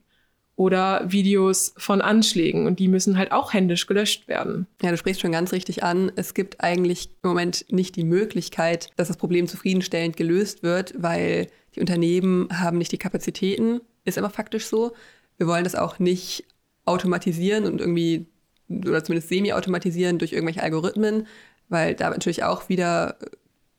oder 0.59 1.09
Videos 1.09 1.73
von 1.77 2.01
Anschlägen 2.01 2.67
und 2.67 2.79
die 2.79 2.89
müssen 2.89 3.17
halt 3.17 3.31
auch 3.31 3.53
händisch 3.53 3.87
gelöscht 3.87 4.27
werden. 4.27 4.67
Ja, 4.81 4.91
du 4.91 4.97
sprichst 4.97 5.21
schon 5.21 5.31
ganz 5.31 5.53
richtig 5.53 5.83
an. 5.83 6.11
Es 6.17 6.33
gibt 6.33 6.59
eigentlich 6.59 7.11
im 7.23 7.29
Moment 7.29 7.65
nicht 7.69 7.95
die 7.95 8.03
Möglichkeit, 8.03 8.89
dass 8.97 9.07
das 9.07 9.15
Problem 9.15 9.47
zufriedenstellend 9.47 10.17
gelöst 10.17 10.61
wird, 10.61 10.95
weil 10.97 11.47
die 11.75 11.79
Unternehmen 11.79 12.49
haben 12.51 12.77
nicht 12.77 12.91
die 12.91 12.97
Kapazitäten, 12.97 13.79
ist 14.03 14.17
aber 14.17 14.29
faktisch 14.29 14.65
so. 14.65 14.91
Wir 15.37 15.47
wollen 15.47 15.63
das 15.63 15.75
auch 15.75 15.97
nicht 15.97 16.43
automatisieren 16.83 17.63
und 17.63 17.79
irgendwie 17.79 18.25
oder 18.67 19.01
zumindest 19.01 19.29
semi-automatisieren 19.29 20.17
durch 20.17 20.33
irgendwelche 20.33 20.61
Algorithmen, 20.61 21.25
weil 21.69 21.95
da 21.95 22.09
natürlich 22.09 22.43
auch 22.43 22.67
wieder 22.67 23.17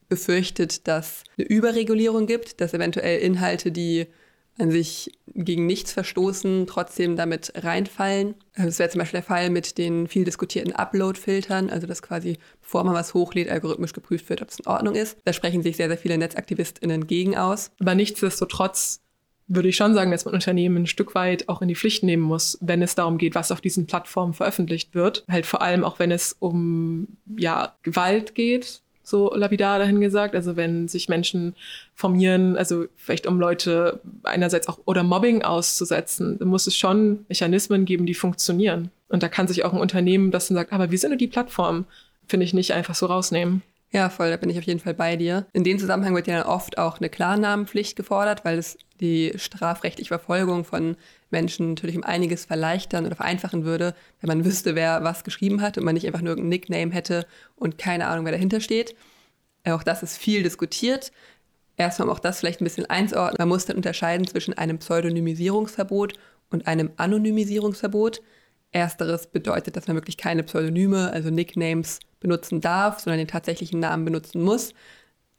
befürchtet, 0.08 0.88
dass 0.88 1.24
eine 1.36 1.46
Überregulierung 1.46 2.26
gibt, 2.26 2.62
dass 2.62 2.72
eventuell 2.72 3.20
Inhalte, 3.20 3.70
die 3.70 4.06
an 4.60 4.70
sich 4.70 5.12
gegen 5.34 5.66
nichts 5.66 5.92
verstoßen, 5.92 6.66
trotzdem 6.66 7.16
damit 7.16 7.52
reinfallen. 7.56 8.34
Also 8.54 8.66
das 8.66 8.78
wäre 8.78 8.90
zum 8.90 8.98
Beispiel 9.00 9.18
der 9.18 9.26
Fall 9.26 9.50
mit 9.50 9.78
den 9.78 10.06
viel 10.06 10.24
diskutierten 10.24 10.72
Upload-Filtern, 10.72 11.70
also 11.70 11.86
dass 11.86 12.02
quasi, 12.02 12.38
bevor 12.60 12.84
man 12.84 12.94
was 12.94 13.14
hochlädt, 13.14 13.48
algorithmisch 13.48 13.92
geprüft 13.92 14.28
wird, 14.28 14.42
ob 14.42 14.48
es 14.48 14.58
in 14.58 14.66
Ordnung 14.66 14.94
ist. 14.94 15.18
Da 15.24 15.32
sprechen 15.32 15.62
sich 15.62 15.76
sehr, 15.76 15.88
sehr 15.88 15.98
viele 15.98 16.18
NetzaktivistInnen 16.18 17.06
gegen 17.06 17.36
aus. 17.36 17.70
Aber 17.80 17.94
nichtsdestotrotz 17.94 19.00
würde 19.50 19.68
ich 19.68 19.76
schon 19.76 19.94
sagen, 19.94 20.12
dass 20.12 20.24
man 20.24 20.34
Unternehmen 20.34 20.76
ein 20.76 20.86
Stück 20.86 21.14
weit 21.14 21.48
auch 21.48 21.60
in 21.60 21.68
die 21.68 21.74
Pflicht 21.74 22.04
nehmen 22.04 22.22
muss, 22.22 22.56
wenn 22.60 22.82
es 22.82 22.94
darum 22.94 23.18
geht, 23.18 23.34
was 23.34 23.50
auf 23.50 23.60
diesen 23.60 23.86
Plattformen 23.86 24.32
veröffentlicht 24.32 24.94
wird. 24.94 25.24
Halt 25.28 25.44
vor 25.44 25.60
allem 25.60 25.82
auch, 25.82 25.98
wenn 25.98 26.12
es 26.12 26.36
um 26.38 27.08
ja, 27.36 27.74
Gewalt 27.82 28.36
geht, 28.36 28.82
so 29.10 29.34
lapidar 29.34 29.78
dahin 29.78 30.00
gesagt. 30.00 30.34
Also 30.34 30.56
wenn 30.56 30.88
sich 30.88 31.08
Menschen 31.08 31.54
formieren, 31.94 32.56
also 32.56 32.86
vielleicht 32.96 33.26
um 33.26 33.38
Leute 33.38 34.00
einerseits 34.22 34.68
auch 34.68 34.78
oder 34.86 35.02
Mobbing 35.02 35.42
auszusetzen, 35.42 36.38
dann 36.38 36.48
muss 36.48 36.66
es 36.66 36.76
schon 36.76 37.26
Mechanismen 37.28 37.84
geben, 37.84 38.06
die 38.06 38.14
funktionieren. 38.14 38.90
Und 39.08 39.22
da 39.22 39.28
kann 39.28 39.48
sich 39.48 39.64
auch 39.64 39.72
ein 39.72 39.80
Unternehmen, 39.80 40.30
das 40.30 40.48
dann 40.48 40.56
sagt, 40.56 40.72
aber 40.72 40.90
wir 40.90 40.98
sind 40.98 41.10
nur 41.10 41.18
die 41.18 41.26
Plattform, 41.26 41.84
finde 42.28 42.44
ich 42.44 42.54
nicht 42.54 42.72
einfach 42.72 42.94
so 42.94 43.06
rausnehmen. 43.06 43.62
Ja, 43.92 44.08
voll, 44.08 44.30
da 44.30 44.36
bin 44.36 44.50
ich 44.50 44.58
auf 44.58 44.64
jeden 44.64 44.78
Fall 44.78 44.94
bei 44.94 45.16
dir. 45.16 45.46
In 45.52 45.64
dem 45.64 45.78
Zusammenhang 45.78 46.14
wird 46.14 46.28
ja 46.28 46.46
oft 46.46 46.78
auch 46.78 46.98
eine 46.98 47.08
Klarnamenpflicht 47.08 47.96
gefordert, 47.96 48.44
weil 48.44 48.56
es 48.56 48.78
die 49.00 49.32
strafrechtliche 49.36 50.08
Verfolgung 50.08 50.64
von 50.64 50.96
Menschen 51.30 51.70
natürlich 51.70 51.96
um 51.96 52.04
einiges 52.04 52.44
verleichtern 52.44 53.06
oder 53.06 53.16
vereinfachen 53.16 53.64
würde, 53.64 53.94
wenn 54.20 54.28
man 54.28 54.44
wüsste, 54.44 54.74
wer 54.74 55.02
was 55.02 55.24
geschrieben 55.24 55.62
hat 55.62 55.78
und 55.78 55.84
man 55.84 55.94
nicht 55.94 56.06
einfach 56.06 56.20
nur 56.20 56.30
irgendein 56.30 56.50
Nickname 56.50 56.92
hätte 56.92 57.26
und 57.56 57.78
keine 57.78 58.06
Ahnung, 58.06 58.24
wer 58.24 58.32
dahinter 58.32 58.60
steht. 58.60 58.94
Auch 59.64 59.82
das 59.82 60.02
ist 60.02 60.16
viel 60.16 60.42
diskutiert. 60.42 61.12
Erstmal, 61.76 62.08
um 62.08 62.14
auch 62.14 62.20
das 62.20 62.40
vielleicht 62.40 62.60
ein 62.60 62.64
bisschen 62.64 62.86
einzuordnen, 62.86 63.36
man 63.38 63.48
muss 63.48 63.66
dann 63.66 63.76
unterscheiden 63.76 64.26
zwischen 64.26 64.54
einem 64.54 64.78
Pseudonymisierungsverbot 64.78 66.14
und 66.50 66.66
einem 66.66 66.90
Anonymisierungsverbot. 66.96 68.20
Ersteres 68.72 69.26
bedeutet, 69.26 69.76
dass 69.76 69.86
man 69.86 69.96
wirklich 69.96 70.16
keine 70.16 70.42
Pseudonyme, 70.42 71.10
also 71.12 71.30
Nicknames 71.30 72.00
benutzen 72.20 72.60
darf, 72.60 73.00
sondern 73.00 73.18
den 73.18 73.28
tatsächlichen 73.28 73.80
Namen 73.80 74.04
benutzen 74.04 74.42
muss. 74.42 74.74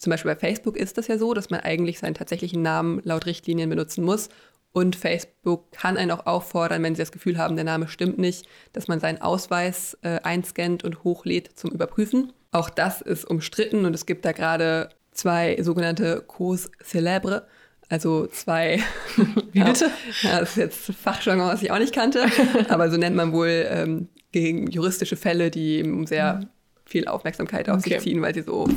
Zum 0.02 0.10
Beispiel 0.10 0.32
bei 0.32 0.40
Facebook 0.40 0.78
ist 0.78 0.98
das 0.98 1.06
ja 1.06 1.20
so, 1.20 1.36
dass 1.36 1.52
man 1.52 1.60
eigentlich 1.60 2.00
seinen 2.00 2.16
tatsächlichen 2.16 2.64
Namen 2.64 3.02
laut 3.04 3.28
Richtlinien 3.28 3.70
benutzen 3.70 4.04
muss. 4.04 4.30
Und 4.72 4.96
Facebook 4.96 5.72
kann 5.72 5.96
einen 5.96 6.10
auch 6.10 6.26
auffordern, 6.26 6.82
wenn 6.82 6.96
sie 6.96 7.04
das 7.04 7.12
Gefühl 7.12 7.38
haben, 7.38 7.56
der 7.56 7.66
Name 7.66 7.88
stimmt 7.88 8.18
nicht, 8.18 8.48
dass 8.74 8.88
man 8.88 9.00
seinen 9.00 9.22
Ausweis 9.22 9.96
äh, 10.02 10.20
einscannt 10.24 10.84
und 10.84 11.04
hochlädt 11.04 11.52
zum 11.54 11.70
Überprüfen. 11.70 12.34
Auch 12.52 12.72
das 12.72 13.02
ist 13.02 13.26
umstritten 13.26 13.86
und 13.86 13.94
es 13.94 14.08
gibt 14.08 14.26
da 14.26 14.32
gerade 14.32 14.90
zwei 15.12 15.62
sogenannte 15.62 16.26
Cause 16.28 16.72
célèbres, 16.84 17.44
also 17.88 18.26
zwei. 18.26 18.80
Wie 19.52 19.64
bitte? 19.64 19.92
Ja, 20.24 20.40
das 20.40 20.52
ist 20.52 20.58
jetzt 20.58 20.96
Fachjargon, 20.96 21.46
was 21.46 21.62
ich 21.62 21.72
auch 21.72 21.78
nicht 21.78 21.94
kannte, 21.94 22.26
aber 22.70 22.90
so 22.90 22.98
nennt 22.98 23.16
man 23.16 23.34
wohl 23.34 23.68
ähm, 23.70 24.10
gegen 24.32 24.66
juristische 24.66 25.16
Fälle, 25.16 25.52
die 25.52 25.84
sehr 26.08 26.38
mhm. 26.38 26.48
viel 26.86 27.08
Aufmerksamkeit 27.08 27.70
auf 27.70 27.82
okay. 27.82 27.90
sich 27.90 28.00
ziehen, 28.00 28.22
weil 28.24 28.34
sie 28.34 28.42
so 28.42 28.68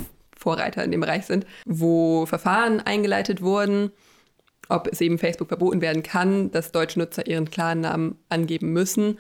Vorreiter 0.44 0.84
in 0.84 0.92
dem 0.92 1.00
Bereich 1.00 1.24
sind, 1.24 1.46
wo 1.64 2.26
Verfahren 2.26 2.80
eingeleitet 2.80 3.40
wurden, 3.40 3.90
ob 4.68 4.86
es 4.86 5.00
eben 5.00 5.18
Facebook 5.18 5.48
verboten 5.48 5.80
werden 5.80 6.02
kann, 6.02 6.50
dass 6.50 6.70
deutsche 6.70 6.98
Nutzer 6.98 7.26
ihren 7.26 7.50
Klarnamen 7.50 8.18
angeben 8.28 8.72
müssen. 8.72 9.18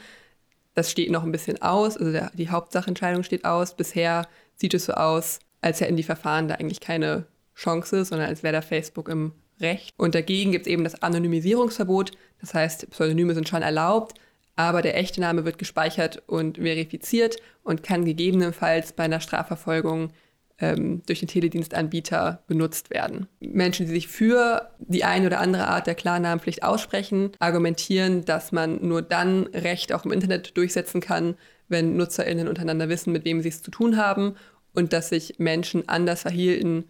Das 0.74 0.90
steht 0.90 1.10
noch 1.10 1.24
ein 1.24 1.32
bisschen 1.32 1.62
aus, 1.62 1.96
also 1.96 2.12
der, 2.12 2.30
die 2.34 2.50
Hauptsachentscheidung 2.50 3.22
steht 3.22 3.44
aus. 3.44 3.74
Bisher 3.74 4.28
sieht 4.56 4.74
es 4.74 4.84
so 4.84 4.92
aus, 4.92 5.38
als 5.62 5.80
hätten 5.80 5.96
die 5.96 6.02
Verfahren 6.02 6.48
da 6.48 6.56
eigentlich 6.56 6.80
keine 6.80 7.26
Chance, 7.54 8.04
sondern 8.04 8.28
als 8.28 8.42
wäre 8.42 8.52
da 8.52 8.60
Facebook 8.60 9.08
im 9.08 9.32
Recht. 9.60 9.90
Und 9.96 10.14
dagegen 10.14 10.52
gibt 10.52 10.66
es 10.66 10.72
eben 10.72 10.84
das 10.84 11.02
Anonymisierungsverbot. 11.02 12.10
Das 12.40 12.52
heißt, 12.52 12.90
Pseudonyme 12.90 13.34
sind 13.34 13.48
schon 13.48 13.62
erlaubt, 13.62 14.18
aber 14.56 14.82
der 14.82 14.96
echte 14.96 15.20
Name 15.20 15.44
wird 15.44 15.58
gespeichert 15.58 16.22
und 16.26 16.58
verifiziert 16.58 17.36
und 17.62 17.82
kann 17.82 18.04
gegebenenfalls 18.04 18.92
bei 18.92 19.04
einer 19.04 19.20
Strafverfolgung 19.20 20.10
ähm, 20.58 21.02
durch 21.06 21.20
den 21.20 21.28
Teledienstanbieter 21.28 22.42
benutzt 22.46 22.90
werden. 22.90 23.26
Menschen, 23.40 23.86
die 23.86 23.92
sich 23.92 24.08
für 24.08 24.70
die 24.78 25.04
eine 25.04 25.26
oder 25.26 25.40
andere 25.40 25.68
Art 25.68 25.86
der 25.86 25.94
Klarnamenpflicht 25.94 26.62
aussprechen, 26.62 27.32
argumentieren, 27.38 28.24
dass 28.24 28.52
man 28.52 28.86
nur 28.86 29.02
dann 29.02 29.44
Recht 29.48 29.92
auch 29.92 30.04
im 30.04 30.12
Internet 30.12 30.56
durchsetzen 30.56 31.00
kann, 31.00 31.36
wenn 31.68 31.96
NutzerInnen 31.96 32.48
untereinander 32.48 32.88
wissen, 32.88 33.12
mit 33.12 33.24
wem 33.24 33.40
sie 33.40 33.48
es 33.48 33.62
zu 33.62 33.70
tun 33.70 33.96
haben 33.96 34.36
und 34.74 34.92
dass 34.92 35.08
sich 35.08 35.36
Menschen 35.38 35.88
anders 35.88 36.22
verhielten, 36.22 36.84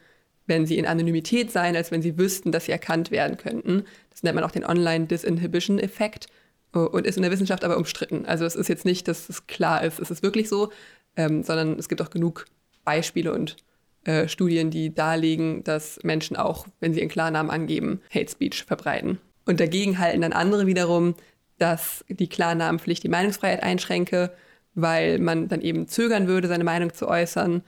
wenn 0.46 0.66
sie 0.66 0.79
in 0.79 0.87
Anonymität 0.87 1.50
seien, 1.50 1.77
als 1.77 1.90
wenn 1.90 2.03
sie 2.03 2.18
wüssten, 2.18 2.53
dass 2.53 2.66
sie 2.66 2.72
erkannt 2.72 3.11
werden 3.11 3.38
könnten. 3.38 3.85
Das 4.11 4.22
nennt 4.22 4.35
man 4.35 4.44
auch 4.44 4.50
den 4.50 4.64
Online-Disinhibition-Effekt 4.64 6.27
äh, 6.74 6.79
und 6.79 7.07
ist 7.07 7.16
in 7.16 7.22
der 7.22 7.33
Wissenschaft 7.33 7.64
aber 7.64 7.79
umstritten. 7.79 8.27
Also 8.27 8.44
es 8.44 8.57
ist 8.57 8.68
jetzt 8.68 8.85
nicht, 8.85 9.09
dass 9.09 9.29
es 9.29 9.46
klar 9.46 9.83
ist, 9.85 10.00
es 10.00 10.11
ist 10.11 10.22
wirklich 10.22 10.48
so, 10.48 10.70
ähm, 11.16 11.42
sondern 11.42 11.79
es 11.79 11.88
gibt 11.88 12.03
auch 12.03 12.11
genug 12.11 12.46
Beispiele 12.85 13.33
und 13.33 13.57
äh, 14.05 14.29
Studien, 14.29 14.70
die 14.70 14.94
darlegen, 14.94 15.64
dass 15.64 15.99
Menschen 16.03 16.37
auch, 16.37 16.66
wenn 16.81 16.92
sie 16.92 17.01
ihren 17.01 17.09
Klarnamen 17.09 17.51
angeben, 17.51 18.01
Hate 18.14 18.31
Speech 18.31 18.64
verbreiten. 18.64 19.18
Und 19.47 19.61
dagegen 19.61 19.99
halten 19.99 20.23
dann 20.23 20.33
andere 20.33 20.66
wiederum, 20.66 21.14
dass 21.59 22.05
die 22.09 22.29
Klarnamenpflicht 22.29 23.03
die 23.03 23.09
Meinungsfreiheit 23.09 23.62
einschränke, 23.62 24.33
weil 24.75 25.18
man 25.18 25.49
dann 25.49 25.61
eben 25.61 25.88
zögern 25.88 26.27
würde, 26.27 26.49
seine 26.49 26.64
Meinung 26.64 26.92
zu 26.92 27.09
äußern 27.09 27.62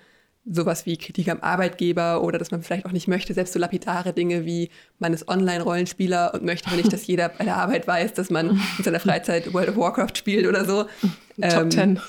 sowas 0.49 0.87
wie 0.87 0.97
Kritik 0.97 1.29
am 1.29 1.41
Arbeitgeber 1.41 2.23
oder 2.23 2.39
dass 2.39 2.51
man 2.51 2.63
vielleicht 2.63 2.87
auch 2.87 2.93
nicht 2.93 3.09
möchte, 3.09 3.35
selbst 3.35 3.53
so 3.53 3.59
lapidare 3.59 4.13
Dinge 4.13 4.45
wie 4.45 4.71
man 4.99 5.13
ist 5.13 5.29
Online-Rollenspieler 5.29 6.35
und 6.35 6.45
möchte 6.45 6.75
nicht, 6.75 6.93
dass 6.93 7.07
jeder 7.07 7.29
bei 7.29 7.45
der 7.45 7.57
Arbeit 7.57 7.87
weiß, 7.87 8.15
dass 8.15 8.31
man 8.31 8.61
in 8.79 8.85
seiner 8.85 9.01
Freizeit 9.01 9.53
World 9.53 9.71
of 9.71 9.77
Warcraft 9.77 10.15
spielt 10.15 10.47
oder 10.47 10.65
so. 10.65 10.85
Top 11.41 11.63
ähm, 11.63 11.71
10. 11.71 12.01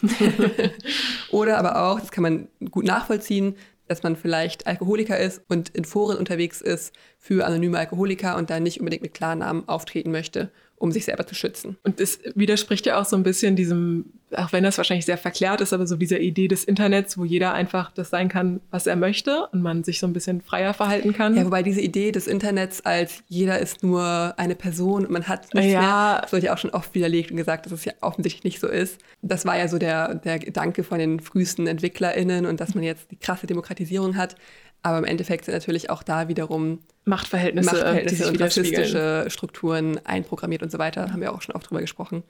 oder 1.31 1.57
aber 1.57 1.81
auch, 1.83 1.99
das 1.99 2.11
kann 2.11 2.21
man 2.21 2.47
gut 2.69 2.85
nachvollziehen, 2.85 3.55
dass 3.87 4.03
man 4.03 4.15
vielleicht 4.15 4.67
Alkoholiker 4.67 5.17
ist 5.17 5.41
und 5.47 5.69
in 5.69 5.85
Foren 5.85 6.17
unterwegs 6.17 6.61
ist 6.61 6.93
für 7.17 7.45
anonyme 7.45 7.79
Alkoholiker 7.79 8.37
und 8.37 8.49
da 8.49 8.59
nicht 8.59 8.79
unbedingt 8.79 9.01
mit 9.01 9.13
Klarnamen 9.13 9.67
auftreten 9.67 10.11
möchte 10.11 10.51
um 10.79 10.91
sich 10.91 11.05
selber 11.05 11.25
zu 11.25 11.35
schützen. 11.35 11.77
Und 11.83 11.99
das 11.99 12.19
widerspricht 12.35 12.85
ja 12.85 12.99
auch 12.99 13.05
so 13.05 13.15
ein 13.15 13.23
bisschen 13.23 13.55
diesem, 13.55 14.05
auch 14.35 14.53
wenn 14.53 14.63
das 14.63 14.77
wahrscheinlich 14.77 15.05
sehr 15.05 15.17
verklärt 15.17 15.59
ist, 15.61 15.73
aber 15.73 15.87
so 15.87 15.95
dieser 15.95 16.19
Idee 16.19 16.47
des 16.47 16.63
Internets, 16.63 17.17
wo 17.17 17.25
jeder 17.25 17.53
einfach 17.53 17.91
das 17.91 18.11
sein 18.11 18.29
kann, 18.29 18.61
was 18.69 18.85
er 18.85 18.95
möchte 18.95 19.47
und 19.51 19.61
man 19.61 19.83
sich 19.83 19.99
so 19.99 20.05
ein 20.05 20.13
bisschen 20.13 20.41
freier 20.41 20.73
verhalten 20.75 21.13
kann. 21.13 21.35
Ja, 21.35 21.45
wobei 21.45 21.63
diese 21.63 21.81
Idee 21.81 22.11
des 22.11 22.27
Internets 22.27 22.85
als 22.85 23.23
jeder 23.27 23.57
ist 23.59 23.81
nur 23.83 24.35
eine 24.37 24.55
Person 24.55 25.05
und 25.05 25.11
man 25.11 25.27
hat 25.27 25.53
nichts 25.55 25.71
ja. 25.71 25.81
mehr, 25.81 26.21
das 26.21 26.33
wurde 26.33 26.45
ja 26.45 26.53
auch 26.53 26.59
schon 26.59 26.71
oft 26.71 26.93
widerlegt 26.93 27.31
und 27.31 27.37
gesagt, 27.37 27.65
dass 27.65 27.73
es 27.73 27.85
ja 27.85 27.93
offensichtlich 28.01 28.43
nicht 28.43 28.59
so 28.59 28.67
ist. 28.67 28.99
Das 29.23 29.45
war 29.45 29.57
ja 29.57 29.67
so 29.67 29.79
der, 29.79 30.15
der 30.15 30.37
Gedanke 30.37 30.83
von 30.83 30.99
den 30.99 31.19
frühesten 31.19 31.65
EntwicklerInnen 31.65 32.45
und 32.45 32.59
dass 32.59 32.75
man 32.75 32.83
jetzt 32.83 33.09
die 33.09 33.17
krasse 33.17 33.47
Demokratisierung 33.47 34.15
hat. 34.15 34.35
Aber 34.83 34.99
im 34.99 35.05
Endeffekt 35.05 35.45
sind 35.45 35.53
natürlich 35.53 35.89
auch 35.89 36.03
da 36.03 36.27
wiederum 36.27 36.79
Machtverhältnisse, 37.05 37.71
Machtverhältnisse 37.71 38.27
und 38.27 38.39
rassistische 38.39 39.25
Strukturen 39.29 39.99
einprogrammiert 40.05 40.63
und 40.63 40.71
so 40.71 40.77
weiter. 40.77 41.11
Haben 41.11 41.21
wir 41.21 41.33
auch 41.33 41.41
schon 41.41 41.55
oft 41.55 41.69
drüber 41.69 41.81
gesprochen. 41.81 42.23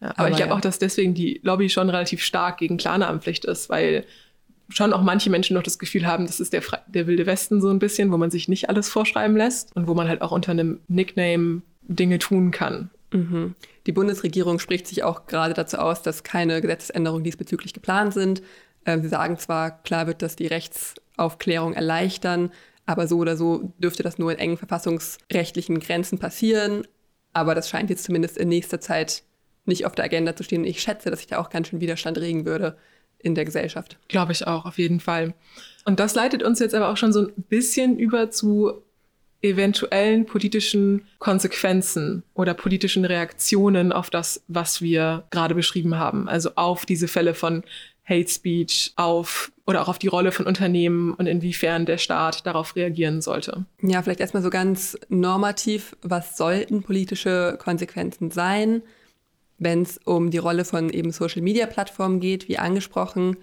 Ja, 0.00 0.10
aber, 0.10 0.18
aber, 0.18 0.30
ich 0.30 0.36
glaube 0.36 0.50
ja. 0.50 0.56
auch, 0.56 0.60
dass 0.60 0.78
deswegen 0.78 1.14
die 1.14 1.40
Lobby 1.42 1.68
schon 1.68 1.90
relativ 1.90 2.22
stark 2.22 2.58
gegen 2.58 2.76
Klarnamenpflicht 2.76 3.44
ist, 3.44 3.68
weil 3.68 4.04
schon 4.68 4.92
auch 4.92 5.02
manche 5.02 5.30
Menschen 5.30 5.54
noch 5.54 5.62
das 5.62 5.78
Gefühl 5.78 6.06
haben, 6.06 6.26
das 6.26 6.40
ist 6.40 6.52
der, 6.52 6.62
der 6.86 7.06
wilde 7.06 7.26
Westen 7.26 7.60
so 7.60 7.70
ein 7.70 7.78
bisschen, 7.78 8.12
wo 8.12 8.18
man 8.18 8.30
sich 8.30 8.48
nicht 8.48 8.68
alles 8.68 8.88
vorschreiben 8.88 9.36
lässt 9.36 9.74
und 9.74 9.86
wo 9.86 9.94
man 9.94 10.08
halt 10.08 10.22
auch 10.22 10.30
unter 10.30 10.52
einem 10.52 10.80
Nickname 10.88 11.62
Dinge 11.82 12.18
tun 12.18 12.50
kann. 12.50 12.90
Mhm. 13.12 13.54
Die 13.86 13.92
Bundesregierung 13.92 14.58
spricht 14.58 14.86
sich 14.86 15.02
auch 15.02 15.26
gerade 15.26 15.54
dazu 15.54 15.78
aus, 15.78 16.02
dass 16.02 16.22
keine 16.22 16.60
Gesetzesänderungen 16.60 17.24
diesbezüglich 17.24 17.72
geplant 17.72 18.12
sind. 18.12 18.42
Ähm, 18.84 19.02
sie 19.02 19.08
sagen 19.08 19.38
zwar, 19.38 19.82
klar 19.82 20.06
wird 20.06 20.20
das 20.20 20.36
die 20.36 20.46
Rechtsaufklärung 21.18 21.74
erleichtern, 21.74 22.50
aber 22.86 23.06
so 23.06 23.18
oder 23.18 23.36
so 23.36 23.72
dürfte 23.78 24.02
das 24.02 24.18
nur 24.18 24.32
in 24.32 24.38
engen 24.38 24.56
verfassungsrechtlichen 24.56 25.80
Grenzen 25.80 26.18
passieren. 26.18 26.86
Aber 27.32 27.54
das 27.54 27.68
scheint 27.68 27.90
jetzt 27.90 28.04
zumindest 28.04 28.38
in 28.38 28.48
nächster 28.48 28.80
Zeit 28.80 29.24
nicht 29.66 29.84
auf 29.84 29.94
der 29.94 30.06
Agenda 30.06 30.34
zu 30.34 30.44
stehen. 30.44 30.64
Ich 30.64 30.80
schätze, 30.80 31.10
dass 31.10 31.18
sich 31.18 31.28
da 31.28 31.38
auch 31.38 31.50
ganz 31.50 31.68
schön 31.68 31.80
Widerstand 31.80 32.16
regen 32.18 32.46
würde 32.46 32.78
in 33.18 33.34
der 33.34 33.44
Gesellschaft. 33.44 33.98
Glaube 34.08 34.32
ich 34.32 34.46
auch, 34.46 34.64
auf 34.64 34.78
jeden 34.78 35.00
Fall. 35.00 35.34
Und 35.84 36.00
das 36.00 36.14
leitet 36.14 36.42
uns 36.42 36.60
jetzt 36.60 36.74
aber 36.74 36.88
auch 36.88 36.96
schon 36.96 37.12
so 37.12 37.26
ein 37.26 37.32
bisschen 37.48 37.98
über 37.98 38.30
zu 38.30 38.82
eventuellen 39.42 40.26
politischen 40.26 41.06
Konsequenzen 41.18 42.24
oder 42.34 42.54
politischen 42.54 43.04
Reaktionen 43.04 43.92
auf 43.92 44.10
das, 44.10 44.42
was 44.48 44.80
wir 44.80 45.24
gerade 45.30 45.54
beschrieben 45.54 45.96
haben. 45.98 46.28
Also 46.28 46.52
auf 46.56 46.86
diese 46.86 47.06
Fälle 47.06 47.34
von 47.34 47.62
Hate 48.08 48.28
Speech 48.28 48.92
auf 48.96 49.52
oder 49.66 49.82
auch 49.82 49.88
auf 49.88 49.98
die 49.98 50.06
Rolle 50.06 50.32
von 50.32 50.46
Unternehmen 50.46 51.12
und 51.14 51.26
inwiefern 51.26 51.84
der 51.84 51.98
Staat 51.98 52.46
darauf 52.46 52.74
reagieren 52.74 53.20
sollte. 53.20 53.66
Ja, 53.82 54.02
vielleicht 54.02 54.20
erstmal 54.20 54.42
so 54.42 54.50
ganz 54.50 54.96
normativ, 55.08 55.94
was 56.02 56.36
sollten 56.36 56.82
politische 56.82 57.58
Konsequenzen 57.60 58.30
sein, 58.30 58.82
wenn 59.58 59.82
es 59.82 59.98
um 59.98 60.30
die 60.30 60.38
Rolle 60.38 60.64
von 60.64 60.88
eben 60.88 61.10
Social-Media-Plattformen 61.10 62.20
geht, 62.20 62.48
wie 62.48 62.58
angesprochen 62.58 63.36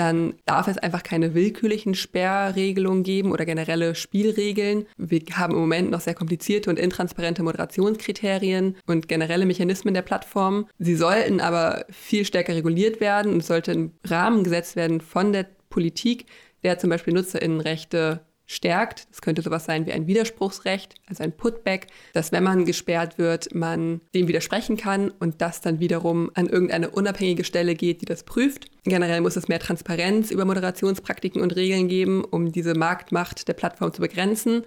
dann 0.00 0.32
darf 0.46 0.66
es 0.66 0.78
einfach 0.78 1.02
keine 1.02 1.34
willkürlichen 1.34 1.94
Sperrregelungen 1.94 3.02
geben 3.02 3.32
oder 3.32 3.44
generelle 3.44 3.94
Spielregeln. 3.94 4.86
Wir 4.96 5.20
haben 5.34 5.52
im 5.52 5.60
Moment 5.60 5.90
noch 5.90 6.00
sehr 6.00 6.14
komplizierte 6.14 6.70
und 6.70 6.78
intransparente 6.78 7.42
Moderationskriterien 7.42 8.76
und 8.86 9.08
generelle 9.08 9.44
Mechanismen 9.44 9.92
der 9.92 10.00
Plattform. 10.00 10.66
Sie 10.78 10.96
sollten 10.96 11.42
aber 11.42 11.84
viel 11.90 12.24
stärker 12.24 12.54
reguliert 12.54 13.02
werden 13.02 13.34
und 13.34 13.40
es 13.40 13.48
sollte 13.48 13.72
ein 13.72 13.92
Rahmen 14.06 14.42
gesetzt 14.42 14.74
werden 14.74 15.02
von 15.02 15.34
der 15.34 15.46
Politik, 15.68 16.24
der 16.62 16.78
zum 16.78 16.88
Beispiel 16.88 17.12
Nutzerinnenrechte 17.12 18.20
stärkt. 18.50 19.06
Das 19.10 19.20
könnte 19.22 19.42
sowas 19.42 19.64
sein 19.64 19.86
wie 19.86 19.92
ein 19.92 20.08
Widerspruchsrecht, 20.08 20.96
also 21.06 21.22
ein 21.22 21.30
Putback, 21.30 21.86
dass 22.14 22.32
wenn 22.32 22.42
man 22.42 22.64
gesperrt 22.64 23.16
wird, 23.16 23.54
man 23.54 24.00
dem 24.12 24.26
widersprechen 24.26 24.76
kann 24.76 25.10
und 25.10 25.40
das 25.40 25.60
dann 25.60 25.78
wiederum 25.78 26.32
an 26.34 26.46
irgendeine 26.48 26.90
unabhängige 26.90 27.44
Stelle 27.44 27.76
geht, 27.76 28.00
die 28.00 28.06
das 28.06 28.24
prüft. 28.24 28.66
Generell 28.82 29.20
muss 29.20 29.36
es 29.36 29.46
mehr 29.46 29.60
Transparenz 29.60 30.32
über 30.32 30.44
Moderationspraktiken 30.44 31.40
und 31.40 31.54
Regeln 31.54 31.86
geben, 31.86 32.24
um 32.24 32.50
diese 32.50 32.74
Marktmacht 32.74 33.46
der 33.46 33.54
Plattform 33.54 33.92
zu 33.92 34.00
begrenzen. 34.00 34.64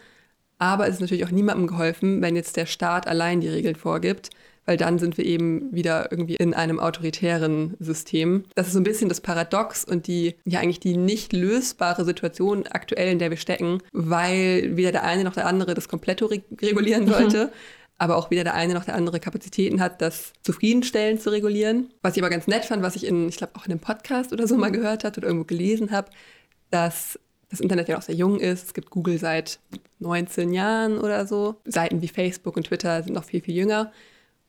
Aber 0.60 0.88
es 0.88 0.96
ist 0.96 1.02
natürlich 1.02 1.26
auch 1.26 1.32
niemandem 1.32 1.68
geholfen, 1.68 2.22
wenn 2.22 2.38
jetzt 2.38 2.56
der 2.56 2.68
Staat 2.68 3.06
allein 3.06 3.42
die 3.42 3.50
Regeln 3.50 3.76
vorgibt 3.76 4.30
weil 4.66 4.78
dann 4.78 5.00
sind 5.00 5.18
wir 5.18 5.26
eben 5.26 5.74
wieder 5.74 6.12
irgendwie 6.12 6.36
in 6.36 6.54
einem 6.54 6.80
autoritären 6.80 7.76
System. 7.80 8.46
Das 8.56 8.68
ist 8.68 8.74
so 8.74 8.80
ein 8.80 8.84
bisschen 8.84 9.10
das 9.10 9.22
Paradox 9.22 9.84
und 9.84 10.08
die, 10.08 10.36
ja 10.46 10.60
eigentlich 10.60 10.80
die 10.80 10.98
nicht 10.98 11.34
lösbare 11.34 12.06
Situation 12.06 12.66
aktuell, 12.68 13.12
in 13.12 13.20
der 13.20 13.30
wir 13.30 13.38
stecken, 13.38 13.80
weil 13.92 14.76
weder 14.78 14.92
der 14.92 15.04
eine 15.04 15.24
noch 15.24 15.34
der 15.34 15.48
andere 15.48 15.74
das 15.74 15.88
Kompletto 15.88 16.26
reg 16.26 16.44
regulieren 16.62 17.08
sollte. 17.08 17.46
Mhm. 17.46 17.52
aber 17.98 18.18
auch 18.18 18.32
weder 18.32 18.44
der 18.44 18.56
eine 18.56 18.74
noch 18.74 18.86
der 18.86 18.96
andere 18.96 19.20
Kapazitäten 19.20 19.80
hat, 19.80 20.02
das 20.02 20.34
zufriedenstellend 20.42 21.22
zu 21.22 21.30
regulieren. 21.30 21.90
Was 22.02 22.18
ich 22.18 22.24
aber 22.24 22.30
ganz 22.30 22.48
nett 22.48 22.66
fand, 22.66 22.84
was 22.84 22.96
ich 22.96 23.06
in, 23.06 23.30
ich 23.30 23.38
glaube, 23.38 23.54
auch 23.56 23.66
in 23.66 23.72
einem 23.72 23.80
Podcast 23.80 24.34
oder 24.34 24.48
so 24.48 24.58
mal 24.58 24.72
gehört 24.72 25.04
habe 25.04 25.18
oder 25.18 25.28
irgendwo 25.28 25.46
gelesen 25.46 25.92
habe, 25.92 26.10
dass 26.70 27.20
das 27.50 27.60
Internet 27.60 27.88
ja 27.88 27.98
auch 27.98 28.02
sehr 28.02 28.16
jung 28.16 28.40
ist. 28.40 28.66
Es 28.68 28.74
gibt 28.74 28.90
Google 28.90 29.20
seit 29.20 29.60
19 30.00 30.54
Jahren 30.54 30.98
oder 30.98 31.28
so. 31.28 31.56
Seiten 31.66 32.02
wie 32.02 32.08
Facebook 32.08 32.58
und 32.58 32.66
Twitter 32.66 33.04
sind 33.04 33.14
noch 33.14 33.26
viel, 33.26 33.42
viel 33.42 33.56
jünger. 33.56 33.92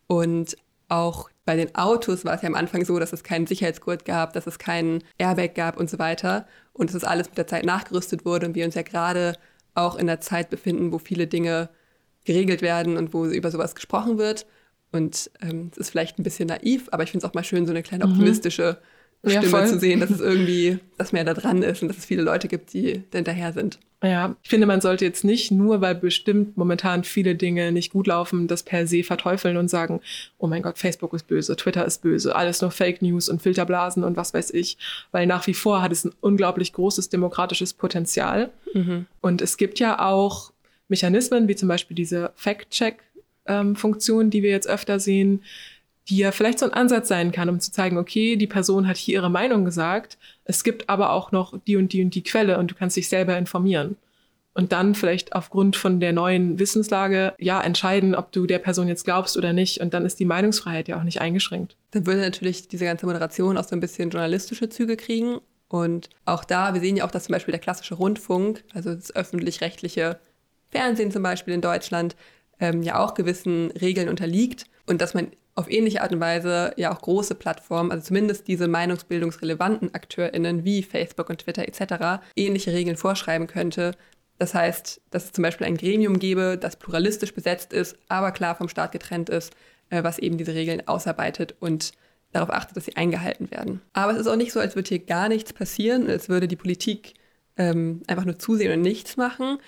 Und 0.07 0.57
auch 0.89 1.31
bei 1.45 1.57
den 1.57 1.75
Autos 1.75 2.25
war 2.25 2.35
es 2.35 2.43
ja 2.43 2.49
am 2.49 2.55
Anfang 2.55 2.85
so, 2.85 2.99
dass 2.99 3.13
es 3.13 3.25
keinen 3.25 3.47
Sicherheitsgurt 3.47 4.05
gab, 4.05 4.33
dass 4.33 4.47
es 4.47 4.59
keinen 4.59 5.03
Airbag 5.19 5.55
gab 5.55 5.79
und 5.79 5.91
so 5.91 5.99
weiter. 5.99 6.47
Und 6.73 6.91
dass 6.91 7.01
das 7.01 7.05
alles 7.05 7.29
mit 7.29 7.39
der 7.39 7.47
Zeit 7.47 7.65
nachgerüstet 7.65 8.25
wurde 8.25 8.47
und 8.47 8.55
wir 8.55 8.65
uns 8.65 8.75
ja 8.75 8.83
gerade 8.83 9.37
auch 9.75 9.97
in 9.97 10.07
der 10.07 10.21
Zeit 10.21 10.51
befinden, 10.51 10.93
wo 10.93 10.99
viele 10.99 11.27
Dinge 11.27 11.69
geregelt 12.25 12.63
werden 12.63 12.97
und 12.97 13.13
wo 13.13 13.27
über 13.27 13.51
sowas 13.51 13.75
gesprochen 13.75 14.19
wird. 14.19 14.47
Und 14.93 15.31
ähm, 15.43 15.71
es 15.73 15.79
ist 15.79 15.91
vielleicht 15.91 16.19
ein 16.19 16.23
bisschen 16.23 16.49
naiv, 16.49 16.89
aber 16.93 17.03
ich 17.03 17.11
finde 17.11 17.27
es 17.27 17.31
auch 17.31 17.35
mal 17.35 17.45
schön, 17.45 17.67
so 17.67 17.73
eine 17.73 17.83
kleine 17.83 18.07
mhm. 18.07 18.13
optimistische 18.13 18.79
Stimme 19.27 19.47
ja, 19.47 19.67
zu 19.67 19.79
sehen, 19.79 20.01
dass 20.01 20.11
es 20.11 20.21
irgendwie, 20.21 20.79
dass 20.99 21.13
mehr 21.13 21.25
da 21.25 21.35
dran 21.35 21.63
ist 21.63 21.83
und 21.83 21.89
dass 21.89 21.99
es 21.99 22.05
viele 22.05 22.23
Leute 22.23 22.47
gibt, 22.47 22.73
die 22.73 23.03
hinterher 23.13 23.53
sind. 23.53 23.81
Ja, 24.05 24.37
ich 24.43 24.51
finde, 24.51 24.67
man 24.67 24.83
sollte 24.83 25.07
jetzt 25.07 25.25
nicht 25.25 25.51
nur, 25.51 25.81
weil 25.81 25.95
bestimmt 25.95 26.59
momentan 26.59 27.05
viele 27.05 27.37
Dinge 27.37 27.73
nicht 27.73 27.91
gut 27.91 28.07
laufen, 28.07 28.49
das 28.49 28.63
per 28.63 28.87
se 28.87 29.03
verteufeln 29.03 29.57
und 29.57 29.69
sagen, 29.69 30.03
oh 30.37 30.47
mein 30.47 30.61
Gott, 30.61 30.77
Facebook 30.77 31.15
ist 31.15 31.27
böse, 31.27 31.57
Twitter 31.57 31.87
ist 31.87 32.03
böse, 32.03 32.37
alles 32.37 32.61
nur 32.61 32.71
Fake 32.71 33.01
News 33.01 33.31
und 33.31 33.41
Filterblasen 33.41 34.05
und 34.05 34.19
was 34.19 34.35
weiß 34.35 34.51
ich. 34.51 34.77
Weil 35.11 35.27
nach 35.27 35.47
wie 35.47 35.55
vor 35.55 35.81
hat 35.81 35.91
es 35.91 36.05
ein 36.05 36.13
unglaublich 36.21 36.75
großes 36.75 37.09
demokratisches 37.09 37.73
Potenzial. 37.73 38.51
Mhm. 38.75 39.07
Und 39.23 39.41
es 39.41 39.57
gibt 39.57 39.79
ja 39.79 39.99
auch 39.99 40.53
Mechanismen, 40.89 41.49
wie 41.49 41.57
zum 41.57 41.69
Beispiel 41.69 41.95
diese 41.95 42.33
Fact-Check-Funktion, 42.35 44.25
ähm, 44.27 44.31
die 44.31 44.43
wir 44.43 44.51
jetzt 44.51 44.69
öfter 44.69 45.01
sehen, 45.01 45.43
die 46.09 46.19
ja 46.19 46.33
vielleicht 46.33 46.59
so 46.59 46.67
ein 46.67 46.73
Ansatz 46.73 47.09
sein 47.09 47.33
kann, 47.33 47.49
um 47.49 47.61
zu 47.61 47.73
zeigen, 47.73 47.97
okay, 47.97 48.37
die 48.37 48.47
Person 48.47 48.87
hat 48.87 48.97
hier 48.97 49.15
ihre 49.15 49.31
Meinung 49.31 49.65
gesagt, 49.65 50.19
es 50.45 50.65
gibt 50.65 50.89
aber 50.89 51.13
auch 51.13 51.33
noch 51.33 51.59
die 51.67 51.77
und 51.77 51.93
die 51.93 52.05
und 52.05 52.15
die 52.15 52.23
Quelle 52.23 52.59
und 52.59 52.71
du 52.71 52.75
kannst 52.75 52.97
dich 52.97 53.09
selber 53.09 53.39
informieren. 53.39 53.97
Und 54.57 54.71
dann 54.71 54.95
vielleicht 54.95 55.35
aufgrund 55.35 55.75
von 55.75 55.99
der 55.99 56.13
neuen 56.13 56.61
Wissenslage 56.61 57.35
ja 57.39 57.61
entscheiden, 57.61 58.15
ob 58.15 58.31
du 58.31 58.47
der 58.47 58.61
Person 58.61 58.87
jetzt 58.87 59.05
glaubst 59.05 59.37
oder 59.37 59.53
nicht. 59.53 59.81
Und 59.81 59.93
dann 59.93 60.07
ist 60.07 60.21
die 60.21 60.25
Meinungsfreiheit 60.25 60.87
ja 60.87 60.97
auch 60.97 61.03
nicht 61.03 61.21
eingeschränkt. 61.21 61.77
Dann 61.91 62.07
würde 62.07 62.21
natürlich 62.21 62.69
diese 62.69 62.85
ganze 62.85 63.05
Moderation 63.05 63.59
auch 63.59 63.65
so 63.65 63.75
ein 63.75 63.81
bisschen 63.81 64.11
journalistische 64.11 64.69
Züge 64.69 64.97
kriegen. 64.97 65.41
Und 65.67 66.09
auch 66.25 66.45
da, 66.45 66.73
wir 66.73 66.81
sehen 66.81 66.97
ja 66.97 67.05
auch, 67.05 67.11
dass 67.11 67.25
zum 67.25 67.33
Beispiel 67.33 67.51
der 67.51 67.61
klassische 67.61 67.97
Rundfunk, 67.97 68.63
also 68.73 68.95
das 68.95 69.15
öffentlich-rechtliche 69.17 70.21
Fernsehen 70.71 71.11
zum 71.11 71.25
Beispiel 71.25 71.53
in 71.55 71.61
Deutschland, 71.61 72.15
ähm, 72.61 72.83
ja 72.85 73.05
auch 73.05 73.15
gewissen 73.15 73.73
Regeln 73.73 74.09
unterliegt. 74.09 74.67
Und 74.87 75.03
dass 75.03 75.15
man 75.15 75.33
auf 75.55 75.71
ähnliche 75.71 76.03
Art 76.03 76.13
und 76.13 76.21
Weise 76.21 76.73
ja 76.77 76.93
auch 76.93 77.01
große 77.01 77.35
Plattformen, 77.35 77.93
also 77.93 78.05
zumindest 78.05 78.49
diese 78.49 78.67
meinungsbildungsrelevanten 78.67 79.95
AkteurInnen 79.95 80.65
wie 80.65 80.83
Facebook 80.83 81.31
und 81.31 81.39
Twitter 81.39 81.67
etc., 81.69 82.25
ähnliche 82.35 82.73
Regeln 82.73 82.97
vorschreiben 82.97 83.47
könnte. 83.47 83.93
Das 84.39 84.55
heißt, 84.55 85.01
dass 85.11 85.27
es 85.27 85.33
zum 85.33 85.43
Beispiel 85.43 85.67
ein 85.67 85.77
Gremium 85.77 86.19
gäbe, 86.19 86.59
das 86.61 86.77
pluralistisch 86.77 87.35
besetzt 87.35 87.73
ist, 87.73 87.97
aber 88.09 88.33
klar 88.33 88.57
vom 88.57 88.69
Staat 88.69 88.91
getrennt 88.93 89.31
ist, 89.31 89.55
äh, 89.91 90.03
was 90.03 90.19
eben 90.19 90.39
diese 90.39 90.55
Regeln 90.55 90.87
ausarbeitet 90.89 91.55
und 91.61 91.93
darauf 92.33 92.51
achtet, 92.51 92.77
dass 92.77 92.87
sie 92.87 92.97
eingehalten 92.97 93.51
werden. 93.53 93.81
Aber 93.93 94.13
es 94.13 94.19
ist 94.19 94.27
auch 94.27 94.37
nicht 94.37 94.53
so, 94.53 94.59
als 94.59 94.75
würde 94.75 94.89
hier 94.89 94.99
gar 94.99 95.29
nichts 95.29 95.53
passieren, 95.53 96.11
als 96.11 96.29
würde 96.29 96.49
die 96.49 96.57
Politik 96.57 97.15
ähm, 97.57 98.03
einfach 98.09 98.25
nur 98.25 98.39
zusehen 98.41 98.73
und 98.73 98.83
nichts 98.83 99.17
machen. 99.17 99.59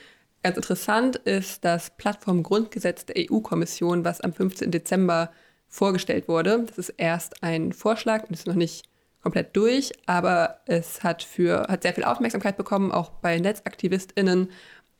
Ganz 0.43 0.57
interessant 0.57 1.17
ist 1.17 1.65
das 1.65 1.97
Plattformgrundgesetz 1.97 3.07
der 3.07 3.31
EU-Kommission, 3.31 4.05
was 4.05 4.21
am 4.21 4.33
15. 4.33 4.73
Dezember 4.73 5.31
vorgestellt 5.69 6.29
wurde. 6.29 6.65
Das 6.67 6.79
ist 6.79 6.91
erst 6.97 7.43
ein 7.43 7.73
Vorschlag 7.73 8.25
und 8.25 8.35
ist 8.35 8.47
noch 8.47 8.55
nicht 8.55 8.89
komplett 9.23 9.57
durch, 9.57 9.93
aber 10.07 10.61
es 10.67 11.03
hat, 11.03 11.23
für, 11.23 11.67
hat 11.69 11.83
sehr 11.83 11.95
viel 11.95 12.05
Aufmerksamkeit 12.05 12.57
bekommen, 12.57 12.93
auch 12.93 13.11
bei 13.11 13.39
NetzaktivistInnen, 13.39 14.51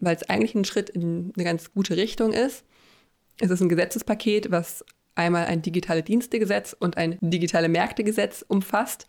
weil 0.01 0.17
es 0.17 0.29
eigentlich 0.29 0.55
ein 0.55 0.65
Schritt 0.65 0.91
in 0.91 1.33
eine 1.37 1.45
ganz 1.45 1.73
gute 1.73 1.97
Richtung 1.97 2.33
ist. 2.33 2.65
Es 3.39 3.51
ist 3.51 3.61
ein 3.61 3.69
Gesetzespaket, 3.69 4.51
was 4.51 4.85
einmal 5.15 5.47
ein 5.47 5.63
digitale 5.63 6.03
Dienstegesetz 6.03 6.75
und 6.79 6.97
ein 6.97 7.19
digitale 7.21 7.69
Märktegesetz 7.69 8.45
umfasst. 8.47 9.07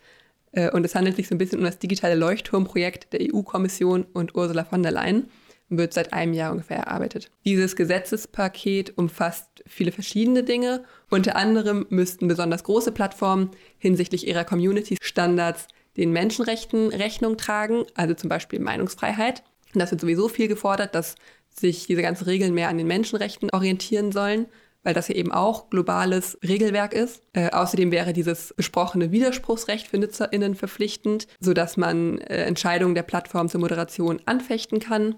Äh, 0.52 0.72
und 0.72 0.86
es 0.86 0.96
handelt 0.96 1.16
sich 1.16 1.28
so 1.28 1.36
ein 1.36 1.38
bisschen 1.40 1.60
um 1.60 1.66
das 1.66 1.80
digitale 1.80 2.16
Leuchtturmprojekt 2.16 3.12
der 3.14 3.22
EU-Kommission 3.22 4.06
und 4.14 4.36
Ursula 4.36 4.66
von 4.66 4.84
der 4.84 4.92
Leyen 4.92 5.30
wird 5.70 5.94
seit 5.94 6.14
einem 6.14 6.34
Jahr 6.34 6.52
ungefähr 6.52 6.78
erarbeitet. 6.78 7.30
Dieses 7.46 7.76
Gesetzespaket 7.76 8.98
umfasst 8.98 9.64
viele 9.66 9.92
verschiedene 9.92 10.44
Dinge. 10.44 10.84
Unter 11.10 11.36
anderem 11.36 11.86
müssten 11.90 12.28
besonders 12.28 12.64
große 12.64 12.92
Plattformen 12.92 13.52
hinsichtlich 13.78 14.28
ihrer 14.28 14.46
Community-Standards 14.46 15.68
den 15.98 16.12
Menschenrechten 16.12 16.90
Rechnung 16.90 17.38
tragen, 17.38 17.84
also 17.96 18.14
zum 18.14 18.30
Beispiel 18.30 18.60
Meinungsfreiheit. 18.60 19.44
Und 19.74 19.80
das 19.80 19.92
wird 19.92 20.02
sowieso 20.02 20.30
viel 20.30 20.48
gefordert, 20.48 20.96
dass 20.96 21.16
sich 21.50 21.88
diese 21.88 22.02
ganzen 22.02 22.26
Regeln 22.26 22.54
mehr 22.54 22.70
an 22.70 22.78
den 22.78 22.88
Menschenrechten 22.88 23.50
orientieren 23.52 24.12
sollen, 24.12 24.46
weil 24.84 24.94
das 24.94 25.08
ja 25.08 25.16
eben 25.16 25.32
auch 25.32 25.70
globales 25.70 26.38
Regelwerk 26.48 26.94
ist. 26.94 27.22
Äh, 27.34 27.50
außerdem 27.50 27.92
wäre 27.92 28.14
dieses 28.14 28.54
besprochene 28.54 29.12
Widerspruchsrecht 29.12 29.88
für 29.88 29.98
NutzerInnen 29.98 30.56
verpflichtend, 30.56 31.28
sodass 31.40 31.78
man 31.78 32.20
äh, 32.20 32.44
Entscheidungen 32.44 32.96
der 32.96 33.04
Plattform 33.04 33.50
zur 33.50 33.60
Moderation 33.60 34.22
anfechten 34.26 34.80
kann 34.80 35.16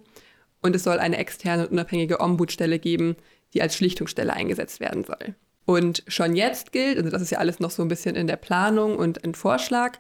und 0.62 0.76
es 0.76 0.84
soll 0.84 1.00
eine 1.00 1.18
externe 1.18 1.64
und 1.64 1.72
unabhängige 1.72 2.20
Ombudsstelle 2.20 2.80
geben, 2.80 3.16
die 3.54 3.62
als 3.62 3.76
Schlichtungsstelle 3.76 4.34
eingesetzt 4.34 4.80
werden 4.80 5.04
soll. 5.04 5.36
Und 5.66 6.04
schon 6.08 6.36
jetzt 6.36 6.72
gilt, 6.72 6.98
also 6.98 7.10
das 7.10 7.22
ist 7.22 7.30
ja 7.30 7.38
alles 7.38 7.60
noch 7.60 7.72
so 7.72 7.84
ein 7.84 7.90
bisschen 7.90 8.16
in 8.16 8.28
der 8.28 8.38
Planung 8.38 8.98
und 8.98 9.24
ein 9.24 9.36
Vorschlag, 9.36 10.00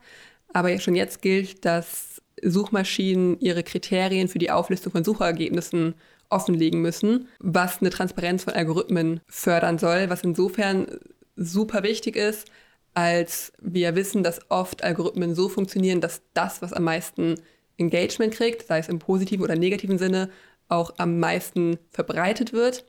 aber 0.52 0.78
schon 0.80 0.96
jetzt 0.96 1.22
gilt, 1.22 1.64
dass 1.64 2.22
Suchmaschinen 2.42 3.40
ihre 3.40 3.64
Kriterien 3.64 4.28
für 4.28 4.40
die 4.40 4.52
Auflistung 4.52 4.92
von 4.92 5.04
Suchergebnissen 5.04 5.96
offenlegen 6.30 6.82
müssen, 6.82 7.28
was 7.40 7.82
eine 7.82 7.90
Transparenz 7.90 8.44
von 8.44 8.54
Algorithmen 8.54 9.22
fördern 9.28 9.78
soll, 9.78 10.10
was 10.10 10.24
insofern 10.24 10.88
super 11.36 11.84
wichtig 11.84 12.16
ist, 12.16 12.48
als 12.94 13.54
wir 13.62 13.96
wissen, 13.96 14.24
dass 14.24 14.50
oft 14.50 14.84
Algorithmen 14.84 15.36
so 15.36 15.50
funktionieren, 15.50 16.02
dass 16.02 16.22
das, 16.34 16.62
was 16.62 16.74
am 16.74 16.84
meisten 16.84 17.36
Engagement 17.78 18.34
kriegt, 18.34 18.68
sei 18.68 18.80
es 18.80 18.90
im 18.90 19.00
positiven 19.00 19.44
oder 19.44 19.56
negativen 19.56 19.98
Sinne, 19.98 20.30
auch 20.70 20.94
am 20.98 21.20
meisten 21.20 21.78
verbreitet 21.92 22.54
wird. 22.54 22.86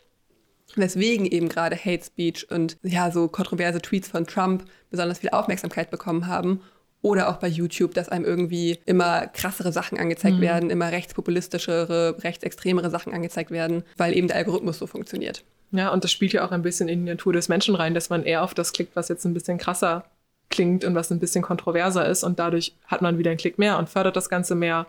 Weswegen 0.76 1.26
eben 1.26 1.48
gerade 1.48 1.76
Hate 1.76 2.04
Speech 2.04 2.48
und 2.50 2.76
ja, 2.82 3.10
so 3.10 3.26
kontroverse 3.26 3.82
Tweets 3.82 4.08
von 4.08 4.26
Trump 4.26 4.64
besonders 4.90 5.18
viel 5.18 5.30
Aufmerksamkeit 5.30 5.90
bekommen 5.90 6.28
haben. 6.28 6.60
Oder 7.02 7.30
auch 7.30 7.38
bei 7.38 7.48
YouTube, 7.48 7.94
dass 7.94 8.10
einem 8.10 8.26
irgendwie 8.26 8.78
immer 8.84 9.26
krassere 9.26 9.72
Sachen 9.72 9.98
angezeigt 9.98 10.36
mhm. 10.36 10.42
werden, 10.42 10.70
immer 10.70 10.92
rechtspopulistischere, 10.92 12.22
rechtsextremere 12.22 12.90
Sachen 12.90 13.14
angezeigt 13.14 13.50
werden, 13.50 13.84
weil 13.96 14.14
eben 14.14 14.28
der 14.28 14.36
Algorithmus 14.36 14.78
so 14.78 14.86
funktioniert. 14.86 15.42
Ja, 15.72 15.88
und 15.88 16.04
das 16.04 16.12
spielt 16.12 16.34
ja 16.34 16.46
auch 16.46 16.50
ein 16.50 16.62
bisschen 16.62 16.88
in 16.88 17.04
die 17.04 17.10
Natur 17.10 17.32
des 17.32 17.48
Menschen 17.48 17.74
rein, 17.74 17.94
dass 17.94 18.10
man 18.10 18.24
eher 18.24 18.42
auf 18.42 18.54
das 18.54 18.72
klickt, 18.72 18.96
was 18.96 19.08
jetzt 19.08 19.24
ein 19.24 19.34
bisschen 19.34 19.56
krasser 19.56 20.04
klingt 20.50 20.84
und 20.84 20.94
was 20.94 21.10
ein 21.10 21.20
bisschen 21.20 21.42
kontroverser 21.42 22.06
ist. 22.06 22.22
Und 22.22 22.38
dadurch 22.38 22.76
hat 22.86 23.02
man 23.02 23.18
wieder 23.18 23.30
einen 23.30 23.38
Klick 23.38 23.58
mehr 23.58 23.78
und 23.78 23.88
fördert 23.88 24.16
das 24.16 24.28
Ganze 24.28 24.54
mehr 24.54 24.86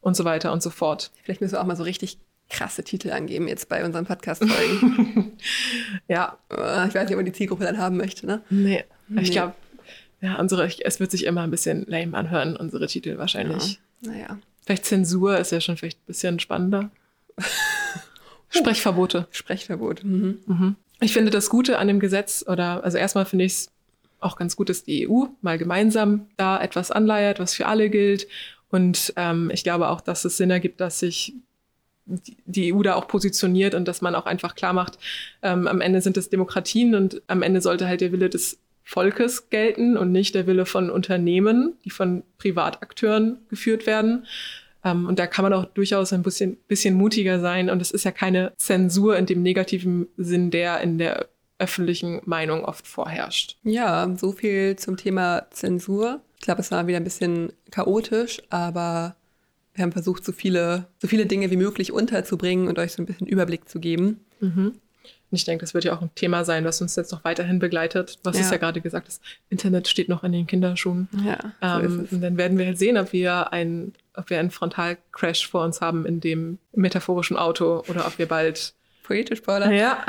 und 0.00 0.16
so 0.16 0.24
weiter 0.24 0.52
und 0.52 0.62
so 0.62 0.70
fort. 0.70 1.12
Vielleicht 1.22 1.40
müssen 1.40 1.52
wir 1.52 1.60
auch 1.60 1.66
mal 1.66 1.76
so 1.76 1.84
richtig 1.84 2.18
krasse 2.52 2.84
Titel 2.84 3.10
angeben 3.10 3.48
jetzt 3.48 3.68
bei 3.68 3.84
unseren 3.84 4.06
Podcast-Folgen. 4.06 5.32
ja. 6.08 6.38
Äh, 6.50 6.88
ich 6.88 6.94
weiß 6.94 7.04
nicht, 7.04 7.12
ob 7.12 7.16
man 7.16 7.24
die 7.24 7.32
Zielgruppe 7.32 7.64
dann 7.64 7.78
haben 7.78 7.96
möchte, 7.96 8.26
ne? 8.26 8.42
Nee. 8.50 8.84
nee. 9.08 9.22
Ich 9.22 9.32
glaube, 9.32 9.54
ja, 10.20 10.38
unsere, 10.38 10.70
es 10.84 11.00
wird 11.00 11.10
sich 11.10 11.24
immer 11.24 11.42
ein 11.42 11.50
bisschen 11.50 11.84
lame 11.88 12.16
anhören, 12.16 12.56
unsere 12.56 12.86
Titel 12.86 13.18
wahrscheinlich. 13.18 13.80
Ja. 14.02 14.10
Naja. 14.12 14.38
Vielleicht 14.64 14.84
Zensur 14.84 15.38
ist 15.38 15.50
ja 15.50 15.60
schon 15.60 15.76
vielleicht 15.76 15.98
ein 15.98 16.06
bisschen 16.06 16.38
spannender. 16.38 16.90
Sprechverbote. 18.50 19.26
Sprechverbot. 19.30 20.04
Mhm. 20.04 20.38
Mhm. 20.46 20.76
Ich 21.00 21.12
finde 21.12 21.30
das 21.32 21.48
Gute 21.48 21.78
an 21.78 21.88
dem 21.88 21.98
Gesetz, 21.98 22.44
oder 22.46 22.84
also 22.84 22.98
erstmal 22.98 23.24
finde 23.24 23.46
ich 23.46 23.52
es 23.52 23.70
auch 24.20 24.36
ganz 24.36 24.54
gut, 24.54 24.68
dass 24.68 24.84
die 24.84 25.08
EU 25.08 25.24
mal 25.40 25.58
gemeinsam 25.58 26.28
da 26.36 26.62
etwas 26.62 26.92
anleiert, 26.92 27.40
was 27.40 27.54
für 27.54 27.66
alle 27.66 27.90
gilt. 27.90 28.28
Und 28.70 29.12
ähm, 29.16 29.50
ich 29.52 29.64
glaube 29.64 29.88
auch, 29.88 30.00
dass 30.00 30.24
es 30.24 30.36
Sinn 30.36 30.50
ergibt, 30.50 30.80
dass 30.80 31.00
sich 31.00 31.34
die 32.46 32.74
EU 32.74 32.82
da 32.82 32.94
auch 32.94 33.08
positioniert 33.08 33.74
und 33.74 33.88
dass 33.88 34.02
man 34.02 34.14
auch 34.14 34.26
einfach 34.26 34.54
klar 34.54 34.72
macht, 34.72 34.98
ähm, 35.42 35.66
am 35.66 35.80
Ende 35.80 36.00
sind 36.00 36.16
es 36.16 36.30
Demokratien 36.30 36.94
und 36.94 37.22
am 37.26 37.42
Ende 37.42 37.60
sollte 37.60 37.86
halt 37.86 38.00
der 38.00 38.12
Wille 38.12 38.28
des 38.28 38.58
Volkes 38.84 39.48
gelten 39.50 39.96
und 39.96 40.12
nicht 40.12 40.34
der 40.34 40.46
Wille 40.46 40.66
von 40.66 40.90
Unternehmen, 40.90 41.74
die 41.84 41.90
von 41.90 42.24
Privatakteuren 42.38 43.38
geführt 43.48 43.86
werden. 43.86 44.26
Ähm, 44.84 45.06
und 45.06 45.18
da 45.18 45.26
kann 45.26 45.44
man 45.44 45.52
auch 45.52 45.64
durchaus 45.66 46.12
ein 46.12 46.22
bisschen, 46.22 46.56
bisschen 46.68 46.94
mutiger 46.94 47.40
sein. 47.40 47.70
Und 47.70 47.80
es 47.80 47.90
ist 47.90 48.04
ja 48.04 48.10
keine 48.10 48.52
Zensur 48.56 49.16
in 49.16 49.26
dem 49.26 49.42
negativen 49.42 50.08
Sinn, 50.16 50.50
der 50.50 50.80
in 50.80 50.98
der 50.98 51.28
öffentlichen 51.58 52.20
Meinung 52.24 52.64
oft 52.64 52.86
vorherrscht. 52.86 53.56
Ja, 53.62 54.12
so 54.16 54.32
viel 54.32 54.76
zum 54.76 54.96
Thema 54.96 55.46
Zensur. 55.50 56.20
Ich 56.36 56.42
glaube, 56.42 56.60
es 56.60 56.72
war 56.72 56.86
wieder 56.88 56.96
ein 56.96 57.04
bisschen 57.04 57.52
chaotisch, 57.70 58.42
aber 58.50 59.14
wir 59.74 59.82
haben 59.82 59.92
versucht, 59.92 60.24
so 60.24 60.32
viele, 60.32 60.86
so 60.98 61.08
viele 61.08 61.26
Dinge 61.26 61.50
wie 61.50 61.56
möglich 61.56 61.92
unterzubringen 61.92 62.68
und 62.68 62.78
euch 62.78 62.92
so 62.92 63.02
ein 63.02 63.06
bisschen 63.06 63.26
Überblick 63.26 63.68
zu 63.68 63.80
geben. 63.80 64.20
Mhm. 64.40 64.74
Und 65.32 65.36
ich 65.36 65.44
denke, 65.46 65.62
das 65.62 65.72
wird 65.72 65.84
ja 65.84 65.96
auch 65.96 66.02
ein 66.02 66.14
Thema 66.14 66.44
sein, 66.44 66.66
was 66.66 66.82
uns 66.82 66.94
jetzt 66.94 67.10
noch 67.10 67.24
weiterhin 67.24 67.58
begleitet. 67.58 68.18
Was 68.22 68.36
ja. 68.36 68.42
ist 68.42 68.50
ja 68.50 68.58
gerade 68.58 68.82
gesagt, 68.82 69.08
das 69.08 69.20
Internet 69.48 69.88
steht 69.88 70.10
noch 70.10 70.24
in 70.24 70.32
den 70.32 70.46
Kinderschuhen. 70.46 71.08
Ja, 71.24 71.38
so 71.62 71.86
ähm, 71.86 72.08
und 72.10 72.20
dann 72.20 72.36
werden 72.36 72.58
wir 72.58 72.66
halt 72.66 72.78
sehen, 72.78 72.98
ob 72.98 73.14
wir, 73.14 73.50
ein, 73.50 73.94
ob 74.14 74.28
wir 74.28 74.38
einen 74.38 74.50
Frontalcrash 74.50 75.48
vor 75.48 75.64
uns 75.64 75.80
haben 75.80 76.04
in 76.04 76.20
dem 76.20 76.58
metaphorischen 76.74 77.38
Auto 77.38 77.82
oder 77.88 78.06
ob 78.06 78.18
wir 78.18 78.26
bald 78.26 78.74
Poetisch, 79.02 79.40
Paula. 79.40 79.70
Ja. 79.70 80.04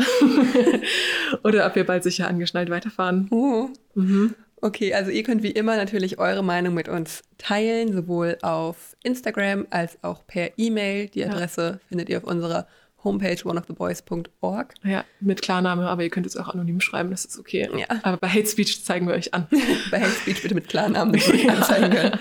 Oder 1.44 1.66
ob 1.66 1.76
wir 1.76 1.86
bald 1.86 2.04
sicher 2.04 2.28
angeschnallt 2.28 2.70
weiterfahren. 2.70 3.28
Oh. 3.32 3.70
Mhm. 3.96 4.36
Okay, 4.64 4.94
also 4.94 5.12
ihr 5.12 5.24
könnt 5.24 5.44
wie 5.44 5.52
immer 5.52 5.76
natürlich 5.76 6.20
eure 6.20 6.42
Meinung 6.42 6.74
mit 6.74 6.88
uns 6.88 7.22
teilen, 7.38 7.92
sowohl 7.92 8.38
auf 8.44 8.96
Instagram 9.04 9.68
als 9.72 9.98
auch 10.04 10.26
per 10.26 10.52
E-Mail. 10.58 11.10
Die 11.10 11.20
Ja. 11.20 11.28
Adresse 11.28 11.82
findet 11.90 12.08
ihr 12.08 12.20
auf 12.20 12.24
unserer 12.24 12.66
Homepage 13.04 13.36
oneoftheboys.org. 13.44 14.74
Ja, 14.86 15.04
mit 15.20 15.42
Klarname, 15.42 15.86
aber 15.90 16.04
ihr 16.04 16.10
könnt 16.10 16.26
es 16.26 16.38
auch 16.38 16.48
anonym 16.48 16.80
schreiben, 16.80 17.12
das 17.12 17.26
ist 17.26 17.38
okay. 17.38 17.68
Ja. 17.78 17.88
Aber 18.04 18.16
bei 18.16 18.30
Hate 18.30 18.46
Speech 18.48 18.86
zeigen 18.86 19.06
wir 19.06 19.16
euch 19.16 19.34
an. 19.34 19.48
Bei 19.92 20.00
Hate 20.00 20.12
Speech 20.12 20.42
bitte 20.42 20.56
mit 20.56 20.70
Klarnamen, 20.70 21.12
damit 21.12 21.28
wir 21.28 21.34
euch 21.34 21.50
anzeigen 21.58 21.90
können. 21.92 22.20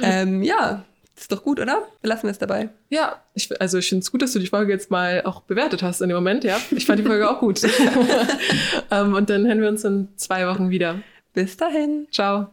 ähm, 0.00 0.42
ja, 0.42 0.84
ist 1.14 1.30
doch 1.30 1.42
gut, 1.42 1.60
oder? 1.60 1.82
Wir 2.00 2.08
lassen 2.08 2.28
es 2.28 2.38
dabei. 2.38 2.70
Ja, 2.88 3.20
ich, 3.34 3.60
also 3.60 3.76
ich 3.76 3.90
finde 3.90 4.04
es 4.04 4.10
gut, 4.10 4.22
dass 4.22 4.32
du 4.32 4.38
die 4.38 4.46
Folge 4.46 4.72
jetzt 4.72 4.90
mal 4.90 5.20
auch 5.26 5.42
bewertet 5.42 5.82
hast 5.82 6.00
in 6.00 6.08
dem 6.08 6.16
Moment, 6.16 6.44
ja. 6.44 6.58
Ich 6.70 6.86
fand 6.86 6.98
die 6.98 7.04
Folge 7.04 7.28
auch 7.28 7.40
gut. 7.40 7.60
ähm, 8.90 9.12
und 9.12 9.28
dann 9.28 9.46
hören 9.46 9.60
wir 9.60 9.68
uns 9.68 9.84
in 9.84 10.08
zwei 10.16 10.46
Wochen 10.46 10.70
wieder. 10.70 11.02
Bis 11.32 11.56
dahin. 11.56 12.06
Ciao. 12.10 12.52